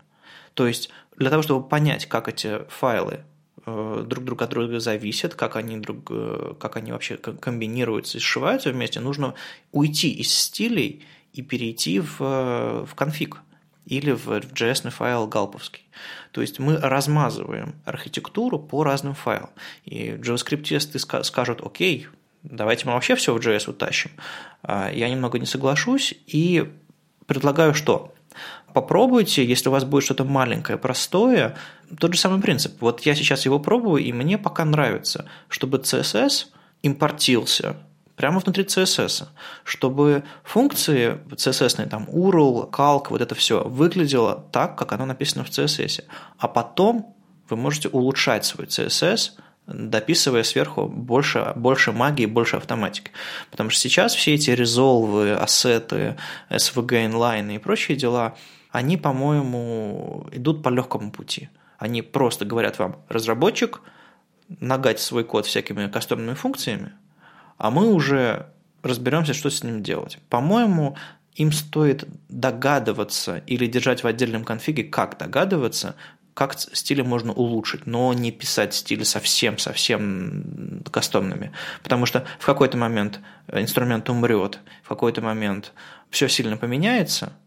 То 0.55 0.67
есть 0.67 0.91
для 1.17 1.31
того, 1.31 1.43
чтобы 1.43 1.67
понять, 1.67 2.07
как 2.07 2.29
эти 2.29 2.61
файлы 2.69 3.21
э, 3.65 4.05
друг 4.07 4.25
друг 4.25 4.43
от 4.43 4.51
друга 4.51 4.81
зависят, 4.81 5.35
как 5.35 5.57
они, 5.57 5.79
друг, 5.79 6.11
э, 6.11 6.55
как 6.59 6.77
они 6.77 6.93
вообще 6.93 7.17
комбинируются 7.17 8.19
и 8.19 8.21
сшиваются 8.21 8.71
вместе, 8.71 9.01
нужно 9.01 9.35
уйти 9.73 10.11
из 10.11 10.33
стилей 10.33 11.05
и 11.37 11.43
перейти 11.43 12.01
в, 12.01 12.19
в 12.19 12.95
конфиг 12.95 13.43
или 13.85 14.11
в, 14.11 14.27
в 14.27 14.53
JS 14.53 14.91
файл 14.91 15.29
галповский. 15.29 15.89
То 16.33 16.41
есть 16.41 16.59
мы 16.59 16.77
размазываем 16.79 17.77
архитектуру 17.85 18.59
по 18.59 18.83
разным 18.83 19.15
файлам. 19.15 19.51
И 19.85 20.09
JavaScript-тесты 20.11 20.99
скажут, 20.99 21.61
окей, 21.65 22.09
давайте 22.43 22.87
мы 22.87 22.95
вообще 22.95 23.15
все 23.15 23.33
в 23.33 23.39
JS 23.39 23.71
утащим. 23.71 24.11
А, 24.63 24.91
я 24.91 25.09
немного 25.09 25.39
не 25.39 25.47
соглашусь 25.47 26.15
и 26.27 26.69
предлагаю 27.27 27.75
что? 27.75 28.13
Попробуйте, 28.73 29.45
если 29.45 29.69
у 29.69 29.73
вас 29.73 29.85
будет 29.85 30.05
что-то 30.05 30.25
маленькое, 30.25 30.79
простое, 30.79 31.57
тот 31.99 32.15
же 32.15 32.19
самый 32.21 32.41
принцип. 32.41 32.81
Вот 32.81 33.03
я 33.03 33.15
сейчас 33.15 33.45
его 33.45 33.59
пробую, 33.59 34.03
и 34.03 34.13
мне 34.13 34.37
пока 34.37 34.65
нравится, 34.65 35.27
чтобы 35.49 35.79
CSS 35.79 36.47
импортился 36.83 37.77
прямо 38.17 38.41
внутри 38.41 38.65
CSS, 38.65 39.29
чтобы 39.65 40.25
функции 40.43 41.19
CSS, 41.31 41.89
там 41.89 42.05
URL, 42.05 42.71
calc, 42.71 43.07
вот 43.11 43.21
это 43.21 43.35
все 43.35 43.63
выглядело 43.63 44.47
так, 44.53 44.77
как 44.77 44.93
оно 44.93 45.07
написано 45.07 45.45
в 45.45 45.51
CSS. 45.51 46.05
А 46.39 46.49
потом 46.49 47.15
вы 47.49 47.57
можете 47.57 47.89
улучшать 47.89 48.45
свой 48.45 48.67
CSS, 48.67 49.33
дописывая 49.67 50.45
сверху 50.45 50.87
больше, 50.87 51.53
больше 51.57 51.93
магии, 51.93 52.27
больше 52.27 52.57
автоматики. 52.57 53.11
Потому 53.51 53.71
что 53.71 53.81
сейчас 53.81 54.15
все 54.15 54.35
эти 54.35 54.51
резолвы, 54.51 55.33
ассеты, 55.33 56.17
SVG 56.51 57.11
inline 57.11 57.55
и 57.55 57.59
прочие 57.59 57.97
дела, 57.97 58.37
они, 58.71 58.97
по-моему, 58.97 60.29
идут 60.33 60.63
по 60.63 60.69
легкому 60.69 61.11
пути. 61.11 61.49
Они 61.79 62.03
просто 62.03 62.45
говорят 62.45 62.79
вам, 62.79 62.97
разработчик, 63.09 63.81
нагать 64.61 65.01
свой 65.01 65.25
код 65.25 65.47
всякими 65.47 65.89
кастомными 65.89 66.35
функциями, 66.35 66.93
а 67.59 67.71
мы 67.71 67.93
уже 67.93 68.47
разберемся, 68.83 69.35
что 69.35 69.51
с 69.51 69.63
ним 69.63 69.83
делать. 69.83 70.19
По-моему, 70.29 70.97
им 71.35 71.53
стоит 71.53 72.05
догадываться 72.29 73.43
или 73.47 73.67
держать 73.67 74.03
в 74.03 74.07
отдельном 74.07 74.45
конфиге, 74.45 74.85
как 74.85 75.19
догадываться, 75.19 75.97
как 76.35 76.59
стили 76.59 77.03
можно 77.03 77.33
улучшить, 77.33 77.87
но 77.87 78.13
не 78.13 78.31
писать 78.31 78.75
стили 78.75 79.05
совсем-совсем 79.05 80.83
кастомными. 80.91 81.53
Потому 81.83 82.07
что 82.07 82.27
в 82.39 82.47
какой-то 82.47 82.77
момент 82.77 83.21
инструмент 83.51 84.09
умрет, 84.11 84.59
в 84.83 84.89
какой-то 84.89 85.23
момент 85.23 85.73
все 86.11 86.29
сильно 86.29 86.57
поменяется– 86.57 87.33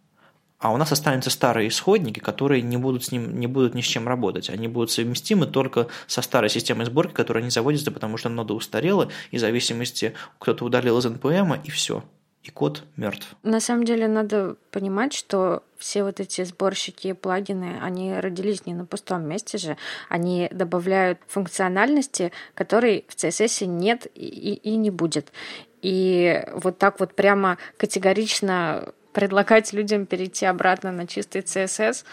а 0.59 0.71
у 0.71 0.77
нас 0.77 0.91
останутся 0.91 1.29
старые 1.29 1.69
исходники, 1.69 2.19
которые 2.19 2.61
не 2.61 2.77
будут, 2.77 3.05
с 3.05 3.11
ним, 3.11 3.39
не 3.39 3.47
будут 3.47 3.75
ни 3.75 3.81
с 3.81 3.85
чем 3.85 4.07
работать. 4.07 4.49
Они 4.49 4.67
будут 4.67 4.91
совместимы 4.91 5.47
только 5.47 5.87
со 6.07 6.21
старой 6.21 6.49
системой 6.49 6.85
сборки, 6.85 7.13
которая 7.13 7.43
не 7.43 7.49
заводится, 7.49 7.91
потому 7.91 8.17
что 8.17 8.29
нода 8.29 8.53
устарела, 8.53 9.09
и 9.31 9.37
в 9.37 9.39
зависимости 9.39 10.13
кто-то 10.37 10.65
удалил 10.65 10.97
из 10.97 11.05
NPM, 11.05 11.59
и 11.63 11.71
все. 11.71 11.99
И 11.99 12.01
и 12.41 12.51
код 12.51 12.83
мертв. 12.95 13.35
На 13.43 13.59
самом 13.59 13.83
деле 13.83 14.07
надо 14.07 14.55
понимать, 14.71 15.13
что 15.13 15.63
все 15.77 16.03
вот 16.03 16.19
эти 16.19 16.43
сборщики 16.43 17.09
и 17.09 17.13
плагины, 17.13 17.79
они 17.81 18.13
родились 18.17 18.65
не 18.65 18.73
на 18.73 18.85
пустом 18.85 19.27
месте 19.27 19.57
же, 19.57 19.77
они 20.07 20.47
добавляют 20.51 21.19
функциональности, 21.27 22.31
которой 22.53 23.05
в 23.07 23.15
CSS 23.15 23.65
нет 23.65 24.07
и, 24.15 24.53
и 24.53 24.75
не 24.77 24.89
будет. 24.89 25.31
И 25.81 26.43
вот 26.53 26.77
так 26.77 26.99
вот 26.99 27.13
прямо 27.13 27.57
категорично 27.77 28.93
предлагать 29.19 29.73
людям 29.73 30.05
перейти 30.05 30.45
обратно 30.45 30.93
на 30.93 31.05
чистый 31.05 31.41
CSS, 31.41 32.05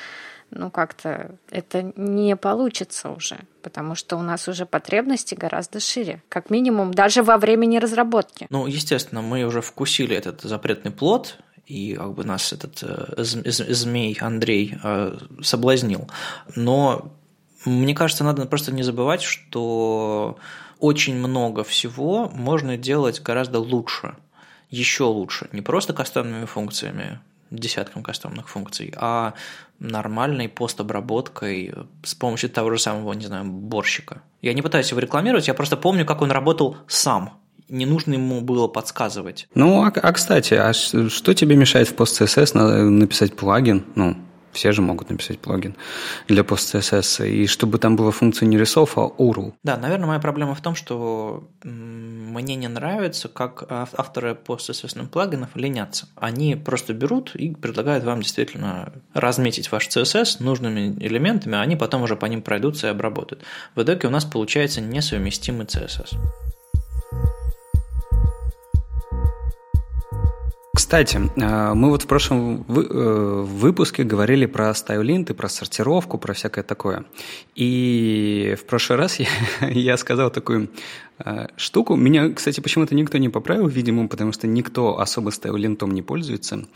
ну 0.50 0.70
как-то 0.72 1.36
это 1.50 1.92
не 1.94 2.34
получится 2.34 3.10
уже, 3.10 3.38
потому 3.62 3.94
что 3.94 4.16
у 4.16 4.22
нас 4.22 4.48
уже 4.48 4.66
потребности 4.66 5.36
гораздо 5.36 5.78
шире, 5.78 6.20
как 6.28 6.50
минимум 6.50 6.92
даже 6.92 7.22
во 7.22 7.36
времени 7.36 7.78
разработки. 7.78 8.48
Ну, 8.50 8.66
естественно, 8.66 9.22
мы 9.22 9.44
уже 9.44 9.60
вкусили 9.60 10.16
этот 10.16 10.40
запретный 10.42 10.90
плод, 10.90 11.38
и 11.64 11.94
как 11.94 12.14
бы 12.14 12.24
нас 12.24 12.52
этот 12.52 12.82
э, 12.82 13.22
змей 13.22 14.18
Андрей 14.20 14.76
э, 14.82 15.18
соблазнил. 15.42 16.10
Но 16.56 17.12
мне 17.64 17.94
кажется, 17.94 18.24
надо 18.24 18.46
просто 18.46 18.72
не 18.72 18.82
забывать, 18.82 19.22
что 19.22 20.38
очень 20.80 21.14
много 21.16 21.62
всего 21.62 22.28
можно 22.28 22.76
делать 22.76 23.22
гораздо 23.22 23.60
лучше, 23.60 24.16
еще 24.70 25.04
лучше, 25.04 25.48
не 25.52 25.62
просто 25.62 25.92
кастомными 25.92 26.44
функциями, 26.44 27.20
десятком 27.50 28.02
кастомных 28.02 28.48
функций, 28.48 28.92
а 28.96 29.34
нормальной 29.78 30.48
постобработкой 30.48 31.72
с 32.02 32.14
помощью 32.14 32.50
того 32.50 32.70
же 32.72 32.78
самого, 32.78 33.12
не 33.12 33.26
знаю, 33.26 33.44
борщика. 33.44 34.22
Я 34.42 34.52
не 34.52 34.62
пытаюсь 34.62 34.90
его 34.90 35.00
рекламировать, 35.00 35.48
я 35.48 35.54
просто 35.54 35.76
помню, 35.76 36.04
как 36.04 36.22
он 36.22 36.30
работал 36.30 36.76
сам. 36.88 37.40
Не 37.68 37.84
нужно 37.84 38.14
ему 38.14 38.40
было 38.42 38.68
подсказывать. 38.68 39.48
Ну, 39.54 39.84
а, 39.84 39.88
а 39.88 40.12
кстати, 40.12 40.54
а 40.54 40.72
что 40.72 41.34
тебе 41.34 41.56
мешает 41.56 41.88
в 41.88 41.94
PostCSS 41.94 42.56
написать 42.56 43.34
плагин? 43.34 43.84
Ну, 43.96 44.16
все 44.56 44.72
же 44.72 44.82
могут 44.82 45.10
написать 45.10 45.38
плагин 45.38 45.76
для 46.28 46.42
PostCSS, 46.42 47.28
и 47.28 47.46
чтобы 47.46 47.78
там 47.78 47.94
была 47.94 48.10
функция 48.10 48.46
не 48.46 48.56
resolve, 48.56 48.90
а 48.96 49.22
URL. 49.22 49.52
Да, 49.62 49.76
наверное, 49.76 50.06
моя 50.06 50.20
проблема 50.20 50.54
в 50.54 50.60
том, 50.60 50.74
что 50.74 51.48
мне 51.62 52.56
не 52.56 52.68
нравится, 52.68 53.28
как 53.28 53.64
авторы 53.70 54.32
PostCSS 54.32 55.08
плагинов 55.08 55.50
ленятся. 55.54 56.08
Они 56.16 56.56
просто 56.56 56.94
берут 56.94 57.34
и 57.34 57.54
предлагают 57.54 58.04
вам 58.04 58.22
действительно 58.22 58.92
разметить 59.14 59.70
ваш 59.70 59.88
CSS 59.88 60.42
нужными 60.42 60.96
элементами, 61.00 61.56
а 61.56 61.60
они 61.60 61.76
потом 61.76 62.02
уже 62.02 62.16
по 62.16 62.26
ним 62.26 62.42
пройдутся 62.42 62.88
и 62.88 62.90
обработают. 62.90 63.44
В 63.74 63.82
итоге 63.82 64.08
у 64.08 64.10
нас 64.10 64.24
получается 64.24 64.80
несовместимый 64.80 65.66
CSS. 65.66 66.16
Кстати, 70.86 71.16
э, 71.16 71.74
мы 71.74 71.90
вот 71.90 72.02
в 72.02 72.06
прошлом 72.06 72.64
э, 72.68 73.44
выпуске 73.44 74.04
говорили 74.04 74.46
про 74.46 74.72
стайлинты, 74.72 75.34
про 75.34 75.48
сортировку, 75.48 76.16
про 76.16 76.32
всякое 76.32 76.62
такое. 76.62 77.04
И 77.56 78.54
в 78.56 78.64
прошлый 78.66 78.96
раз 78.96 79.18
я, 79.18 79.26
я 79.62 79.96
сказал 79.96 80.30
такую 80.30 80.70
э, 81.18 81.48
штуку. 81.56 81.96
Меня, 81.96 82.32
кстати, 82.32 82.60
почему-то 82.60 82.94
никто 82.94 83.18
не 83.18 83.28
поправил, 83.28 83.66
видимо, 83.66 84.06
потому 84.06 84.30
что 84.30 84.46
никто 84.46 85.00
особо 85.00 85.30
стайлинтом 85.30 85.90
не 85.90 86.02
пользуется. 86.02 86.68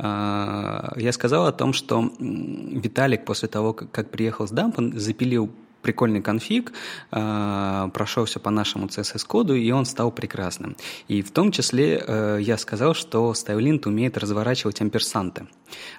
Я 0.00 1.10
сказал 1.12 1.46
о 1.46 1.52
том, 1.52 1.72
что 1.72 2.12
Виталик 2.18 3.24
после 3.24 3.46
того, 3.46 3.74
как 3.74 4.10
приехал 4.10 4.48
с 4.48 4.50
Дампа, 4.50 4.82
запилил 4.98 5.52
прикольный 5.82 6.22
конфиг, 6.22 6.72
э, 7.10 7.88
прошелся 7.92 8.40
по 8.40 8.50
нашему 8.50 8.86
CSS-коду, 8.86 9.54
и 9.54 9.70
он 9.70 9.84
стал 9.84 10.10
прекрасным. 10.10 10.76
И 11.08 11.22
в 11.22 11.30
том 11.30 11.52
числе 11.52 12.02
э, 12.06 12.38
я 12.40 12.56
сказал, 12.56 12.94
что 12.94 13.32
StyleLint 13.32 13.86
умеет 13.86 14.16
разворачивать 14.16 14.80
амперсанты. 14.80 15.46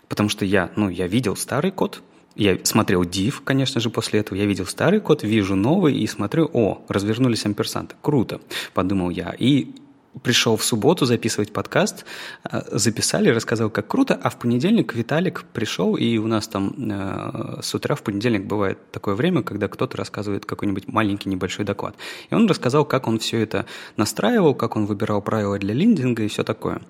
Потому 0.07 0.29
что 0.29 0.45
я, 0.45 0.71
ну, 0.75 0.89
я 0.89 1.07
видел 1.07 1.35
старый 1.35 1.71
код, 1.71 2.01
я 2.35 2.57
смотрел 2.63 3.03
div, 3.03 3.41
конечно 3.43 3.79
же, 3.79 3.89
после 3.89 4.21
этого. 4.21 4.37
Я 4.37 4.45
видел 4.45 4.65
старый 4.65 4.99
код, 4.99 5.23
вижу 5.23 5.55
новый 5.55 5.95
и 5.95 6.07
смотрю, 6.07 6.49
о, 6.51 6.83
развернулись 6.87 7.45
амперсанты. 7.45 7.95
Круто, 8.01 8.41
подумал 8.73 9.11
я. 9.11 9.35
И 9.37 9.75
пришел 10.21 10.57
в 10.57 10.63
субботу 10.63 11.05
записывать 11.05 11.51
подкаст, 11.51 12.05
э, 12.43 12.61
записали, 12.71 13.29
рассказал, 13.29 13.69
как 13.69 13.87
круто, 13.87 14.19
а 14.21 14.29
в 14.29 14.37
понедельник 14.37 14.93
Виталик 14.93 15.43
пришел, 15.53 15.95
и 15.95 16.17
у 16.17 16.27
нас 16.27 16.47
там 16.47 16.73
э, 16.77 17.59
с 17.61 17.73
утра 17.73 17.95
в 17.95 18.03
понедельник 18.03 18.45
бывает 18.45 18.77
такое 18.91 19.15
время, 19.15 19.41
когда 19.41 19.67
кто-то 19.67 19.97
рассказывает 19.97 20.45
какой-нибудь 20.45 20.87
маленький 20.87 21.29
небольшой 21.29 21.65
доклад. 21.65 21.95
И 22.29 22.35
он 22.35 22.47
рассказал, 22.47 22.85
как 22.85 23.07
он 23.07 23.19
все 23.19 23.39
это 23.39 23.65
настраивал, 23.97 24.53
как 24.53 24.75
он 24.75 24.85
выбирал 24.85 25.21
правила 25.21 25.57
для 25.57 25.73
линдинга 25.73 26.23
и 26.23 26.27
все 26.27 26.43
такое. 26.43 26.81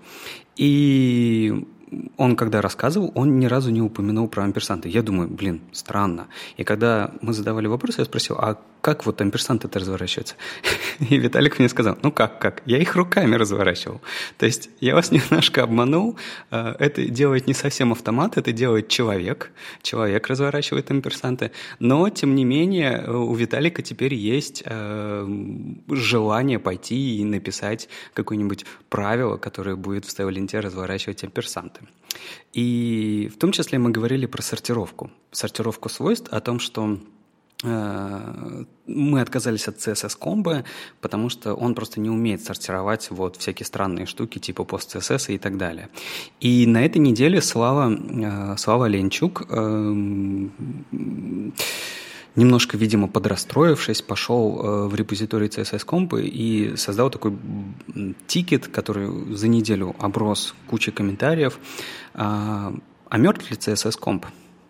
И 0.55 1.65
он, 2.17 2.36
когда 2.36 2.61
рассказывал, 2.61 3.11
он 3.15 3.39
ни 3.39 3.45
разу 3.45 3.71
не 3.71 3.82
упомянул 3.82 4.28
про 4.28 4.43
амперсанты. 4.43 4.89
Я 4.89 5.01
думаю, 5.01 5.30
блин, 5.30 5.61
странно. 5.71 6.28
И 6.57 6.63
когда 6.63 7.11
мы 7.21 7.34
задавали 7.34 7.67
вопрос, 7.67 7.97
я 7.99 8.05
спросил, 8.05 8.36
а 8.38 8.57
как 8.84 9.05
вот 9.05 9.21
амперсанты 9.21 9.69
это 9.69 9.79
разворачиваются? 9.79 10.36
И 11.09 11.17
Виталик 11.17 11.57
мне 11.57 11.69
сказал, 11.69 11.97
ну 12.03 12.11
как, 12.11 12.39
как? 12.39 12.61
Я 12.65 12.79
их 12.79 12.97
руками 12.97 13.36
разворачивал. 13.36 14.01
То 14.38 14.45
есть 14.45 14.69
я 14.81 14.93
вас 14.93 15.09
немножко 15.17 15.63
обманул. 15.63 16.17
Э, 16.51 16.75
это 16.79 17.05
делает 17.05 17.47
не 17.47 17.53
совсем 17.53 17.93
автомат, 17.93 18.38
это 18.38 18.51
делает 18.51 18.89
человек. 18.89 19.51
Человек 19.81 20.27
разворачивает 20.27 20.91
амперсанты. 20.91 21.51
Но, 21.79 22.09
тем 22.09 22.36
не 22.36 22.43
менее, 22.43 23.09
у 23.09 23.34
Виталика 23.34 23.81
теперь 23.81 24.15
есть 24.15 24.63
э, 24.65 25.27
желание 25.88 26.59
пойти 26.59 27.19
и 27.19 27.23
написать 27.23 27.88
какое-нибудь 28.13 28.65
правило, 28.89 29.38
которое 29.38 29.77
будет 29.77 30.03
в 30.03 30.11
стайлинте 30.11 30.59
разворачивать 30.59 31.23
амперсанты. 31.23 31.88
И 32.51 33.31
в 33.34 33.38
том 33.38 33.53
числе 33.53 33.79
мы 33.79 33.91
говорили 33.91 34.25
про 34.25 34.41
сортировку. 34.41 35.09
Сортировку 35.31 35.88
свойств, 35.88 36.27
о 36.34 36.41
том, 36.41 36.59
что 36.59 36.99
мы 37.64 39.22
отказались 39.22 39.68
от 39.68 39.78
CSS 39.78 40.18
комбо, 40.20 40.66
потому 40.99 41.30
что 41.30 41.53
он 41.53 41.76
просто 41.76 41.99
не 42.01 42.09
умеет 42.09 42.43
сортировать 42.43 43.07
вот 43.09 43.38
всякие 43.38 43.66
странные 43.66 44.05
штуки 44.05 44.39
типа 44.39 44.66
пост 44.66 44.95
CSS 44.95 45.34
и 45.34 45.38
так 45.38 45.57
далее. 45.57 45.89
И 46.41 46.66
на 46.68 46.86
этой 46.86 46.97
неделе 46.97 47.41
Слава, 47.41 47.91
э, 47.91 48.57
Слава 48.57 48.86
Ленчук 48.88 49.43
эм, 49.49 50.51
немножко, 52.36 52.76
видимо, 52.76 53.07
подрастроившись, 53.07 54.01
пошел 54.01 54.59
э, 54.59 54.88
в 54.88 54.95
репозиторий 54.95 55.47
CSS 55.47 55.86
Comp 55.86 56.22
и 56.22 56.76
создал 56.76 57.09
такой 57.09 57.38
тикет, 58.28 58.68
который 58.68 59.36
за 59.36 59.47
неделю 59.47 59.95
оброс 59.99 60.53
кучей 60.68 60.91
комментариев. 60.91 61.59
А 62.14 63.18
мертв 63.18 63.49
ли 63.49 63.55
CSS 63.55 63.97
Comp? 63.99 64.26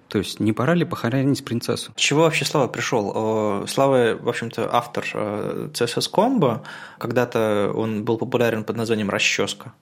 То 0.08 0.20
есть 0.20 0.40
не 0.40 0.54
пора 0.54 0.74
ли 0.76 0.86
похоронить 0.86 1.44
принцессу? 1.44 1.92
чего 1.96 2.22
вообще 2.22 2.46
Слава 2.46 2.68
пришел? 2.68 3.66
Слава, 3.68 4.16
в 4.16 4.30
общем-то, 4.30 4.70
автор 4.72 5.06
э, 5.14 5.70
CSS 5.74 6.12
Combo. 6.12 6.62
Когда-то 7.00 7.72
он 7.76 8.04
был 8.04 8.18
популярен 8.18 8.64
под 8.64 8.78
названием 8.78 9.10
«Расческа». 9.10 9.74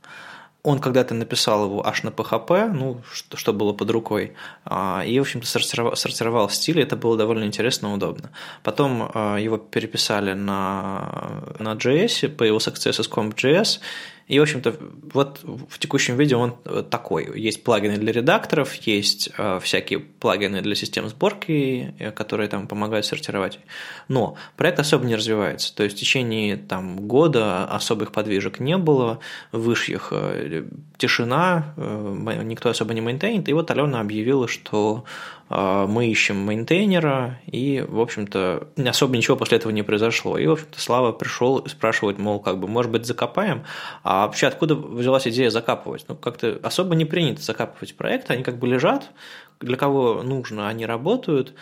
Он 0.64 0.80
когда-то 0.80 1.16
написал 1.16 1.66
его 1.66 1.88
аж 1.88 2.04
на 2.04 2.10
PHP, 2.10 2.72
ну, 2.72 3.02
что, 3.12 3.36
что 3.36 3.52
было 3.52 3.74
под 3.74 3.90
рукой, 3.90 4.34
а, 4.64 5.04
и, 5.04 5.18
в 5.18 5.22
общем-то, 5.22 5.48
сортировал, 5.48 5.96
сортировал 5.96 6.50
стили, 6.50 6.84
это 6.84 6.96
было 6.96 7.18
довольно 7.18 7.46
интересно 7.46 7.88
и 7.88 7.90
удобно. 7.96 8.30
Потом 8.62 9.10
а, 9.12 9.38
его 9.38 9.58
переписали 9.58 10.34
на, 10.34 11.42
на 11.58 11.74
JS, 11.74 12.30
появился 12.30 12.70
CSS 12.70 13.10
Comp 13.10 13.34
JS, 13.34 13.80
и, 14.28 14.40
в 14.40 14.44
общем-то, 14.44 14.76
вот 15.14 15.42
в 15.44 15.78
текущем 15.80 16.16
виде 16.16 16.36
он 16.36 16.56
э, 16.66 16.84
такой. 16.90 17.40
Есть 17.40 17.64
плагины 17.64 17.98
для 17.98 18.12
редакторов, 18.12 18.74
есть 18.76 19.30
э, 19.38 19.60
всякие 19.62 20.00
плагины 20.00 20.62
для 20.62 20.76
систем 20.76 21.10
сборки, 21.10 21.94
э, 22.00 22.12
которые 22.12 22.48
там 22.48 22.68
помогают 22.68 23.06
сортировать. 23.06 23.60
Но 24.08 24.36
проект 24.56 24.80
особо 24.80 25.06
не 25.06 25.16
развивается. 25.16 25.76
То 25.76 25.84
есть 25.84 25.98
в 25.98 26.00
течение 26.00 26.58
там, 26.58 27.08
года 27.08 27.66
особых 27.66 28.12
подвижек 28.12 28.60
не 28.60 28.78
было, 28.78 29.20
вышьих 29.52 30.10
э, 30.12 30.66
тишина, 30.98 31.74
э, 31.76 32.42
никто 32.44 32.70
особо 32.70 32.94
не 32.94 33.02
мейнтейнит. 33.02 33.50
И 33.50 33.54
вот 33.54 33.70
Алена 33.72 34.00
объявила, 34.00 34.48
что 34.48 35.04
мы 35.52 36.08
ищем 36.08 36.38
мейнтейнера, 36.38 37.42
и, 37.46 37.84
в 37.86 38.00
общем-то, 38.00 38.70
особо 38.86 39.18
ничего 39.18 39.36
после 39.36 39.58
этого 39.58 39.74
не 39.74 39.84
произошло. 39.84 40.38
И, 40.38 40.48
в 40.48 40.54
общем-то, 40.54 40.80
Слава 40.80 41.12
пришел 41.12 41.68
спрашивать, 41.68 42.18
мол, 42.18 42.40
как 42.40 42.58
бы, 42.58 42.70
может 42.70 42.90
быть, 42.90 43.06
закопаем? 43.06 43.64
А 44.04 44.26
вообще, 44.26 44.48
откуда 44.48 44.76
взялась 44.76 45.28
идея 45.28 45.50
закапывать? 45.50 46.06
Ну, 46.08 46.16
как-то 46.16 46.58
особо 46.64 46.96
не 46.96 47.04
принято 47.04 47.42
закапывать 47.42 47.96
проекты, 47.96 48.34
они 48.34 48.44
как 48.44 48.60
бы 48.60 48.68
лежат, 48.68 49.12
для 49.60 49.76
кого 49.76 50.24
нужно, 50.24 50.70
они 50.70 50.86
работают, 50.86 51.54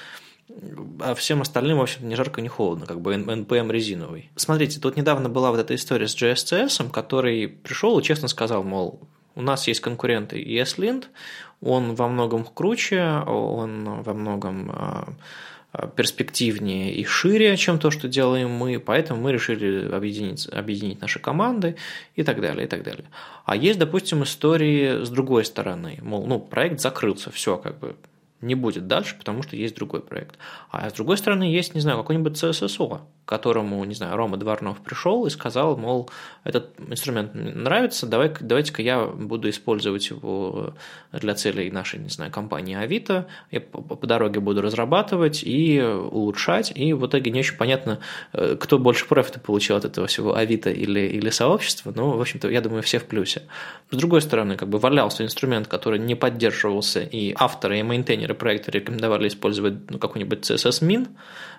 а 1.00 1.16
всем 1.16 1.42
остальным, 1.42 1.80
в 1.80 1.82
общем 1.82 2.08
ни 2.08 2.16
жарко, 2.16 2.42
ни 2.42 2.48
холодно, 2.48 2.86
как 2.86 3.02
бы 3.02 3.14
NPM 3.16 3.72
резиновый. 3.72 4.30
Смотрите, 4.36 4.80
тут 4.80 4.98
недавно 4.98 5.30
была 5.30 5.50
вот 5.50 5.60
эта 5.60 5.74
история 5.74 6.08
с 6.08 6.16
JSCS, 6.16 6.92
который 6.92 7.48
пришел 7.48 7.98
и 7.98 8.04
честно 8.04 8.28
сказал, 8.28 8.64
мол, 8.64 9.00
у 9.36 9.42
нас 9.42 9.68
есть 9.68 9.80
конкуренты 9.80 10.44
ESLint, 10.44 11.06
он 11.62 11.96
во 11.96 12.08
многом 12.08 12.46
круче, 12.46 13.24
он 13.26 14.02
во 14.02 14.14
многом 14.14 14.72
а, 14.72 15.14
Э, 15.72 15.88
перспективнее 15.96 16.96
и 16.96 17.06
шире, 17.06 17.56
чем 17.56 17.78
то, 17.78 17.92
что 17.92 18.08
делаем 18.08 18.50
мы, 18.50 18.80
поэтому 18.80 19.22
мы 19.22 19.32
решили 19.32 19.88
объединить, 19.92 20.48
объединить 20.52 21.00
наши 21.00 21.20
команды 21.20 21.76
и 22.16 22.24
так 22.24 22.42
далее, 22.42 22.66
и 22.66 22.68
так 22.68 22.82
далее. 22.82 23.06
А 23.46 23.56
есть, 23.56 23.78
допустим, 23.78 24.24
истории 24.24 25.04
с 25.04 25.10
другой 25.10 25.46
стороны, 25.46 26.00
мол, 26.02 26.26
ну, 26.26 26.40
проект 26.40 26.80
закрылся, 26.80 27.30
все, 27.30 27.58
как 27.58 27.78
бы 27.78 27.96
не 28.42 28.56
будет 28.56 28.88
дальше, 28.88 29.16
потому 29.18 29.44
что 29.44 29.56
есть 29.56 29.76
другой 29.76 30.02
проект. 30.02 30.38
А 30.72 30.90
с 30.90 30.94
другой 30.94 31.18
стороны, 31.18 31.44
есть, 31.44 31.76
не 31.76 31.82
знаю, 31.82 31.98
какой-нибудь 31.98 32.42
CSSO, 32.42 33.02
которому, 33.26 33.84
не 33.84 33.94
знаю, 33.94 34.16
Рома 34.16 34.38
Дворнов 34.38 34.80
пришел 34.80 35.26
и 35.28 35.30
сказал, 35.30 35.78
мол, 35.78 36.10
этот 36.44 36.72
инструмент 36.88 37.36
нравится, 37.36 38.08
давай, 38.08 38.34
давайте-ка 38.40 38.82
я 38.82 39.06
буду 39.06 39.50
использовать 39.52 40.10
его 40.10 40.74
для 41.12 41.36
целей 41.36 41.70
нашей, 41.70 42.00
не 42.00 42.10
знаю, 42.10 42.32
компании 42.32 42.76
Авито, 42.76 43.28
я 43.52 43.62
по, 43.62 43.82
по 43.82 44.08
дороге 44.08 44.40
буду 44.40 44.62
разрабатывать 44.62 45.44
и 45.44 45.80
улучшать, 45.80 46.72
и 46.76 46.94
в 46.94 47.06
итоге 47.06 47.30
не 47.30 47.42
очень 47.42 47.56
понятно, 47.56 48.00
э, 48.34 48.56
кто 48.60 48.80
больше 48.80 49.08
профита 49.08 49.40
получил 49.40 49.76
от 49.76 49.86
этого 49.86 50.08
всего, 50.08 50.36
Авито 50.36 50.72
или, 50.72 51.02
или 51.02 51.30
сообщество, 51.30 51.94
но, 51.96 52.18
в 52.18 52.22
общем-то, 52.22 52.50
я 52.50 52.62
думаю, 52.62 52.82
все 52.82 52.98
в 52.98 53.06
плюсе. 53.06 53.44
С 53.92 53.96
другой 53.96 54.22
стороны, 54.22 54.56
как 54.56 54.70
бы 54.70 54.80
валялся 54.80 55.24
инструмент, 55.24 55.68
который 55.68 56.00
не 56.00 56.16
поддерживался, 56.16 57.02
и 57.02 57.36
авторы, 57.38 57.80
и 57.80 57.84
мейнтейнеры 57.84 58.29
проекта 58.34 58.72
рекомендовали 58.72 59.28
использовать 59.28 59.90
ну, 59.90 60.00
какой-нибудь 60.00 60.50
CSS-min 60.50 61.08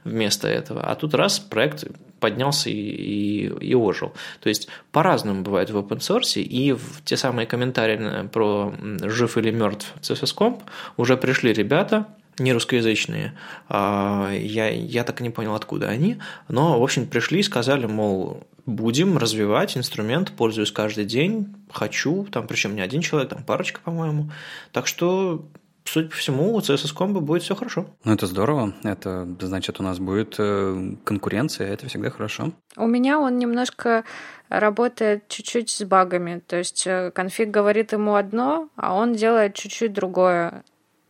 вместо 0.04 0.48
этого, 0.48 0.82
а 0.82 0.94
тут 0.94 1.14
раз 1.14 1.38
проект 1.38 1.84
поднялся 2.20 2.70
и, 2.70 2.74
и, 2.74 3.46
и 3.46 3.74
ожил. 3.74 4.12
То 4.40 4.48
есть 4.48 4.68
по-разному 4.92 5.42
бывает 5.42 5.70
в 5.70 5.76
open 5.76 5.98
source, 5.98 6.40
и 6.40 6.72
в 6.72 7.02
те 7.04 7.16
самые 7.16 7.46
комментарии 7.46 8.28
про 8.28 8.74
жив 9.02 9.36
или 9.38 9.50
мертв 9.50 9.94
CSS-Comp 10.00 10.62
уже 10.96 11.16
пришли 11.16 11.52
ребята, 11.52 12.06
не 12.38 12.52
русскоязычные. 12.52 13.34
А, 13.68 14.32
я, 14.32 14.68
я 14.70 15.04
так 15.04 15.20
и 15.20 15.22
не 15.22 15.30
понял, 15.30 15.54
откуда 15.54 15.88
они. 15.88 16.18
Но, 16.48 16.80
в 16.80 16.82
общем, 16.82 17.06
пришли 17.06 17.40
и 17.40 17.42
сказали, 17.42 17.86
мол, 17.86 18.46
будем 18.66 19.18
развивать 19.18 19.76
инструмент, 19.76 20.32
пользуюсь 20.32 20.72
каждый 20.72 21.04
день, 21.04 21.54
хочу, 21.70 22.26
там, 22.30 22.46
причем 22.46 22.74
не 22.74 22.80
один 22.80 23.02
человек, 23.02 23.30
там 23.30 23.44
парочка, 23.44 23.80
по-моему. 23.84 24.30
Так 24.72 24.86
что 24.86 25.44
судя 25.84 26.08
по 26.08 26.16
всему, 26.16 26.54
у 26.54 26.60
CSS 26.60 26.94
Combo 26.96 27.20
будет 27.20 27.42
все 27.42 27.54
хорошо. 27.54 27.86
Ну, 28.04 28.12
это 28.12 28.26
здорово. 28.26 28.74
Это 28.82 29.26
значит, 29.40 29.80
у 29.80 29.82
нас 29.82 29.98
будет 29.98 30.36
э, 30.38 30.94
конкуренция, 31.04 31.72
это 31.72 31.88
всегда 31.88 32.10
хорошо. 32.10 32.52
У 32.76 32.86
меня 32.86 33.18
он 33.18 33.38
немножко 33.38 34.04
работает 34.48 35.28
чуть-чуть 35.28 35.70
с 35.70 35.84
багами. 35.84 36.42
То 36.46 36.56
есть 36.56 36.86
э, 36.86 37.10
конфиг 37.12 37.50
говорит 37.50 37.92
ему 37.92 38.14
одно, 38.14 38.68
а 38.76 38.94
он 38.94 39.14
делает 39.14 39.54
чуть-чуть 39.54 39.92
другое. 39.92 40.64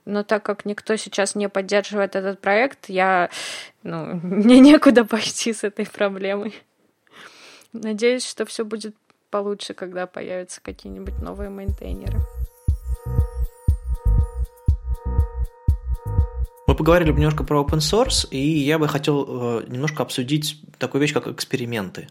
Но 0.05 0.25
так 0.25 0.43
как 0.43 0.65
никто 0.65 0.97
сейчас 0.97 1.35
не 1.35 1.49
поддерживает 1.49 2.17
этот 2.17 2.41
проект, 2.41 2.89
я, 2.89 3.31
ну, 3.83 4.15
мне 4.23 4.61
некуда 4.61 5.05
пойти 5.05 5.53
с 5.53 5.65
этой 5.65 5.87
проблемой. 5.87 6.55
Надеюсь, 7.73 8.27
что 8.27 8.45
все 8.47 8.65
будет 8.65 8.97
получше, 9.31 9.75
когда 9.75 10.07
появятся 10.07 10.61
какие-нибудь 10.61 11.21
новые 11.21 11.51
мейнтейнеры. 11.51 12.19
Поговорили 16.81 17.13
немножко 17.13 17.45
про 17.45 17.61
open 17.61 17.81
source, 17.81 18.27
и 18.31 18.39
я 18.39 18.79
бы 18.79 18.89
хотел 18.89 19.27
э, 19.29 19.65
немножко 19.69 20.03
обсудить 20.03 20.59
такую 20.79 21.03
вещь, 21.03 21.13
как 21.13 21.27
эксперименты. 21.27 22.09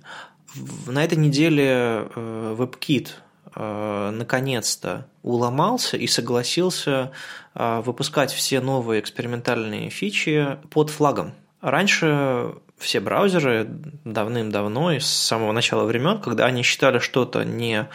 На 0.85 1.03
этой 1.03 1.17
неделе 1.17 2.07
э, 2.13 2.55
WebKit 2.55 3.07
э, 3.55 4.11
наконец-то 4.11 5.07
уломался 5.23 5.97
и 5.97 6.05
согласился 6.05 7.11
выпускать 7.55 8.31
все 8.31 8.61
новые 8.61 9.01
экспериментальные 9.01 9.89
фичи 9.89 10.59
под 10.69 10.91
флагом. 10.91 11.33
Раньше 11.61 12.53
все 12.77 12.99
браузеры 12.99 13.65
давным-давно, 14.05 14.91
с 14.91 15.07
самого 15.07 15.51
начала 15.51 15.83
времен, 15.85 16.21
когда 16.21 16.45
они 16.45 16.61
считали 16.61 16.99
что-то 16.99 17.43
не, 17.43 17.89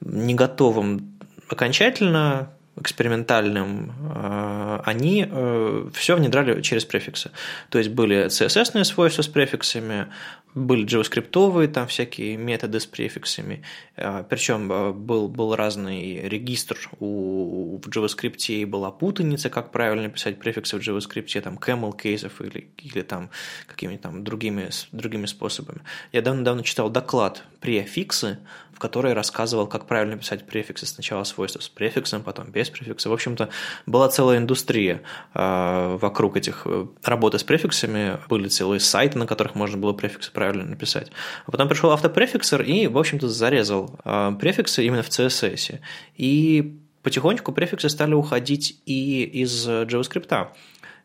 не 0.00 0.34
готовым 0.34 1.16
окончательно, 1.48 2.50
экспериментальным, 2.80 3.92
э, 4.14 4.80
они 4.84 5.26
э, 5.30 5.88
все 5.94 6.16
внедряли 6.16 6.60
через 6.62 6.84
префиксы. 6.84 7.30
То 7.70 7.78
есть 7.78 7.90
были 7.90 8.26
CSS 8.26 8.84
свойства 8.84 9.22
с 9.22 9.28
префиксами, 9.28 10.08
были 10.54 10.86
JavaScript, 10.86 11.68
там 11.68 11.86
всякие 11.86 12.36
методы 12.36 12.80
с 12.80 12.86
префиксами, 12.86 13.62
э, 13.96 14.24
причем 14.28 14.68
был, 14.94 15.28
был 15.28 15.54
разный 15.54 16.28
регистр 16.28 16.78
у, 17.00 17.78
в 17.78 17.88
JavaScript, 17.88 18.46
и 18.48 18.64
была 18.64 18.90
путаница, 18.90 19.50
как 19.50 19.70
правильно 19.70 20.08
писать 20.08 20.38
префиксы 20.38 20.78
в 20.78 20.80
JavaScript, 20.80 21.40
там 21.40 21.56
camel 21.56 21.96
кейсов 21.96 22.40
или, 22.40 22.70
или 22.78 23.02
там 23.02 23.30
какими-то 23.66 24.08
там 24.08 24.24
другими, 24.24 24.70
другими 24.92 25.26
способами. 25.26 25.80
Я 26.12 26.22
давно-давно 26.22 26.62
читал 26.62 26.90
доклад 26.90 27.44
префиксы, 27.60 28.38
в 28.78 28.80
которой 28.80 29.12
рассказывал, 29.12 29.66
как 29.66 29.86
правильно 29.86 30.16
писать 30.16 30.46
префиксы. 30.46 30.86
Сначала 30.86 31.24
свойства 31.24 31.60
с 31.60 31.68
префиксом, 31.68 32.22
потом 32.22 32.52
без 32.52 32.70
префикса. 32.70 33.10
В 33.10 33.12
общем-то, 33.12 33.48
была 33.86 34.08
целая 34.08 34.38
индустрия 34.38 35.02
э, 35.34 35.98
вокруг 36.00 36.36
этих 36.36 36.62
э, 36.64 36.86
работы 37.02 37.40
с 37.40 37.42
префиксами. 37.42 38.20
Были 38.28 38.46
целые 38.46 38.78
сайты, 38.78 39.18
на 39.18 39.26
которых 39.26 39.56
можно 39.56 39.78
было 39.78 39.94
префиксы 39.94 40.30
правильно 40.30 40.62
написать. 40.62 41.10
А 41.44 41.50
потом 41.50 41.66
пришел 41.66 41.90
автопрефиксер 41.90 42.62
и, 42.62 42.86
в 42.86 42.96
общем-то, 42.96 43.28
зарезал 43.28 43.98
э, 44.04 44.32
префиксы 44.38 44.86
именно 44.86 45.02
в 45.02 45.08
CSS. 45.08 45.80
И 46.16 46.78
потихонечку 47.02 47.50
префиксы 47.50 47.88
стали 47.88 48.14
уходить 48.14 48.80
и 48.86 49.24
из 49.24 49.68
JavaScript. 49.68 50.50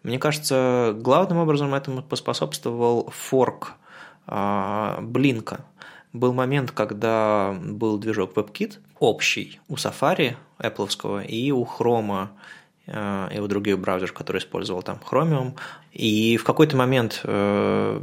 Мне 0.04 0.20
кажется, 0.20 0.94
главным 0.96 1.40
образом 1.40 1.74
этому 1.74 2.04
поспособствовал 2.04 3.12
форк 3.12 3.74
Блинка 4.28 5.66
был 6.14 6.34
момент, 6.34 6.72
когда 6.72 7.56
был 7.62 7.98
движок 7.98 8.34
WebKit 8.36 8.78
общий 9.00 9.60
у 9.68 9.76
Safari 9.76 10.36
Apple 10.60 11.26
и 11.26 11.52
у 11.52 11.66
Chrome 11.66 12.30
э, 12.88 13.30
и 13.36 13.40
у 13.40 13.48
других 13.48 13.80
браузеров, 13.80 14.14
которые 14.14 14.40
использовал 14.40 14.84
там 14.84 15.00
Chromium. 15.10 15.54
И 15.92 16.38
в 16.38 16.44
какой-то 16.44 16.78
момент 16.78 17.22
э, 17.24 18.02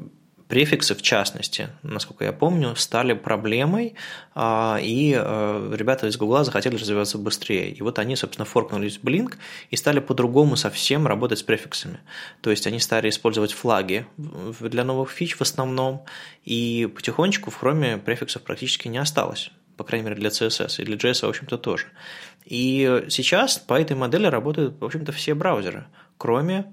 префиксы, 0.51 0.97
в 0.97 1.01
частности, 1.01 1.69
насколько 1.83 2.25
я 2.25 2.33
помню, 2.33 2.75
стали 2.75 3.13
проблемой, 3.13 3.95
а, 4.35 4.79
и 4.83 5.15
э, 5.17 5.75
ребята 5.77 6.09
из 6.09 6.17
Гугла 6.17 6.43
захотели 6.43 6.77
развиваться 6.77 7.19
быстрее. 7.19 7.71
И 7.71 7.81
вот 7.83 8.01
они, 8.01 8.17
собственно, 8.17 8.45
форкнулись 8.45 8.99
в 8.99 9.05
Blink 9.05 9.37
и 9.71 9.77
стали 9.77 10.01
по-другому 10.01 10.57
совсем 10.57 11.07
работать 11.07 11.39
с 11.39 11.43
префиксами. 11.45 12.01
То 12.43 12.51
есть 12.51 12.67
они 12.67 12.81
стали 12.81 13.09
использовать 13.09 13.53
флаги 13.53 14.07
для 14.17 14.83
новых 14.83 15.11
фич 15.11 15.37
в 15.37 15.41
основном, 15.41 16.05
и 16.45 16.91
потихонечку 16.95 17.51
в 17.51 17.63
Chrome 17.63 18.01
префиксов 18.01 18.43
практически 18.43 18.89
не 18.89 18.99
осталось 18.99 19.51
по 19.77 19.85
крайней 19.85 20.05
мере, 20.05 20.17
для 20.17 20.29
CSS, 20.29 20.83
и 20.83 20.85
для 20.85 20.97
JS, 20.97 21.25
в 21.25 21.31
общем-то, 21.31 21.57
тоже. 21.57 21.87
И 22.45 23.03
сейчас 23.09 23.59
по 23.59 23.81
этой 23.81 23.97
модели 23.97 24.27
работают, 24.27 24.79
в 24.79 24.85
общем-то, 24.85 25.11
все 25.13 25.33
браузеры, 25.33 25.87
кроме 26.19 26.71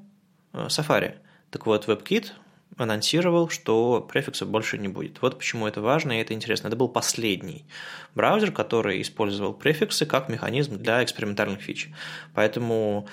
э, 0.51 0.67
Safari. 0.67 1.13
Так 1.49 1.65
вот, 1.67 1.87
WebKit 1.87 2.33
анонсировал, 2.77 3.49
что 3.49 4.01
префиксов 4.01 4.49
больше 4.49 4.77
не 4.77 4.87
будет. 4.87 5.21
Вот 5.21 5.37
почему 5.37 5.67
это 5.67 5.81
важно 5.81 6.13
и 6.13 6.21
это 6.21 6.33
интересно. 6.33 6.67
Это 6.67 6.75
был 6.75 6.89
последний 6.89 7.65
браузер, 8.15 8.51
который 8.51 9.01
использовал 9.01 9.53
префиксы 9.53 10.05
как 10.05 10.29
механизм 10.29 10.77
для 10.77 11.03
экспериментальных 11.03 11.61
фич. 11.61 11.89
Поэтому 12.33 13.07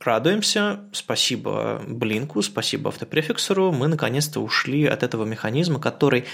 радуемся, 0.00 0.80
спасибо 0.92 1.82
Блинку, 1.86 2.42
спасибо 2.42 2.88
автопрефиксеру, 2.88 3.72
мы 3.72 3.88
наконец-то 3.88 4.40
ушли 4.40 4.86
от 4.86 5.02
этого 5.02 5.24
механизма, 5.24 5.80
который 5.80 6.26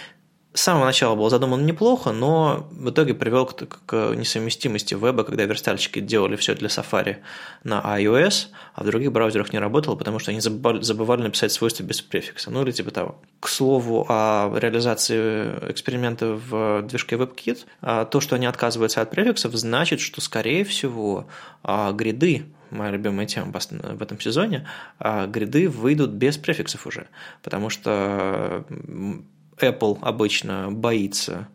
с 0.52 0.62
самого 0.62 0.84
начала 0.84 1.14
был 1.14 1.30
задуман 1.30 1.64
неплохо, 1.64 2.10
но 2.10 2.68
в 2.72 2.90
итоге 2.90 3.14
привел 3.14 3.46
к, 3.46 3.66
к 3.86 4.14
несовместимости 4.16 4.94
веба, 4.94 5.22
когда 5.22 5.44
верстальщики 5.44 6.00
делали 6.00 6.34
все 6.34 6.56
для 6.56 6.68
Safari 6.68 7.18
на 7.62 7.80
iOS, 7.98 8.48
а 8.74 8.82
в 8.82 8.86
других 8.86 9.12
браузерах 9.12 9.52
не 9.52 9.60
работало, 9.60 9.94
потому 9.94 10.18
что 10.18 10.32
они 10.32 10.40
забывали, 10.40 10.82
забывали 10.82 11.22
написать 11.22 11.52
свойства 11.52 11.84
без 11.84 12.00
префикса, 12.02 12.50
ну 12.50 12.62
или 12.62 12.72
типа 12.72 12.90
того. 12.90 13.20
К 13.38 13.48
слову 13.48 14.06
о 14.08 14.52
реализации 14.58 15.70
эксперимента 15.70 16.34
в 16.34 16.82
движке 16.82 17.14
WebKit, 17.14 17.58
а, 17.80 18.04
то, 18.04 18.20
что 18.20 18.34
они 18.34 18.46
отказываются 18.46 19.02
от 19.02 19.10
префиксов, 19.10 19.54
значит, 19.54 20.00
что, 20.00 20.20
скорее 20.20 20.64
всего, 20.64 21.28
а, 21.62 21.92
гриды 21.92 22.46
моя 22.70 22.92
любимая 22.92 23.26
тема 23.26 23.52
в 23.52 24.02
этом 24.02 24.20
сезоне, 24.20 24.66
а, 24.98 25.26
гриды 25.26 25.68
выйдут 25.68 26.10
без 26.10 26.38
префиксов 26.38 26.86
уже, 26.86 27.08
потому 27.42 27.68
что 27.68 28.64
Apple 29.62 29.98
обычно 30.02 30.70
боится 30.70 31.48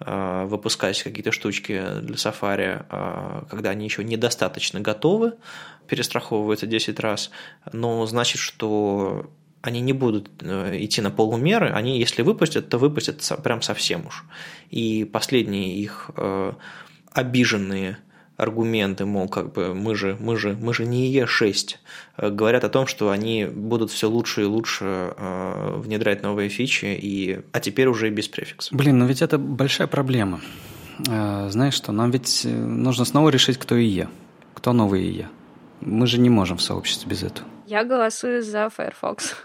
э, 0.00 0.44
выпускать 0.46 1.02
какие-то 1.02 1.32
штучки 1.32 1.82
для 2.02 2.16
Safari, 2.16 2.86
э, 2.88 3.42
когда 3.48 3.70
они 3.70 3.84
еще 3.84 4.04
недостаточно 4.04 4.80
готовы, 4.80 5.34
перестраховываются 5.88 6.66
10 6.66 6.98
раз, 7.00 7.30
но 7.72 8.06
значит, 8.06 8.40
что 8.40 9.30
они 9.62 9.80
не 9.80 9.92
будут 9.92 10.30
э, 10.42 10.76
идти 10.84 11.00
на 11.00 11.10
полумеры, 11.10 11.70
они, 11.70 11.98
если 11.98 12.22
выпустят, 12.22 12.68
то 12.68 12.78
выпустят 12.78 13.26
прям 13.42 13.62
совсем 13.62 14.06
уж. 14.06 14.24
И 14.70 15.04
последние 15.04 15.76
их 15.76 16.10
обиженные 17.12 17.98
аргументы, 18.36 19.04
мол, 19.04 19.28
как 19.28 19.52
бы 19.52 19.74
мы 19.74 19.94
же, 19.94 20.16
мы 20.20 20.36
же, 20.36 20.56
мы 20.60 20.74
же 20.74 20.86
не 20.86 21.14
Е6, 21.14 21.76
э, 22.16 22.30
говорят 22.30 22.64
о 22.64 22.68
том, 22.68 22.86
что 22.86 23.10
они 23.10 23.46
будут 23.46 23.90
все 23.90 24.08
лучше 24.08 24.42
и 24.42 24.44
лучше 24.44 25.14
э, 25.16 25.74
внедрять 25.76 26.22
новые 26.22 26.48
фичи, 26.48 26.86
и, 26.86 27.40
а 27.52 27.60
теперь 27.60 27.88
уже 27.88 28.08
и 28.08 28.10
без 28.10 28.28
префикса. 28.28 28.74
Блин, 28.74 28.98
ну 28.98 29.06
ведь 29.06 29.22
это 29.22 29.38
большая 29.38 29.86
проблема. 29.86 30.40
Э, 31.08 31.48
знаешь 31.50 31.74
что, 31.74 31.92
нам 31.92 32.10
ведь 32.10 32.44
нужно 32.44 33.04
снова 33.04 33.28
решить, 33.28 33.58
кто 33.58 33.76
ИЕ, 33.76 34.08
кто 34.54 34.72
новый 34.72 35.02
ИЕ. 35.02 35.28
Мы 35.80 36.06
же 36.06 36.18
не 36.18 36.30
можем 36.30 36.56
в 36.56 36.62
сообществе 36.62 37.10
без 37.10 37.22
этого. 37.22 37.46
Я 37.66 37.84
голосую 37.84 38.42
за 38.42 38.68
Firefox. 38.68 39.36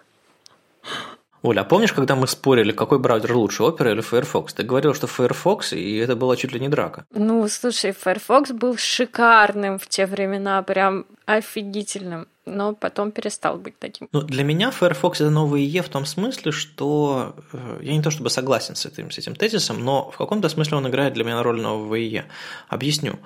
Оля, 1.41 1.61
а 1.61 1.63
помнишь, 1.63 1.93
когда 1.93 2.15
мы 2.15 2.27
спорили, 2.27 2.71
какой 2.71 2.99
браузер 2.99 3.35
лучше, 3.35 3.63
Opera 3.63 3.91
или 3.91 4.01
Firefox? 4.01 4.53
Ты 4.53 4.63
говорил, 4.63 4.93
что 4.93 5.07
Firefox, 5.07 5.73
и 5.73 5.95
это 5.97 6.15
была 6.15 6.35
чуть 6.35 6.51
ли 6.51 6.59
не 6.59 6.67
драка. 6.67 7.05
Ну, 7.13 7.47
слушай, 7.47 7.93
Firefox 7.93 8.51
был 8.51 8.77
шикарным 8.77 9.79
в 9.79 9.87
те 9.87 10.05
времена, 10.05 10.61
прям 10.63 11.05
офигительным, 11.25 12.27
но 12.45 12.73
потом 12.73 13.11
перестал 13.11 13.57
быть 13.57 13.79
таким. 13.79 14.09
Ну, 14.11 14.21
для 14.21 14.43
меня 14.43 14.71
Firefox 14.71 15.21
это 15.21 15.29
новый 15.29 15.63
E 15.63 15.81
в 15.81 15.89
том 15.89 16.05
смысле, 16.05 16.51
что 16.51 17.35
э, 17.53 17.79
я 17.83 17.93
не 17.93 18.01
то 18.01 18.11
чтобы 18.11 18.29
согласен 18.29 18.75
с 18.75 18.85
этим, 18.85 19.09
с 19.09 19.17
этим 19.17 19.35
тезисом, 19.35 19.85
но 19.85 20.11
в 20.11 20.17
каком-то 20.17 20.49
смысле 20.49 20.77
он 20.77 20.87
играет 20.87 21.13
для 21.13 21.23
меня 21.23 21.41
роль 21.41 21.61
нового 21.61 21.95
E. 21.95 22.25
Объясню. 22.67 23.19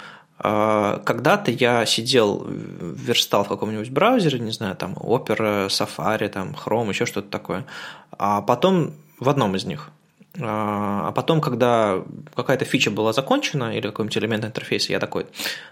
А, 0.46 1.00
когда-то 1.06 1.52
я 1.52 1.86
сидел, 1.86 2.46
верстал 2.46 3.46
в 3.46 3.48
каком-нибудь 3.48 3.90
браузере, 3.92 4.40
не 4.40 4.52
знаю, 4.52 4.76
там 4.76 4.94
Opera, 4.94 5.68
Safari, 5.68 6.28
там 6.28 6.52
Chrome, 6.52 6.90
еще 6.90 7.06
что-то 7.06 7.30
такое. 7.30 7.66
А 8.12 8.42
потом 8.42 8.94
в 9.20 9.30
одном 9.30 9.56
из 9.56 9.64
них. 9.64 9.90
А, 10.42 11.08
а 11.08 11.12
потом, 11.14 11.40
когда 11.40 12.04
какая-то 12.36 12.66
фича 12.66 12.92
была 12.92 13.14
закончена 13.14 13.78
или 13.78 13.88
какой-нибудь 13.88 14.18
элемент 14.18 14.44
интерфейса, 14.44 14.92
я 14.92 15.00
такой, 15.00 15.28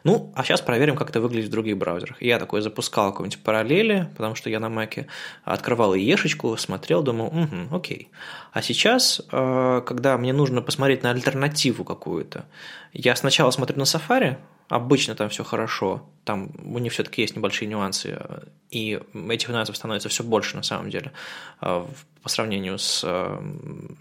ну, 0.05 0.31
а 0.35 0.43
сейчас 0.45 0.61
проверим, 0.61 0.95
как 0.95 1.09
это 1.09 1.19
выглядит 1.19 1.49
в 1.49 1.51
других 1.51 1.77
браузерах. 1.77 2.21
И 2.21 2.27
я 2.27 2.39
такой 2.39 2.61
запускал 2.61 3.11
какой-нибудь 3.11 3.43
параллели, 3.43 4.09
потому 4.15 4.35
что 4.35 4.49
я 4.49 4.61
на 4.61 4.69
Маке 4.69 5.07
открывал 5.43 5.95
ешечку, 5.95 6.55
смотрел, 6.55 7.03
думал, 7.03 7.27
угу, 7.27 7.75
окей. 7.75 8.09
А 8.53 8.61
сейчас, 8.61 9.21
а, 9.31 9.81
когда 9.81 10.17
мне 10.17 10.31
нужно 10.31 10.61
посмотреть 10.61 11.03
на 11.03 11.09
альтернативу 11.09 11.83
какую-то, 11.83 12.45
я 12.93 13.17
сначала 13.17 13.51
смотрю 13.51 13.79
на 13.79 13.83
Safari, 13.83 14.37
Обычно 14.71 15.15
там 15.15 15.27
все 15.27 15.43
хорошо, 15.43 16.09
там 16.23 16.49
у 16.63 16.79
них 16.79 16.93
все-таки 16.93 17.21
есть 17.21 17.35
небольшие 17.35 17.67
нюансы, 17.67 18.17
и 18.69 19.01
этих 19.29 19.49
нюансов 19.49 19.75
становится 19.75 20.07
все 20.07 20.23
больше 20.23 20.55
на 20.55 20.63
самом 20.63 20.89
деле 20.89 21.11
э, 21.59 21.85
по 22.23 22.29
сравнению 22.29 22.77
с, 22.79 23.01
э, 23.03 23.41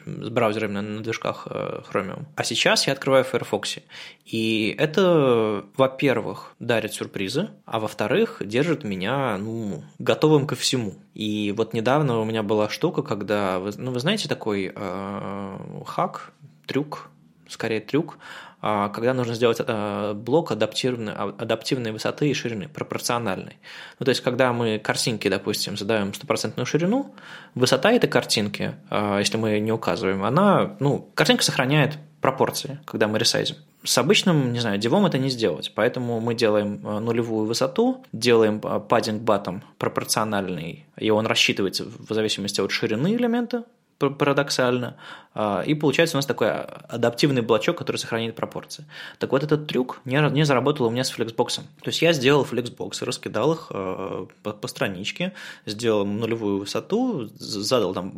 с 0.06 0.28
браузерами 0.28 0.78
на 0.78 1.02
движках 1.02 1.48
э, 1.50 1.80
Chromium. 1.90 2.26
А 2.36 2.44
сейчас 2.44 2.86
я 2.86 2.92
открываю 2.92 3.24
Firefox, 3.24 3.78
и 4.24 4.76
это, 4.78 5.64
во-первых, 5.76 6.54
дарит 6.60 6.94
сюрпризы, 6.94 7.50
а 7.64 7.80
во-вторых, 7.80 8.40
держит 8.44 8.84
меня 8.84 9.38
ну, 9.38 9.82
готовым 9.98 10.46
ко 10.46 10.54
всему. 10.54 10.94
И 11.14 11.52
вот 11.56 11.74
недавно 11.74 12.20
у 12.20 12.24
меня 12.24 12.44
была 12.44 12.68
штука, 12.68 13.02
когда, 13.02 13.60
ну, 13.76 13.90
вы 13.90 13.98
знаете 13.98 14.28
такой 14.28 14.70
э, 14.72 15.58
хак, 15.84 16.30
трюк, 16.66 17.10
скорее 17.48 17.80
трюк, 17.80 18.18
а, 18.18 18.49
когда 18.60 19.14
нужно 19.14 19.34
сделать 19.34 19.58
э, 19.66 20.12
блок 20.14 20.52
адаптивной, 20.52 21.12
а, 21.14 21.34
адаптивной 21.38 21.92
высоты 21.92 22.28
и 22.28 22.34
ширины, 22.34 22.68
пропорциональной. 22.68 23.56
Ну, 23.98 24.04
то 24.04 24.10
есть, 24.10 24.20
когда 24.20 24.52
мы 24.52 24.78
картинки, 24.78 25.28
допустим, 25.28 25.78
задаем 25.78 26.12
стопроцентную 26.12 26.66
ширину, 26.66 27.14
высота 27.54 27.92
этой 27.92 28.08
картинки, 28.08 28.74
а, 28.90 29.18
если 29.18 29.38
мы 29.38 29.58
не 29.60 29.72
указываем, 29.72 30.22
она, 30.24 30.76
ну, 30.78 31.08
картинка 31.14 31.42
сохраняет 31.42 31.98
пропорции, 32.20 32.78
когда 32.84 33.08
мы 33.08 33.18
ресайзим. 33.18 33.56
С 33.82 33.96
обычным, 33.96 34.52
не 34.52 34.60
знаю, 34.60 34.76
дивом 34.76 35.06
это 35.06 35.16
не 35.16 35.30
сделать, 35.30 35.72
поэтому 35.74 36.20
мы 36.20 36.34
делаем 36.34 36.82
нулевую 36.82 37.46
высоту, 37.46 38.04
делаем 38.12 38.60
паддинг 38.60 39.22
батом 39.22 39.62
пропорциональный, 39.78 40.84
и 40.98 41.08
он 41.08 41.24
рассчитывается 41.24 41.86
в 41.86 42.12
зависимости 42.12 42.60
от 42.60 42.72
ширины 42.72 43.14
элемента, 43.14 43.64
парадоксально. 44.00 44.96
А, 45.34 45.62
и 45.64 45.74
получается 45.74 46.16
у 46.16 46.18
нас 46.18 46.26
такой 46.26 46.50
адаптивный 46.50 47.42
блочок, 47.42 47.78
который 47.78 47.98
сохраняет 47.98 48.34
пропорции. 48.34 48.86
Так 49.18 49.32
вот, 49.32 49.44
этот 49.44 49.66
трюк 49.66 50.00
не, 50.04 50.18
не 50.30 50.44
заработал 50.44 50.86
у 50.86 50.90
меня 50.90 51.04
с 51.04 51.10
флексбоксом. 51.10 51.64
То 51.82 51.90
есть 51.90 52.02
я 52.02 52.12
сделал 52.12 52.44
флексбоксы, 52.44 53.04
раскидал 53.04 53.52
их 53.52 53.66
а, 53.70 54.26
по, 54.42 54.52
по 54.52 54.68
страничке, 54.68 55.34
сделал 55.66 56.06
нулевую 56.06 56.58
высоту, 56.58 57.28
задал 57.36 57.94
там 57.94 58.12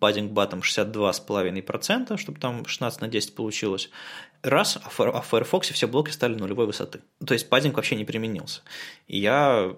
паддинг 0.00 0.32
батом 0.32 0.60
62,5%, 0.60 2.16
чтобы 2.16 2.40
там 2.40 2.64
16 2.66 3.00
на 3.02 3.08
10 3.08 3.34
получилось. 3.34 3.90
Раз, 4.42 4.78
а 4.82 4.88
в 4.88 5.00
а 5.00 5.20
Firefox 5.20 5.68
все 5.70 5.86
блоки 5.86 6.10
стали 6.10 6.34
нулевой 6.34 6.66
высоты. 6.66 7.00
То 7.24 7.34
есть 7.34 7.48
паддинг 7.48 7.76
вообще 7.76 7.94
не 7.94 8.04
применился. 8.04 8.62
И 9.06 9.20
я 9.20 9.76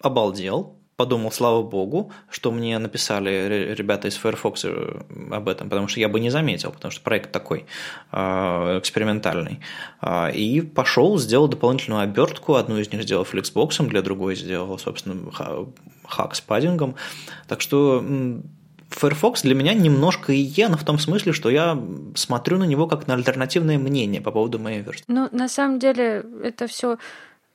обалдел, 0.00 0.77
подумал, 0.98 1.30
слава 1.30 1.62
богу, 1.62 2.10
что 2.28 2.50
мне 2.50 2.76
написали 2.76 3.72
ребята 3.72 4.08
из 4.08 4.16
Firefox 4.16 4.64
э, 4.64 5.00
об 5.30 5.48
этом, 5.48 5.70
потому 5.70 5.86
что 5.86 6.00
я 6.00 6.08
бы 6.08 6.18
не 6.18 6.28
заметил, 6.28 6.72
потому 6.72 6.90
что 6.90 7.00
проект 7.02 7.30
такой 7.30 7.66
э, 8.10 8.78
экспериментальный. 8.80 9.60
А, 10.00 10.28
и 10.28 10.60
пошел, 10.60 11.16
сделал 11.16 11.46
дополнительную 11.46 12.02
обертку, 12.02 12.56
одну 12.56 12.78
из 12.78 12.90
них 12.92 13.04
сделал 13.04 13.22
флексбоксом, 13.22 13.88
для 13.88 14.02
другой 14.02 14.34
сделал, 14.34 14.76
собственно, 14.76 15.30
хак 16.04 16.34
с 16.34 16.40
паддингом. 16.40 16.96
Так 17.46 17.60
что 17.60 18.04
Firefox 18.90 19.42
для 19.42 19.54
меня 19.54 19.74
немножко 19.74 20.32
и 20.32 20.40
я, 20.40 20.68
но 20.68 20.76
в 20.76 20.84
том 20.84 20.98
смысле, 20.98 21.32
что 21.32 21.48
я 21.48 21.80
смотрю 22.16 22.58
на 22.58 22.64
него 22.64 22.88
как 22.88 23.06
на 23.06 23.14
альтернативное 23.14 23.78
мнение 23.78 24.20
по 24.20 24.32
поводу 24.32 24.58
моей 24.58 24.80
версии. 24.80 25.04
Ну, 25.06 25.28
на 25.30 25.48
самом 25.48 25.78
деле, 25.78 26.24
это 26.42 26.66
все 26.66 26.98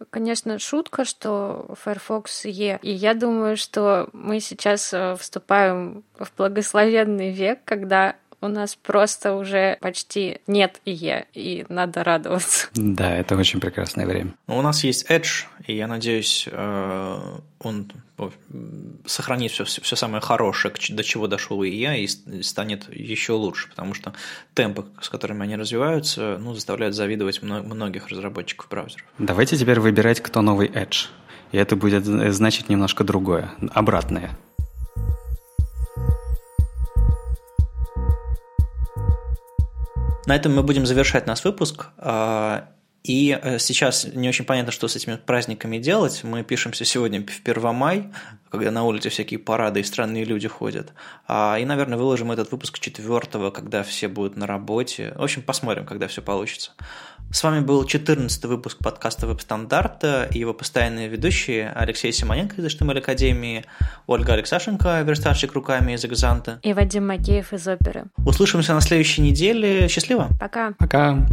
конечно, 0.09 0.59
шутка, 0.59 1.05
что 1.05 1.75
Firefox 1.83 2.45
Е. 2.45 2.79
И 2.81 2.91
я 2.91 3.13
думаю, 3.13 3.57
что 3.57 4.09
мы 4.13 4.39
сейчас 4.39 4.93
э, 4.93 5.15
вступаем 5.19 6.03
в 6.17 6.31
благословенный 6.37 7.31
век, 7.31 7.59
когда 7.65 8.15
у 8.43 8.49
нас 8.49 8.75
просто 8.75 9.35
уже 9.35 9.77
почти 9.79 10.41
нет 10.47 10.81
ИЕ, 10.85 11.25
и 11.33 11.65
надо 11.69 12.03
радоваться. 12.03 12.67
Да, 12.75 13.15
это 13.15 13.37
очень 13.37 13.59
прекрасное 13.59 14.05
время. 14.05 14.33
У 14.47 14.61
нас 14.61 14.83
есть 14.83 15.09
Edge, 15.09 15.45
и 15.65 15.75
я 15.75 15.87
надеюсь, 15.87 16.47
э, 16.51 17.39
он 17.59 17.91
сохранит 19.05 19.51
все, 19.51 19.63
все 19.63 19.95
самое 19.95 20.21
хорошее, 20.21 20.73
до 20.89 21.03
чего 21.03 21.27
дошел 21.27 21.63
ИЕ, 21.63 22.03
и 22.03 22.43
станет 22.43 22.93
еще 22.93 23.33
лучше, 23.33 23.69
потому 23.69 23.93
что 23.93 24.13
темпы, 24.53 24.85
с 25.01 25.09
которыми 25.09 25.43
они 25.43 25.55
развиваются, 25.55 26.37
ну, 26.39 26.53
заставляют 26.53 26.95
завидовать 26.95 27.41
многих 27.41 28.09
разработчиков 28.09 28.67
браузеров. 28.69 29.05
Давайте 29.17 29.57
теперь 29.57 29.79
выбирать, 29.79 30.19
кто 30.21 30.41
новый 30.41 30.67
Edge. 30.67 31.07
И 31.53 31.57
это 31.57 31.75
будет 31.75 32.03
значить 32.05 32.69
немножко 32.69 33.03
другое, 33.03 33.51
обратное. 33.73 34.37
На 40.25 40.35
этом 40.35 40.55
мы 40.55 40.63
будем 40.63 40.85
завершать 40.85 41.27
наш 41.27 41.43
выпуск. 41.43 41.87
И 43.03 43.37
э, 43.41 43.59
сейчас 43.59 44.05
не 44.13 44.29
очень 44.29 44.45
понятно, 44.45 44.71
что 44.71 44.87
с 44.87 44.95
этими 44.95 45.17
праздниками 45.17 45.77
делать. 45.77 46.23
Мы 46.23 46.43
пишемся 46.43 46.85
сегодня 46.85 47.21
в 47.25 47.41
1 47.43 47.75
мая, 47.75 48.09
когда 48.49 48.71
на 48.71 48.83
улице 48.83 49.09
всякие 49.09 49.39
парады 49.39 49.81
и 49.81 49.83
странные 49.83 50.23
люди 50.23 50.47
ходят. 50.47 50.93
А, 51.27 51.57
и, 51.59 51.65
наверное, 51.65 51.97
выложим 51.97 52.31
этот 52.31 52.51
выпуск 52.51 52.79
4 52.79 53.51
когда 53.51 53.83
все 53.83 54.07
будут 54.07 54.37
на 54.37 54.47
работе. 54.47 55.13
В 55.17 55.23
общем, 55.23 55.41
посмотрим, 55.41 55.85
когда 55.85 56.07
все 56.07 56.21
получится. 56.21 56.71
С 57.29 57.43
вами 57.43 57.59
был 57.59 57.83
14 57.83 58.45
выпуск 58.45 58.77
подкаста 58.77 59.27
«Веб-стандарты» 59.27 60.03
и 60.31 60.39
его 60.39 60.53
постоянные 60.53 61.09
ведущие 61.09 61.71
Алексей 61.71 62.13
Симоненко 62.13 62.61
из 62.61 62.65
HTML 62.65 62.99
Академии, 62.99 63.65
Ольга 64.07 64.33
Алексашенко, 64.33 65.01
верстальщик 65.01 65.53
руками 65.53 65.93
из 65.93 66.05
Экзанта. 66.05 66.59
И 66.61 66.73
Вадим 66.73 67.07
Макеев 67.07 67.51
из 67.51 67.67
оперы. 67.67 68.05
Услышимся 68.25 68.73
на 68.73 68.81
следующей 68.81 69.23
неделе. 69.23 69.89
Счастливо! 69.89 70.29
Пока! 70.39 70.73
Пока! 70.77 71.27